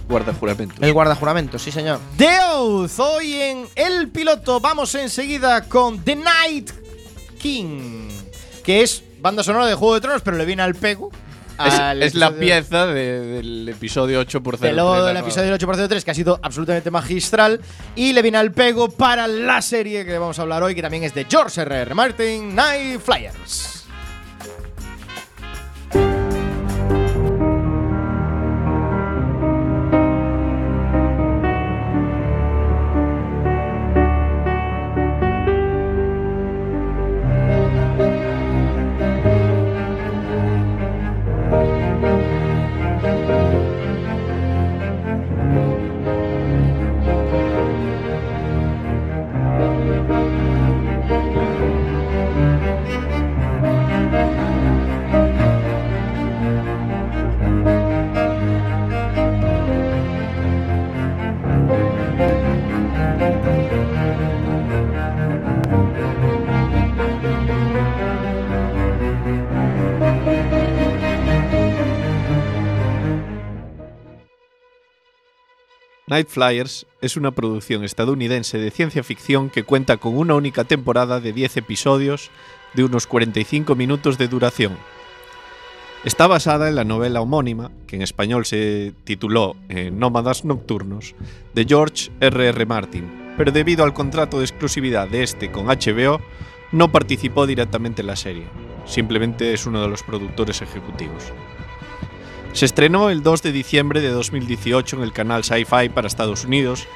guardajuramento. 0.07 0.75
El 0.81 0.93
guardajuramentos, 0.93 1.61
sí 1.61 1.71
señor. 1.71 1.99
The 2.17 2.39
Oath, 2.53 2.99
hoy 2.99 3.33
en 3.35 3.67
El 3.75 4.09
Piloto 4.09 4.59
vamos 4.59 4.93
enseguida 4.95 5.63
con 5.67 5.99
The 6.03 6.15
Night 6.15 6.71
King, 7.39 8.07
que 8.63 8.81
es 8.83 9.03
banda 9.19 9.43
sonora 9.43 9.65
de 9.65 9.73
Juego 9.75 9.95
de 9.95 10.01
Tronos, 10.01 10.21
pero 10.21 10.37
le 10.37 10.45
viene 10.45 10.61
al 10.61 10.75
pego. 10.75 11.11
Es, 11.57 11.73
al 11.73 12.03
es 12.03 12.15
la 12.15 12.31
pieza 12.31 12.85
de- 12.87 13.19
del 13.21 13.69
episodio 13.69 14.19
8 14.19 14.41
por 14.43 14.57
0. 14.57 14.67
de 14.69 14.75
lo 14.75 15.05
del 15.05 15.17
episodio 15.17 15.51
del 15.51 15.59
8x03 15.59 16.03
que 16.03 16.11
ha 16.11 16.15
sido 16.15 16.39
absolutamente 16.41 16.91
magistral 16.91 17.61
y 17.95 18.13
le 18.13 18.21
viene 18.21 18.37
al 18.37 18.51
pego 18.51 18.89
para 18.89 19.27
la 19.27 19.61
serie 19.61 20.05
que 20.05 20.17
vamos 20.17 20.37
a 20.39 20.41
hablar 20.41 20.63
hoy 20.63 20.75
que 20.75 20.81
también 20.81 21.03
es 21.03 21.13
de 21.13 21.25
George 21.29 21.61
R.R. 21.61 21.93
Martin, 21.95 22.53
Night 22.55 22.99
Flyers. 22.99 23.84
Night 76.15 76.29
Flyers 76.29 76.87
es 77.01 77.17
una 77.17 77.31
producción 77.31 77.83
estadounidense 77.83 78.57
de 78.57 78.71
ciencia 78.71 79.03
ficción 79.03 79.49
que 79.49 79.63
cuenta 79.63 79.97
con 79.97 80.17
una 80.17 80.33
única 80.33 80.63
temporada 80.63 81.19
de 81.19 81.33
10 81.33 81.57
episodios 81.57 82.31
de 82.73 82.85
unos 82.85 83.05
45 83.05 83.75
minutos 83.75 84.17
de 84.17 84.29
duración. 84.29 84.77
Está 86.05 86.27
basada 86.27 86.69
en 86.69 86.75
la 86.75 86.85
novela 86.85 87.19
homónima, 87.19 87.69
que 87.85 87.97
en 87.97 88.01
español 88.01 88.45
se 88.45 88.93
tituló 89.03 89.57
eh, 89.67 89.91
Nómadas 89.91 90.45
Nocturnos, 90.45 91.15
de 91.53 91.65
George 91.65 92.11
R.R. 92.21 92.47
R. 92.47 92.65
Martin, 92.65 93.33
pero 93.35 93.51
debido 93.51 93.83
al 93.83 93.93
contrato 93.93 94.37
de 94.37 94.45
exclusividad 94.45 95.09
de 95.09 95.21
este 95.21 95.51
con 95.51 95.65
HBO, 95.65 96.21
no 96.71 96.93
participó 96.93 97.45
directamente 97.45 98.03
en 98.03 98.07
la 98.07 98.15
serie, 98.15 98.47
simplemente 98.85 99.53
es 99.53 99.65
uno 99.65 99.81
de 99.81 99.89
los 99.89 100.01
productores 100.01 100.61
ejecutivos. 100.61 101.33
Se 102.55 102.63
estrenó 102.63 103.09
el 103.09 103.21
2 103.21 103.41
de 103.41 103.51
diciembre 103.51 103.99
de 103.99 104.07
2018 104.07 104.95
en 104.95 105.03
el 105.03 105.11
canal 105.11 105.43
Sci-Fi 105.43 105.89
para 105.89 106.07
Estados 106.07 106.45
Unidos 106.45 106.87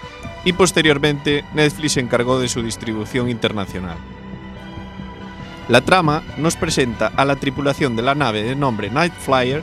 y 0.46 0.54
posteriormente 0.54 1.44
Netflix 1.54 1.92
se 1.92 2.00
encargó 2.00 2.40
de 2.40 2.48
su 2.48 2.64
distribución 2.64 3.30
internacional. 3.30 3.98
La 5.68 5.82
trama 5.82 6.24
nos 6.38 6.56
presenta 6.56 7.08
a 7.08 7.26
la 7.26 7.36
tripulación 7.36 7.98
de 7.98 8.04
la 8.04 8.16
nave 8.16 8.42
de 8.42 8.56
nombre 8.56 8.90
Night 8.90 9.12
Flyer 9.12 9.62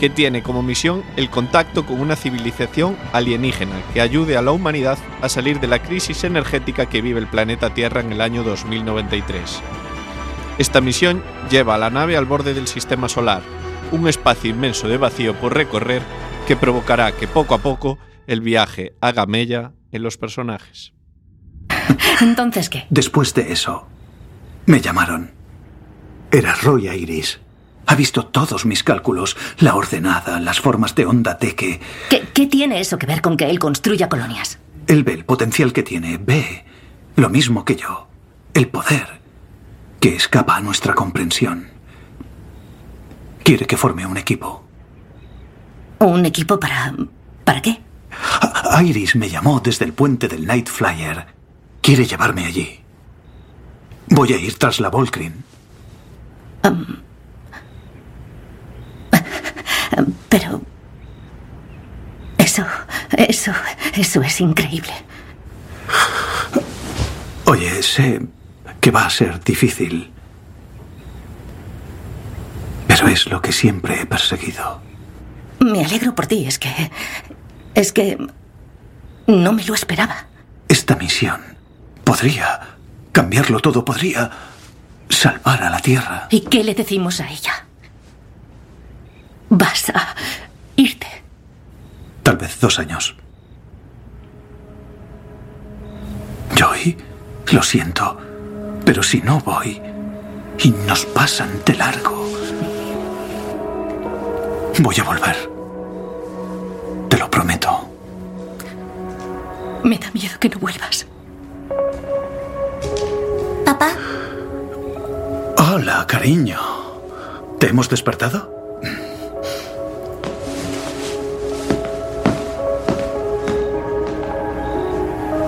que 0.00 0.08
tiene 0.08 0.42
como 0.42 0.62
misión 0.62 1.02
el 1.14 1.28
contacto 1.28 1.84
con 1.84 2.00
una 2.00 2.16
civilización 2.16 2.96
alienígena 3.12 3.82
que 3.92 4.00
ayude 4.00 4.38
a 4.38 4.42
la 4.42 4.52
humanidad 4.52 4.96
a 5.20 5.28
salir 5.28 5.60
de 5.60 5.66
la 5.66 5.82
crisis 5.82 6.24
energética 6.24 6.86
que 6.86 7.02
vive 7.02 7.20
el 7.20 7.26
planeta 7.26 7.74
Tierra 7.74 8.00
en 8.00 8.12
el 8.12 8.22
año 8.22 8.44
2093. 8.44 9.60
Esta 10.56 10.80
misión 10.80 11.22
lleva 11.50 11.74
a 11.74 11.78
la 11.78 11.90
nave 11.90 12.16
al 12.16 12.24
borde 12.24 12.54
del 12.54 12.66
sistema 12.66 13.10
solar, 13.10 13.42
un 13.94 14.08
espacio 14.08 14.50
inmenso 14.50 14.88
de 14.88 14.98
vacío 14.98 15.34
por 15.34 15.54
recorrer 15.54 16.02
que 16.46 16.56
provocará 16.56 17.12
que 17.12 17.28
poco 17.28 17.54
a 17.54 17.58
poco 17.58 17.98
el 18.26 18.40
viaje 18.40 18.94
haga 19.00 19.26
mella 19.26 19.72
en 19.92 20.02
los 20.02 20.18
personajes. 20.18 20.92
Entonces, 22.20 22.68
¿qué? 22.68 22.86
Después 22.90 23.34
de 23.34 23.52
eso, 23.52 23.86
me 24.66 24.80
llamaron. 24.80 25.32
Era 26.30 26.54
Roy 26.54 26.88
Iris. 26.88 27.40
Ha 27.86 27.94
visto 27.94 28.26
todos 28.26 28.64
mis 28.66 28.82
cálculos, 28.82 29.36
la 29.58 29.74
ordenada, 29.76 30.40
las 30.40 30.60
formas 30.60 30.94
de 30.94 31.06
onda 31.06 31.38
T 31.38 31.54
que... 31.54 31.80
¿Qué, 32.08 32.26
qué 32.32 32.46
tiene 32.46 32.80
eso 32.80 32.98
que 32.98 33.06
ver 33.06 33.20
con 33.20 33.36
que 33.36 33.50
él 33.50 33.58
construya 33.58 34.08
colonias? 34.08 34.58
Él 34.86 35.04
ve 35.04 35.12
el 35.12 35.24
potencial 35.24 35.72
que 35.72 35.82
tiene, 35.82 36.18
ve 36.18 36.64
lo 37.14 37.28
mismo 37.28 37.64
que 37.64 37.76
yo. 37.76 38.08
El 38.54 38.68
poder 38.68 39.20
que 40.00 40.16
escapa 40.16 40.56
a 40.56 40.60
nuestra 40.60 40.94
comprensión. 40.94 41.73
Quiere 43.44 43.66
que 43.66 43.76
forme 43.76 44.06
un 44.06 44.16
equipo. 44.16 44.64
¿Un 45.98 46.24
equipo 46.24 46.58
para... 46.58 46.94
¿Para 47.44 47.60
qué? 47.60 47.80
Iris 48.82 49.16
me 49.16 49.28
llamó 49.28 49.60
desde 49.60 49.84
el 49.84 49.92
puente 49.92 50.28
del 50.28 50.46
Night 50.46 50.68
Flyer. 50.68 51.26
Quiere 51.82 52.06
llevarme 52.06 52.46
allí. 52.46 52.80
Voy 54.08 54.32
a 54.32 54.38
ir 54.38 54.58
tras 54.58 54.80
la 54.80 54.88
Volcrin. 54.88 55.44
Pero... 60.30 60.62
Eso, 62.38 62.64
eso, 63.12 63.52
eso 63.94 64.22
es 64.22 64.40
increíble. 64.40 64.92
Oye, 67.44 67.82
sé 67.82 68.22
que 68.80 68.90
va 68.90 69.04
a 69.04 69.10
ser 69.10 69.44
difícil. 69.44 70.13
Pero 72.94 73.08
es 73.08 73.26
lo 73.26 73.42
que 73.42 73.50
siempre 73.50 74.00
he 74.00 74.06
perseguido. 74.06 74.80
Me 75.58 75.84
alegro 75.84 76.14
por 76.14 76.28
ti, 76.28 76.46
es 76.46 76.60
que... 76.60 76.92
Es 77.74 77.92
que... 77.92 78.24
No 79.26 79.52
me 79.52 79.64
lo 79.64 79.74
esperaba. 79.74 80.26
Esta 80.68 80.94
misión 80.94 81.40
podría 82.04 82.76
cambiarlo 83.10 83.58
todo, 83.58 83.84
podría 83.84 84.30
salvar 85.08 85.64
a 85.64 85.70
la 85.70 85.80
Tierra. 85.80 86.28
¿Y 86.30 86.42
qué 86.42 86.62
le 86.62 86.72
decimos 86.72 87.20
a 87.20 87.28
ella? 87.28 87.66
Vas 89.48 89.90
a 89.90 90.14
irte. 90.76 91.08
Tal 92.22 92.36
vez 92.36 92.60
dos 92.60 92.78
años. 92.78 93.16
Joy, 96.54 96.96
lo 97.50 97.62
siento, 97.64 98.20
pero 98.84 99.02
si 99.02 99.20
no 99.20 99.40
voy 99.40 99.82
y 100.62 100.70
nos 100.86 101.04
pasan 101.06 101.50
de 101.66 101.74
largo, 101.74 102.24
voy 104.80 104.96
a 105.00 105.04
volver. 105.04 105.36
Te 107.08 107.18
lo 107.18 107.30
prometo. 107.30 107.88
Me 109.82 109.98
da 109.98 110.10
miedo 110.12 110.38
que 110.40 110.48
no 110.48 110.58
vuelvas. 110.58 111.06
Papá, 113.64 113.90
Hola, 115.56 116.06
cariño. 116.06 116.58
¿Te 117.58 117.68
hemos 117.68 117.88
despertado? 117.88 118.52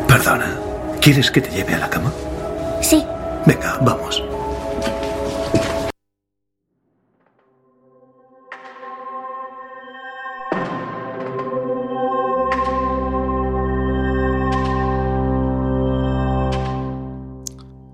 Perdona, 0.08 0.56
¿quieres 1.00 1.30
que 1.30 1.40
te 1.40 1.50
lleve 1.50 1.74
a 1.74 1.78
la 1.78 1.90
cama? 1.90 2.12
sí. 2.80 3.04
Venga, 3.46 3.78
vamos. 3.80 4.20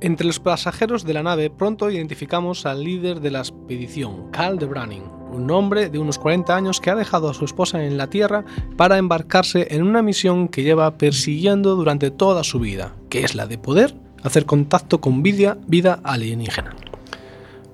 Entre 0.02 0.26
los 0.26 0.40
pasajeros 0.40 1.04
de 1.04 1.14
la 1.14 1.22
nave 1.22 1.48
pronto 1.48 1.88
identificamos 1.88 2.66
al 2.66 2.82
líder 2.82 3.20
de 3.20 3.30
la 3.30 3.38
expedición, 3.38 4.32
Cal 4.32 4.58
de 4.58 4.66
Branning, 4.66 5.04
un 5.32 5.48
hombre 5.52 5.90
de 5.90 6.00
unos 6.00 6.18
40 6.18 6.56
años 6.56 6.80
que 6.80 6.90
ha 6.90 6.96
dejado 6.96 7.30
a 7.30 7.34
su 7.34 7.44
esposa 7.44 7.84
en 7.84 7.96
la 7.96 8.10
Tierra 8.10 8.44
para 8.76 8.98
embarcarse 8.98 9.68
en 9.70 9.84
una 9.84 10.02
misión 10.02 10.48
que 10.48 10.64
lleva 10.64 10.98
persiguiendo 10.98 11.76
durante 11.76 12.10
toda 12.10 12.42
su 12.42 12.58
vida, 12.58 12.96
que 13.10 13.22
es 13.22 13.36
la 13.36 13.46
de 13.46 13.58
poder 13.58 13.94
hacer 14.24 14.44
contacto 14.44 15.00
con 15.00 15.22
vida, 15.22 15.56
vida 15.68 16.00
alienígena. 16.02 16.74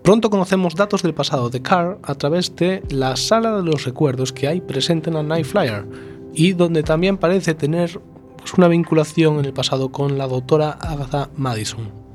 Pronto 0.03 0.29
conocemos 0.29 0.75
datos 0.75 1.03
del 1.03 1.15
pasado 1.15 1.49
de 1.49 1.63
Carl 1.63 1.97
a 2.03 2.15
través 2.15 2.55
de 2.57 2.83
la 2.91 3.17
sala 3.17 3.57
de 3.57 3.63
los 3.63 3.87
recuerdos 3.87 4.35
que 4.35 4.49
hay 4.49 4.61
presente 4.61 5.09
en 5.09 5.15
la 5.15 5.23
Night 5.23 5.47
Flyer 5.47 5.87
y 6.35 6.53
donde 6.53 6.83
también 6.83 7.17
parece 7.17 7.55
tener 7.55 7.99
pues, 8.37 8.53
una 8.53 8.69
vinculación 8.69 9.39
en 9.39 9.47
el 9.47 9.55
pasado 9.55 9.91
con 9.91 10.19
la 10.19 10.27
doctora 10.27 10.73
Agatha 10.73 11.31
Madison. 11.35 12.08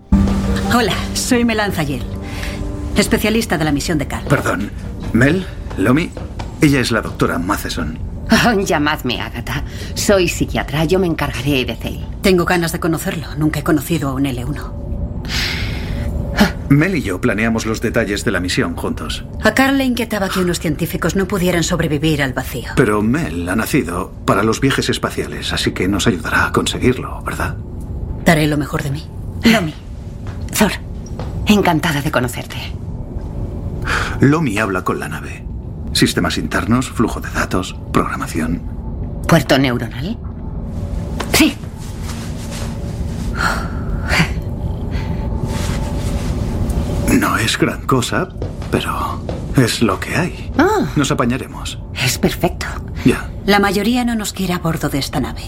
Hola, 0.75 0.95
soy 1.13 1.45
Melanzayel, 1.45 2.03
especialista 2.97 3.57
de 3.57 3.65
la 3.65 3.71
misión 3.71 3.97
de 3.97 4.07
Carl. 4.07 4.27
Perdón. 4.27 4.71
Mel, 5.13 5.45
Lomi, 5.77 6.09
ella 6.61 6.79
es 6.79 6.91
la 6.91 7.01
doctora 7.01 7.37
Matheson. 7.37 7.99
Oh, 8.31 8.59
llamadme 8.59 9.21
Agatha. 9.21 9.63
Soy 9.93 10.27
psiquiatra. 10.27 10.85
Yo 10.85 10.97
me 10.99 11.07
encargaré 11.07 11.65
de 11.65 11.75
Zale. 11.75 12.05
Tengo 12.21 12.45
ganas 12.45 12.71
de 12.71 12.79
conocerlo. 12.79 13.27
Nunca 13.37 13.59
he 13.59 13.63
conocido 13.63 14.09
a 14.09 14.13
un 14.13 14.23
L1. 14.23 14.71
Mel 16.69 16.95
y 16.95 17.03
yo 17.03 17.21
planeamos 17.21 17.65
los 17.67 17.81
detalles 17.81 18.25
de 18.25 18.31
la 18.31 18.39
misión 18.39 18.75
juntos. 18.75 19.25
A 19.43 19.53
Carl 19.53 19.77
le 19.77 19.83
inquietaba 19.83 20.29
que 20.29 20.39
unos 20.39 20.59
científicos 20.59 21.15
no 21.15 21.27
pudieran 21.27 21.63
sobrevivir 21.63 22.23
al 22.23 22.33
vacío. 22.33 22.71
Pero 22.75 23.01
Mel 23.03 23.47
ha 23.47 23.55
nacido 23.55 24.11
para 24.25 24.41
los 24.41 24.59
viajes 24.59 24.89
espaciales, 24.89 25.53
así 25.53 25.71
que 25.71 25.87
nos 25.87 26.07
ayudará 26.07 26.47
a 26.47 26.51
conseguirlo, 26.51 27.21
¿verdad? 27.21 27.55
Daré 28.25 28.47
lo 28.47 28.57
mejor 28.57 28.81
de 28.81 28.91
mí. 28.91 29.03
Lomi. 29.43 29.73
Thor. 30.53 30.71
Encantada 31.47 32.01
de 32.01 32.11
conocerte. 32.11 32.57
Lomi 34.19 34.57
habla 34.57 34.83
con 34.83 34.99
la 34.99 35.09
nave. 35.09 35.45
Sistemas 35.93 36.37
internos, 36.37 36.89
flujo 36.89 37.19
de 37.19 37.29
datos, 37.31 37.75
programación. 37.91 38.61
¿Puerto 39.27 39.57
neuronal? 39.59 40.17
Sí. 41.33 41.55
No 47.19 47.37
es 47.37 47.57
gran 47.57 47.81
cosa, 47.85 48.29
pero 48.71 49.21
es 49.55 49.81
lo 49.81 49.99
que 49.99 50.15
hay. 50.15 50.51
Ah, 50.57 50.87
Nos 50.95 51.11
apañaremos. 51.11 51.79
es 51.93 52.17
perfecto. 52.17 52.65
Ya. 53.05 53.29
La 53.45 53.59
mayoría 53.59 54.03
no 54.05 54.15
nos 54.15 54.33
quiere 54.33 54.53
a 54.53 54.59
bordo 54.59 54.89
de 54.89 54.97
esta 54.99 55.19
nave. 55.19 55.41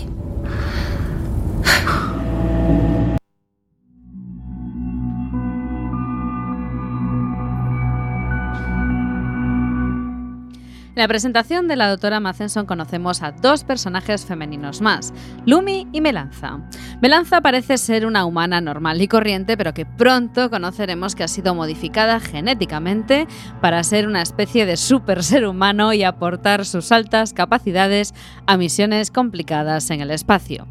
En 10.96 11.02
la 11.02 11.10
presentación 11.10 11.68
de 11.68 11.76
la 11.76 11.90
doctora 11.90 12.22
Mathenson 12.22 12.66
conocemos 12.66 13.22
a 13.22 13.34
dos 13.34 13.66
personajes 13.66 14.26
femeninos 14.26 14.80
más, 14.80 15.14
Lumi 15.46 15.90
y 15.92 16.00
Melanza. 16.00 16.62
Melanza 17.02 17.42
parece 17.42 17.78
ser 17.78 18.06
una 18.06 18.24
humana 18.24 18.62
normal 18.62 19.02
y 19.02 19.10
corriente, 19.10 19.58
pero 19.58 19.74
que 19.74 19.86
pronto 19.86 20.50
conoceremos 20.50 21.14
que 21.14 21.26
ha 21.26 21.28
sido 21.28 21.54
modificada 21.54 22.22
genéticamente 22.22 23.28
para 23.60 23.84
ser 23.84 24.08
una 24.08 24.22
especie 24.22 24.66
de 24.66 24.78
super 24.78 25.22
ser 25.22 25.46
humano 25.46 25.92
y 25.92 26.04
aportar 26.04 26.66
sus 26.66 26.94
altas 26.94 27.34
capacidades 27.34 28.14
a 28.48 28.56
misiones 28.56 29.12
complicadas 29.12 29.90
en 29.90 30.00
el 30.00 30.12
espacio. 30.12 30.66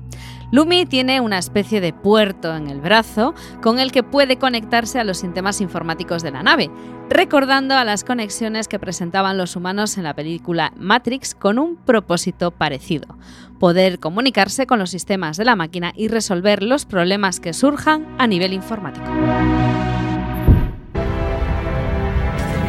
Lumi 0.51 0.87
tiene 0.87 1.21
una 1.21 1.39
especie 1.39 1.81
de 1.81 1.93
puerto 1.93 2.55
en 2.55 2.69
el 2.69 2.81
brazo 2.81 3.35
con 3.63 3.79
el 3.79 3.93
que 3.93 4.03
puede 4.03 4.37
conectarse 4.37 4.99
a 4.99 5.05
los 5.05 5.19
sistemas 5.19 5.61
informáticos 5.61 6.23
de 6.23 6.31
la 6.31 6.43
nave, 6.43 6.71
recordando 7.09 7.75
a 7.75 7.85
las 7.85 8.05
conexiones 8.05 8.69
que 8.69 8.79
presentaban 8.79 9.39
los 9.39 9.57
humanos 9.57 9.97
en 9.97 10.05
la 10.05 10.15
película 10.15 10.73
Matrix 10.77 11.35
con 11.35 11.59
un 11.59 11.77
propósito 11.77 12.51
parecido, 12.51 13.19
poder 13.59 13.99
comunicarse 13.99 14.67
con 14.67 14.79
los 14.79 14.91
sistemas 14.91 15.37
de 15.37 15.45
la 15.45 15.57
máquina 15.57 15.93
y 15.97 16.09
resolver 16.09 16.63
los 16.63 16.87
problemas 16.87 17.41
que 17.41 17.53
surjan 17.53 18.07
a 18.19 18.27
nivel 18.27 18.53
informático. 18.53 19.07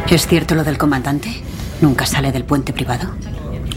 ¿Es 0.08 0.26
cierto 0.26 0.54
lo 0.54 0.64
del 0.64 0.78
comandante? 0.78 1.28
¿Nunca 1.80 2.06
sale 2.06 2.32
del 2.32 2.44
puente 2.44 2.72
privado? 2.72 3.10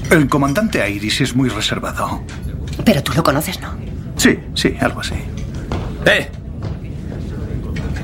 El 0.09 0.29
comandante 0.29 0.89
Iris 0.89 1.21
es 1.21 1.35
muy 1.35 1.49
reservado. 1.49 2.23
Pero 2.83 3.03
tú 3.03 3.13
lo 3.13 3.23
conoces, 3.23 3.59
¿no? 3.61 3.69
Sí, 4.15 4.39
sí, 4.53 4.75
algo 4.79 5.01
así. 5.01 5.15
¿Eh? 6.05 6.29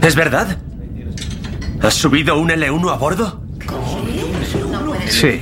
¿Es 0.02 0.16
verdad? 0.16 0.58
¿Has 1.82 1.94
subido 1.94 2.38
un 2.38 2.50
L1 2.50 2.92
a 2.92 2.96
bordo? 2.96 3.42
Sí. 5.08 5.42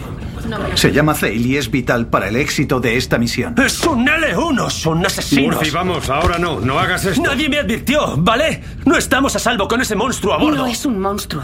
Se 0.76 0.92
llama 0.92 1.16
Zale 1.16 1.36
y 1.36 1.58
es 1.58 1.72
vital 1.72 2.08
para 2.08 2.28
el 2.28 2.36
éxito 2.36 2.80
de 2.80 2.98
esta 2.98 3.18
misión. 3.18 3.56
¡Es 3.58 3.84
un 3.86 4.06
L1! 4.06 4.70
¡Son 4.70 5.06
asesinos! 5.06 5.56
Murphy, 5.56 5.72
vamos, 5.72 6.10
ahora 6.10 6.38
no, 6.38 6.60
no 6.60 6.80
hagas 6.80 7.06
esto. 7.06 7.22
Nadie 7.22 7.50
me 7.50 7.60
advirtió, 7.60 8.16
¿vale? 8.18 8.62
No 8.86 8.98
estamos 8.98 9.36
a 9.36 9.40
salvo 9.40 9.68
con 9.68 9.82
ese 9.82 9.96
monstruo 9.96 10.34
a 10.34 10.38
bordo. 10.38 10.58
No 10.58 10.68
es 10.68 10.86
un 10.86 11.00
monstruo. 11.00 11.44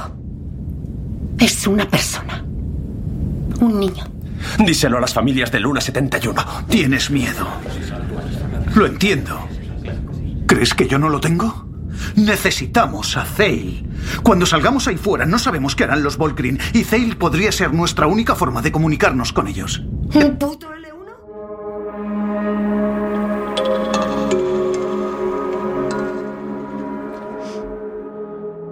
Es 1.39 1.65
una 1.65 1.87
persona. 1.87 2.43
Un 3.61 3.79
niño. 3.79 4.05
Díselo 4.59 4.97
a 4.97 5.01
las 5.01 5.13
familias 5.13 5.51
de 5.51 5.59
Luna 5.59 5.81
71. 5.81 6.45
Tienes 6.67 7.09
miedo. 7.09 7.47
Lo 8.75 8.85
entiendo. 8.85 9.47
¿Crees 10.47 10.73
que 10.73 10.87
yo 10.87 10.99
no 10.99 11.09
lo 11.09 11.19
tengo? 11.19 11.67
Necesitamos 12.15 13.17
a 13.17 13.25
Zale. 13.25 13.83
Cuando 14.23 14.45
salgamos 14.45 14.87
ahí 14.87 14.97
fuera, 14.97 15.25
no 15.25 15.37
sabemos 15.39 15.75
qué 15.75 15.83
harán 15.83 16.03
los 16.03 16.17
Volkrin 16.17 16.59
y 16.73 16.83
Zale 16.83 17.15
podría 17.15 17.51
ser 17.51 17.73
nuestra 17.73 18.07
única 18.07 18.35
forma 18.35 18.61
de 18.61 18.71
comunicarnos 18.71 19.33
con 19.33 19.47
ellos. 19.47 19.81
¿Un 20.13 20.37
puto 20.37 20.69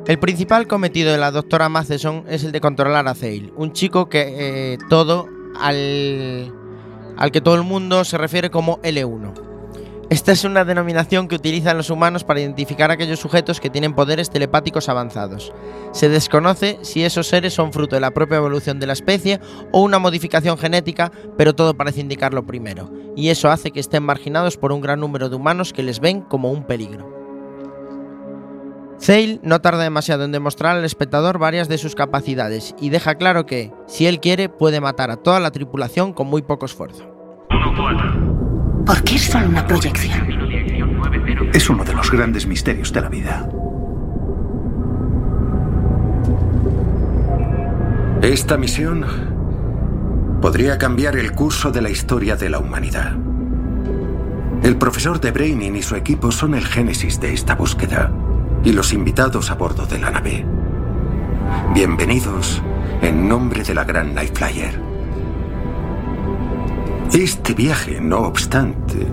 El 0.07 0.19
principal 0.19 0.67
cometido 0.67 1.11
de 1.11 1.17
la 1.17 1.31
doctora 1.31 1.67
Matheson 1.67 2.23
es 2.29 2.45
el 2.45 2.53
de 2.53 2.61
controlar 2.61 3.09
a 3.09 3.13
Zale, 3.13 3.51
un 3.57 3.73
chico 3.73 4.07
que 4.07 4.35
eh, 4.73 4.77
todo 4.89 5.27
al, 5.59 6.53
al 7.17 7.31
que 7.31 7.41
todo 7.41 7.55
el 7.55 7.63
mundo 7.63 8.03
se 8.03 8.17
refiere 8.17 8.49
como 8.49 8.81
L1. 8.81 9.47
Esta 10.09 10.31
es 10.31 10.45
una 10.45 10.63
denominación 10.63 11.27
que 11.27 11.35
utilizan 11.35 11.75
los 11.75 11.89
humanos 11.89 12.23
para 12.23 12.39
identificar 12.39 12.89
a 12.89 12.93
aquellos 12.93 13.19
sujetos 13.19 13.59
que 13.59 13.69
tienen 13.69 13.93
poderes 13.93 14.29
telepáticos 14.29 14.87
avanzados. 14.87 15.51
Se 15.91 16.07
desconoce 16.07 16.79
si 16.81 17.03
esos 17.03 17.27
seres 17.27 17.53
son 17.53 17.73
fruto 17.73 17.97
de 17.97 17.99
la 17.99 18.11
propia 18.11 18.37
evolución 18.37 18.79
de 18.79 18.87
la 18.87 18.93
especie 18.93 19.41
o 19.73 19.81
una 19.81 19.99
modificación 19.99 20.57
genética, 20.57 21.11
pero 21.37 21.55
todo 21.55 21.73
parece 21.73 21.99
indicar 21.99 22.33
lo 22.33 22.45
primero, 22.45 22.89
y 23.17 23.29
eso 23.29 23.51
hace 23.51 23.71
que 23.71 23.81
estén 23.81 24.03
marginados 24.03 24.55
por 24.55 24.71
un 24.71 24.79
gran 24.79 25.01
número 25.01 25.27
de 25.27 25.35
humanos 25.35 25.73
que 25.73 25.83
les 25.83 25.99
ven 25.99 26.21
como 26.21 26.51
un 26.51 26.63
peligro. 26.63 27.16
Zale 28.99 29.39
no 29.43 29.61
tarda 29.61 29.83
demasiado 29.83 30.25
en 30.25 30.31
demostrar 30.31 30.75
al 30.75 30.85
espectador 30.85 31.37
varias 31.37 31.69
de 31.69 31.77
sus 31.77 31.93
capacidades 31.95 32.75
y 32.81 32.89
deja 32.89 33.15
claro 33.15 33.45
que, 33.45 33.71
si 33.87 34.07
él 34.07 34.19
quiere, 34.19 34.49
puede 34.49 34.81
matar 34.81 35.11
a 35.11 35.17
toda 35.17 35.39
la 35.39 35.51
tripulación 35.51 36.13
con 36.13 36.27
muy 36.27 36.41
poco 36.41 36.65
esfuerzo. 36.65 37.05
¿Por 38.85 39.03
qué 39.03 39.15
es 39.15 39.25
solo 39.25 39.47
una 39.47 39.67
proyección? 39.67 40.27
Es 41.53 41.69
uno 41.69 41.83
de 41.83 41.93
los 41.93 42.11
grandes 42.11 42.47
misterios 42.47 42.91
de 42.91 43.01
la 43.01 43.09
vida. 43.09 43.49
Esta 48.23 48.57
misión 48.57 49.05
podría 50.41 50.77
cambiar 50.77 51.17
el 51.17 51.33
curso 51.33 51.71
de 51.71 51.81
la 51.81 51.89
historia 51.89 52.35
de 52.35 52.49
la 52.49 52.59
humanidad. 52.59 53.15
El 54.63 54.77
profesor 54.77 55.21
de 55.21 55.31
Braining 55.31 55.75
y 55.75 55.83
su 55.83 55.95
equipo 55.95 56.31
son 56.31 56.55
el 56.55 56.65
génesis 56.65 57.19
de 57.19 57.33
esta 57.33 57.55
búsqueda 57.55 58.11
y 58.67 58.73
los 58.73 58.91
invitados 58.91 59.49
a 59.49 59.55
bordo 59.55 59.85
de 59.85 59.97
la 59.97 60.11
nave. 60.11 60.45
Bienvenidos 61.73 62.61
en 63.01 63.29
nombre 63.29 63.63
de 63.63 63.73
la 63.73 63.85
gran 63.85 64.13
Night 64.13 64.37
Flyer. 64.37 64.77
Este 67.13 67.53
viaje, 67.53 68.01
no 68.01 68.19
obstante, 68.23 69.07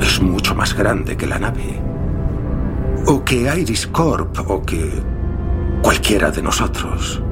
es 0.00 0.20
mucho 0.20 0.56
más 0.56 0.74
grande 0.74 1.16
que 1.16 1.28
la 1.28 1.38
nave. 1.38 1.80
O 3.06 3.22
que 3.24 3.42
Iris 3.56 3.86
Corp 3.86 4.36
o 4.50 4.62
que 4.62 4.90
cualquiera 5.80 6.32
de 6.32 6.42
nosotros. 6.42 7.22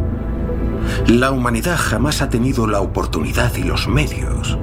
La 1.09 1.33
humanidad 1.33 1.77
jamás 1.77 2.23
ha 2.23 2.29
tenido 2.29 2.69
la 2.69 2.81
oportunidad 2.81 3.53
y 3.57 3.65
los 3.65 3.89
medios 3.89 4.57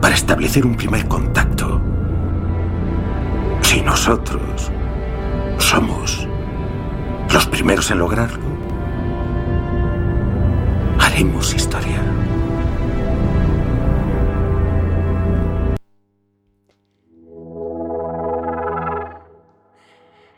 para 0.00 0.16
establecer 0.16 0.66
un 0.66 0.74
primer 0.74 1.06
contacto. 1.06 1.80
Si 3.60 3.80
nosotros 3.80 4.72
somos 5.60 6.26
los 7.32 7.46
primeros 7.46 7.90
en 7.90 7.98
lograrlo, 7.98 8.42
haremos 10.98 11.54
historia. 11.54 12.00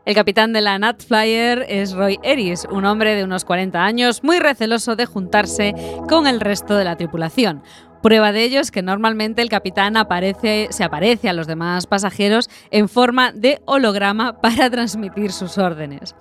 El 0.04 0.16
capitán 0.16 0.52
de 0.52 0.60
la 0.60 0.78
Nat 0.78 1.00
Flyer 1.02 1.64
es 1.68 1.92
Roy 1.92 2.18
Eris, 2.24 2.66
un 2.70 2.84
hombre 2.84 3.14
de 3.14 3.22
unos 3.22 3.44
40 3.44 3.82
años 3.82 4.24
muy 4.24 4.40
receloso 4.40 4.96
de 4.96 5.06
juntarse 5.06 5.74
con 6.08 6.26
el 6.26 6.40
resto 6.40 6.76
de 6.76 6.84
la 6.84 6.96
tripulación. 6.96 7.62
Prueba 8.03 8.32
de 8.32 8.42
ello 8.42 8.61
es 8.61 8.72
que 8.72 8.82
normalmente 8.82 9.42
el 9.42 9.48
capitán 9.48 9.96
aparece, 9.96 10.66
se 10.70 10.82
aparece 10.82 11.28
a 11.28 11.32
los 11.32 11.46
demás 11.46 11.86
pasajeros 11.86 12.50
en 12.72 12.88
forma 12.88 13.30
de 13.30 13.62
holograma 13.64 14.40
para 14.40 14.68
transmitir 14.70 15.30
sus 15.30 15.57
órdenes. 15.57 16.16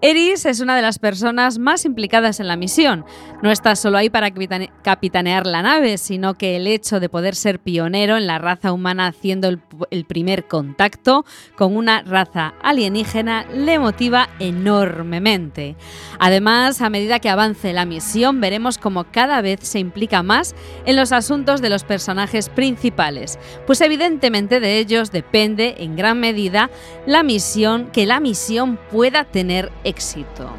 Eris 0.00 0.46
es 0.46 0.60
una 0.60 0.76
de 0.76 0.82
las 0.82 1.00
personas 1.00 1.58
más 1.58 1.84
implicadas 1.84 2.38
en 2.38 2.46
la 2.46 2.56
misión. 2.56 3.04
No 3.42 3.50
está 3.50 3.74
solo 3.74 3.98
ahí 3.98 4.08
para 4.08 4.30
capitane- 4.30 4.70
capitanear 4.82 5.46
la 5.46 5.62
nave, 5.62 5.98
sino 5.98 6.34
que 6.34 6.56
el 6.56 6.68
hecho 6.68 7.00
de 7.00 7.08
poder 7.08 7.34
ser 7.34 7.58
pionero 7.58 8.16
en 8.16 8.28
la 8.28 8.38
raza 8.38 8.72
humana 8.72 9.08
haciendo 9.08 9.48
el, 9.48 10.04
primer 10.06 10.46
contacto 10.46 11.24
con 11.56 11.76
una 11.76 12.02
raza 12.02 12.54
alienígena 12.62 13.46
le 13.52 13.80
motiva 13.80 14.28
enormemente. 14.38 15.76
Además, 16.20 16.80
a 16.80 16.90
medida 16.90 17.18
que 17.18 17.28
avance 17.28 17.72
la 17.72 17.84
misión, 17.84 18.40
veremos 18.40 18.78
como 18.78 19.04
cada 19.10 19.40
vez 19.40 19.60
se 19.62 19.80
implica 19.80 20.22
más 20.22 20.54
en 20.84 20.94
los 20.94 21.12
asuntos 21.16 21.60
de 21.60 21.70
los 21.70 21.82
personajes 21.82 22.48
principales, 22.48 23.38
pues 23.66 23.80
evidentemente 23.80 24.60
de 24.60 24.78
ellos 24.78 25.10
depende 25.10 25.74
en 25.78 25.96
gran 25.96 26.20
medida 26.20 26.70
la 27.06 27.22
misión 27.22 27.86
que 27.86 28.06
la 28.06 28.20
misión 28.20 28.78
pueda 28.90 29.24
tener 29.24 29.72
éxito. 29.82 30.50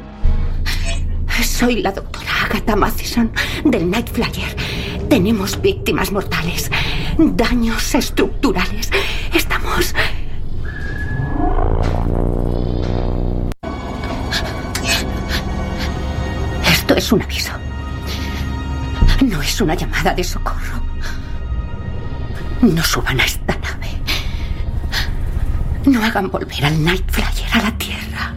Soy 1.42 1.82
la 1.82 1.92
doctora 1.92 2.30
Agatha 2.44 2.76
Matheson 2.76 3.32
del 3.64 3.88
Night 3.90 4.08
Flyer. 4.10 4.56
Tenemos 5.08 5.60
víctimas 5.60 6.12
mortales, 6.12 6.70
daños 7.16 7.94
estructurales. 7.94 8.90
Estamos... 9.32 9.94
Esto 16.70 16.94
es 16.96 17.12
un 17.12 17.22
aviso. 17.22 17.67
No 19.38 19.44
es 19.44 19.60
una 19.60 19.76
llamada 19.76 20.12
de 20.14 20.24
socorro. 20.24 20.82
No 22.60 22.82
suban 22.82 23.20
a 23.20 23.24
esta 23.24 23.56
nave. 23.56 23.86
No 25.86 26.02
hagan 26.02 26.28
volver 26.28 26.64
al 26.64 26.82
Night 26.82 27.08
Flyer 27.08 27.48
a 27.52 27.62
la 27.62 27.78
Tierra. 27.78 28.34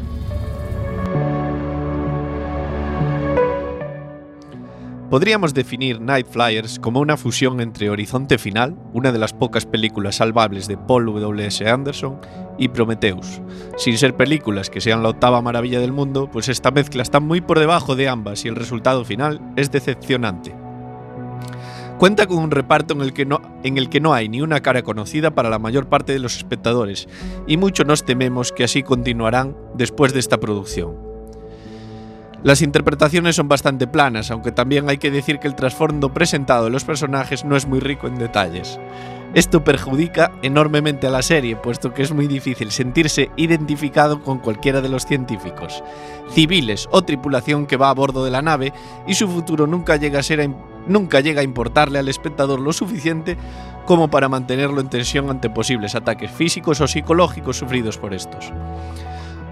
Podríamos 5.10 5.56
definir 5.56 6.00
Night 6.00 6.28
Flyers 6.30 6.78
como 6.78 7.00
una 7.00 7.18
fusión 7.18 7.62
entre 7.62 7.90
Horizonte 7.90 8.38
Final, 8.38 8.78
una 8.94 9.12
de 9.12 9.18
las 9.18 9.34
pocas 9.34 9.66
películas 9.66 10.18
salvables 10.18 10.68
de 10.68 10.78
Paul 10.78 11.08
W.S. 11.08 11.68
Anderson, 11.68 12.22
y 12.60 12.68
Prometheus. 12.68 13.42
Sin 13.76 13.98
ser 13.98 14.16
películas 14.16 14.70
que 14.70 14.82
sean 14.82 15.02
la 15.02 15.10
octava 15.10 15.42
maravilla 15.42 15.80
del 15.80 15.94
mundo, 15.94 16.30
pues 16.32 16.48
esta 16.48 16.70
mezcla 16.70 17.02
está 17.02 17.20
muy 17.20 17.42
por 17.42 17.58
debajo 17.58 17.96
de 17.96 18.08
ambas 18.08 18.46
y 18.46 18.50
el 18.50 18.56
resultado 18.56 19.04
final 19.04 19.42
es 19.56 19.72
decepcionante. 19.72 20.54
Cuenta 22.02 22.26
con 22.26 22.40
un 22.40 22.50
reparto 22.50 22.96
en 22.96 23.02
el, 23.02 23.14
que 23.14 23.28
no, 23.28 23.44
en 23.62 23.78
el 23.78 23.88
que 23.88 24.00
no 24.00 24.16
hay 24.16 24.28
ni 24.28 24.42
una 24.42 24.62
cara 24.62 24.82
conocida 24.82 25.36
para 25.36 25.52
la 25.52 25.60
mayor 25.60 25.88
parte 25.88 26.14
de 26.14 26.18
los 26.18 26.36
espectadores, 26.36 27.08
y 27.46 27.58
mucho 27.58 27.84
nos 27.84 28.06
tememos 28.06 28.52
que 28.52 28.64
así 28.64 28.82
continuarán 28.82 29.56
después 29.76 30.12
de 30.12 30.20
esta 30.20 30.40
producción. 30.40 30.98
Las 32.42 32.64
interpretaciones 32.64 33.36
son 33.36 33.48
bastante 33.48 33.86
planas, 33.86 34.32
aunque 34.32 34.52
también 34.52 34.90
hay 34.90 34.98
que 34.98 35.12
decir 35.12 35.38
que 35.38 35.48
el 35.48 35.54
trasfondo 35.54 36.12
presentado 36.12 36.64
de 36.64 36.72
los 36.72 36.86
personajes 36.86 37.46
no 37.46 37.56
es 37.56 37.68
muy 37.68 37.80
rico 37.80 38.08
en 38.08 38.18
detalles. 38.18 38.80
Esto 39.36 39.64
perjudica 39.64 40.32
enormemente 40.42 41.06
a 41.06 41.12
la 41.12 41.22
serie, 41.22 41.56
puesto 41.56 41.94
que 41.94 42.02
es 42.02 42.12
muy 42.12 42.26
difícil 42.26 42.72
sentirse 42.72 43.30
identificado 43.38 44.24
con 44.24 44.40
cualquiera 44.40 44.82
de 44.82 44.90
los 44.90 45.06
científicos, 45.06 45.84
civiles 46.32 46.90
o 46.90 47.04
tripulación 47.04 47.68
que 47.68 47.78
va 47.78 47.92
a 47.92 47.94
bordo 47.94 48.26
de 48.26 48.32
la 48.32 48.42
nave 48.42 48.74
y 49.06 49.14
su 49.14 49.28
futuro 49.28 49.68
nunca 49.68 49.98
llega 49.98 50.18
a 50.18 50.24
ser 50.24 50.40
nunca 50.88 51.20
llega 51.20 51.42
a 51.42 51.44
importarle 51.44 52.00
al 52.00 52.10
espectador 52.10 52.60
lo 52.60 52.74
suficiente 52.74 53.38
como 53.86 54.10
para 54.10 54.30
mantenerlo 54.30 54.82
en 54.82 54.90
tensión 54.90 55.30
ante 55.30 55.50
posibles 55.50 55.96
ataques 55.96 56.32
físicos 56.32 56.82
o 56.82 56.88
psicológicos 56.88 57.58
sufridos 57.58 57.98
por 57.98 58.14
estos. 58.14 58.52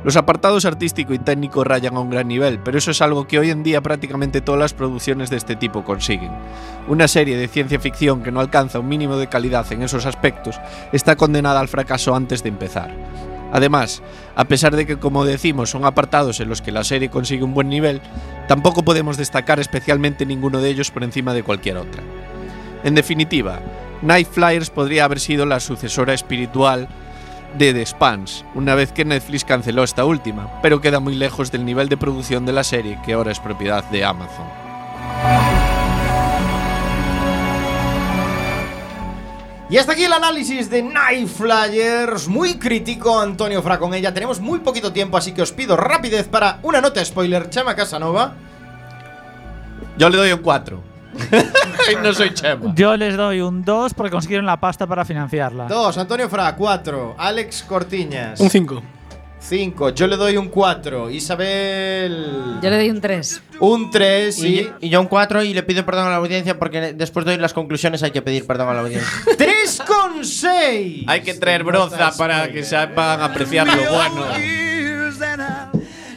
Los 0.03 0.15
apartados 0.15 0.63
artístico 0.63 1.13
y 1.13 1.19
técnico 1.19 1.65
rayan 1.65 1.97
a 1.97 1.99
un 1.99 2.09
gran 2.09 2.29
nivel, 2.29 2.59
pero 2.59 2.77
eso 2.77 2.91
es 2.91 3.01
algo 3.01 3.27
que 3.27 3.37
hoy 3.37 3.49
en 3.49 3.63
día 3.63 3.81
prácticamente 3.81 4.39
todas 4.39 4.59
las 4.59 4.73
producciones 4.73 5.29
de 5.29 5.35
este 5.35 5.57
tipo 5.57 5.83
consiguen. 5.83 6.31
Una 6.87 7.09
serie 7.09 7.35
de 7.35 7.49
ciencia 7.49 7.81
ficción 7.81 8.23
que 8.23 8.31
no 8.31 8.39
alcanza 8.39 8.79
un 8.79 8.87
mínimo 8.87 9.17
de 9.17 9.27
calidad 9.27 9.69
en 9.73 9.81
esos 9.81 10.05
aspectos 10.05 10.59
está 10.93 11.17
condenada 11.17 11.59
al 11.59 11.67
fracaso 11.67 12.15
antes 12.15 12.43
de 12.43 12.49
empezar. 12.49 12.91
Además, 13.51 14.01
a 14.35 14.45
pesar 14.45 14.75
de 14.75 14.85
que, 14.85 14.97
como 14.97 15.25
decimos, 15.25 15.69
son 15.69 15.85
apartados 15.85 16.39
en 16.39 16.49
los 16.49 16.61
que 16.61 16.71
la 16.71 16.83
serie 16.83 17.09
consigue 17.09 17.43
un 17.43 17.53
buen 17.53 17.69
nivel, 17.69 18.01
tampoco 18.47 18.83
podemos 18.83 19.17
destacar 19.17 19.59
especialmente 19.59 20.25
ninguno 20.25 20.61
de 20.61 20.69
ellos 20.69 20.91
por 20.91 21.03
encima 21.03 21.33
de 21.33 21.43
cualquier 21.43 21.77
otra. 21.77 22.03
En 22.83 22.95
definitiva, 22.95 23.59
Night 24.01 24.27
Flyers 24.31 24.69
podría 24.69 25.05
haber 25.05 25.19
sido 25.19 25.45
la 25.45 25.59
sucesora 25.59 26.13
espiritual 26.13 26.87
de 27.57 27.73
The 27.73 27.85
Spans, 27.85 28.45
una 28.53 28.75
vez 28.75 28.91
que 28.91 29.05
Netflix 29.05 29.43
canceló 29.43 29.83
esta 29.83 30.05
última, 30.05 30.61
pero 30.61 30.81
queda 30.81 30.99
muy 30.99 31.15
lejos 31.15 31.51
del 31.51 31.65
nivel 31.65 31.89
de 31.89 31.97
producción 31.97 32.45
de 32.45 32.53
la 32.53 32.63
serie 32.63 32.99
que 33.03 33.13
ahora 33.13 33.31
es 33.31 33.39
propiedad 33.39 33.83
de 33.85 34.05
Amazon. 34.05 34.45
Y 39.69 39.77
hasta 39.77 39.91
aquí 39.91 40.03
el 40.03 40.13
análisis 40.13 40.67
de 40.71 40.81
Night 40.81 41.27
Flyers, 41.27 42.27
muy 42.27 42.57
crítico 42.57 43.19
Antonio 43.19 43.61
Fra 43.61 43.77
con 43.77 43.93
ella. 43.93 44.11
Tenemos 44.11 44.39
muy 44.39 44.59
poquito 44.59 44.91
tiempo, 44.91 45.15
así 45.15 45.31
que 45.31 45.43
os 45.43 45.51
pido 45.51 45.77
rapidez 45.77 46.27
para 46.27 46.57
una 46.63 46.81
nota 46.81 47.05
spoiler. 47.05 47.51
Chama 47.51 47.75
Casanova. 47.75 48.33
Yo 49.95 50.09
le 50.09 50.17
doy 50.17 50.31
un 50.31 50.39
4. 50.39 50.81
no 52.03 52.13
soy 52.13 52.33
Chema. 52.33 52.73
Yo 52.73 52.97
les 52.97 53.15
doy 53.15 53.41
un 53.41 53.63
2 53.63 53.93
porque 53.93 54.09
consiguieron 54.09 54.47
la 54.47 54.59
pasta 54.59 54.87
para 54.87 55.05
financiarla. 55.05 55.67
Dos, 55.67 55.99
Antonio 55.99 56.27
Fra, 56.29 56.55
4. 56.55 57.15
Alex 57.15 57.61
Cortiñas. 57.61 58.39
Un 58.39 58.49
5. 58.49 58.81
5. 59.39 59.89
Yo 59.91 60.07
le 60.07 60.17
doy 60.17 60.37
un 60.37 60.49
4. 60.49 61.09
Isabel. 61.09 62.59
Yo 62.61 62.69
le 62.69 62.77
doy 62.77 62.89
un 62.89 63.01
3. 63.01 63.41
Un 63.59 63.89
3 63.91 64.43
y. 64.43 64.47
Y, 64.47 64.73
y 64.81 64.89
yo 64.89 65.01
un 65.01 65.07
4 65.07 65.43
y 65.43 65.53
le 65.53 65.63
pido 65.63 65.85
perdón 65.85 66.07
a 66.07 66.09
la 66.11 66.15
audiencia 66.17 66.59
porque 66.59 66.93
después 66.93 67.25
de 67.25 67.31
oír 67.33 67.41
las 67.41 67.53
conclusiones 67.53 68.03
hay 68.03 68.11
que 68.11 68.21
pedir 68.21 68.45
perdón 68.45 68.69
a 68.69 68.73
la 68.73 68.81
audiencia. 68.81 69.09
3 69.37 69.81
con 69.87 70.25
6. 70.25 71.03
Hay 71.07 71.21
que 71.21 71.33
traer 71.33 71.63
broza 71.63 72.11
para 72.17 72.51
que 72.51 72.63
sepan 72.63 73.21
apreciar 73.21 73.67
lo 73.67 73.73
bueno. 73.91 74.25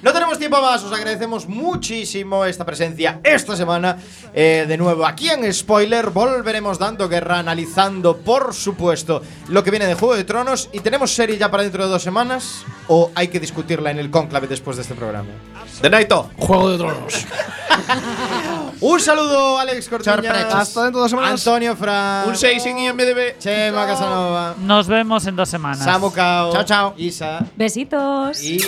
No 0.03 0.13
tenemos 0.13 0.37
tiempo 0.37 0.61
más, 0.61 0.83
os 0.83 0.93
agradecemos 0.93 1.47
muchísimo 1.47 2.45
esta 2.45 2.67
presencia 2.67 3.21
esta 3.23 3.55
semana. 3.55 3.97
Eh, 4.35 4.65
de 4.67 4.77
nuevo, 4.77 5.07
aquí 5.07 5.31
en 5.31 5.53
Spoiler 5.55 6.11
volveremos 6.11 6.77
dando 6.77 7.09
guerra, 7.09 7.39
analizando, 7.39 8.17
por 8.17 8.53
supuesto, 8.53 9.23
lo 9.49 9.63
que 9.63 9.71
viene 9.71 9.87
de 9.87 9.95
Juego 9.95 10.17
de 10.17 10.25
Tronos. 10.25 10.71
¿Y 10.73 10.81
tenemos 10.81 11.15
serie 11.15 11.39
ya 11.39 11.53
para 11.53 11.63
dentro 11.63 11.85
de 11.85 11.91
dos 11.91 12.03
semanas? 12.03 12.65
¿O 12.89 13.13
hay 13.15 13.29
que 13.29 13.39
discutirla 13.39 13.93
en 13.93 14.01
el 14.01 14.11
conclave 14.11 14.49
después 14.49 14.77
de 14.77 14.83
este 14.83 14.95
programa? 14.95 15.29
De 15.81 15.89
Naito. 15.89 16.31
Juego 16.37 16.71
de 16.71 16.79
Tronos. 16.79 17.27
Un 18.81 18.99
saludo, 18.99 19.59
Alex 19.59 19.89
Cortiñas. 19.89 20.53
Hasta 20.53 20.83
dentro 20.83 20.99
de 20.99 21.03
dos 21.05 21.11
semanas. 21.11 21.47
Antonio 21.47 21.77
Fra. 21.77 22.25
Un 22.27 22.35
6 22.35 22.67
en 22.67 22.79
IMDB. 22.81 23.39
Chema 23.39 23.87
Casanova. 23.87 24.57
Nos 24.59 24.89
vemos 24.89 25.25
en 25.27 25.37
dos 25.37 25.49
semanas. 25.49 25.85
Samu 25.85 26.11
Cao. 26.11 26.53
Chao, 26.53 26.65
chao. 26.65 26.95
Isa. 26.97 27.47
Besitos. 27.55 28.43
Y 28.43 28.59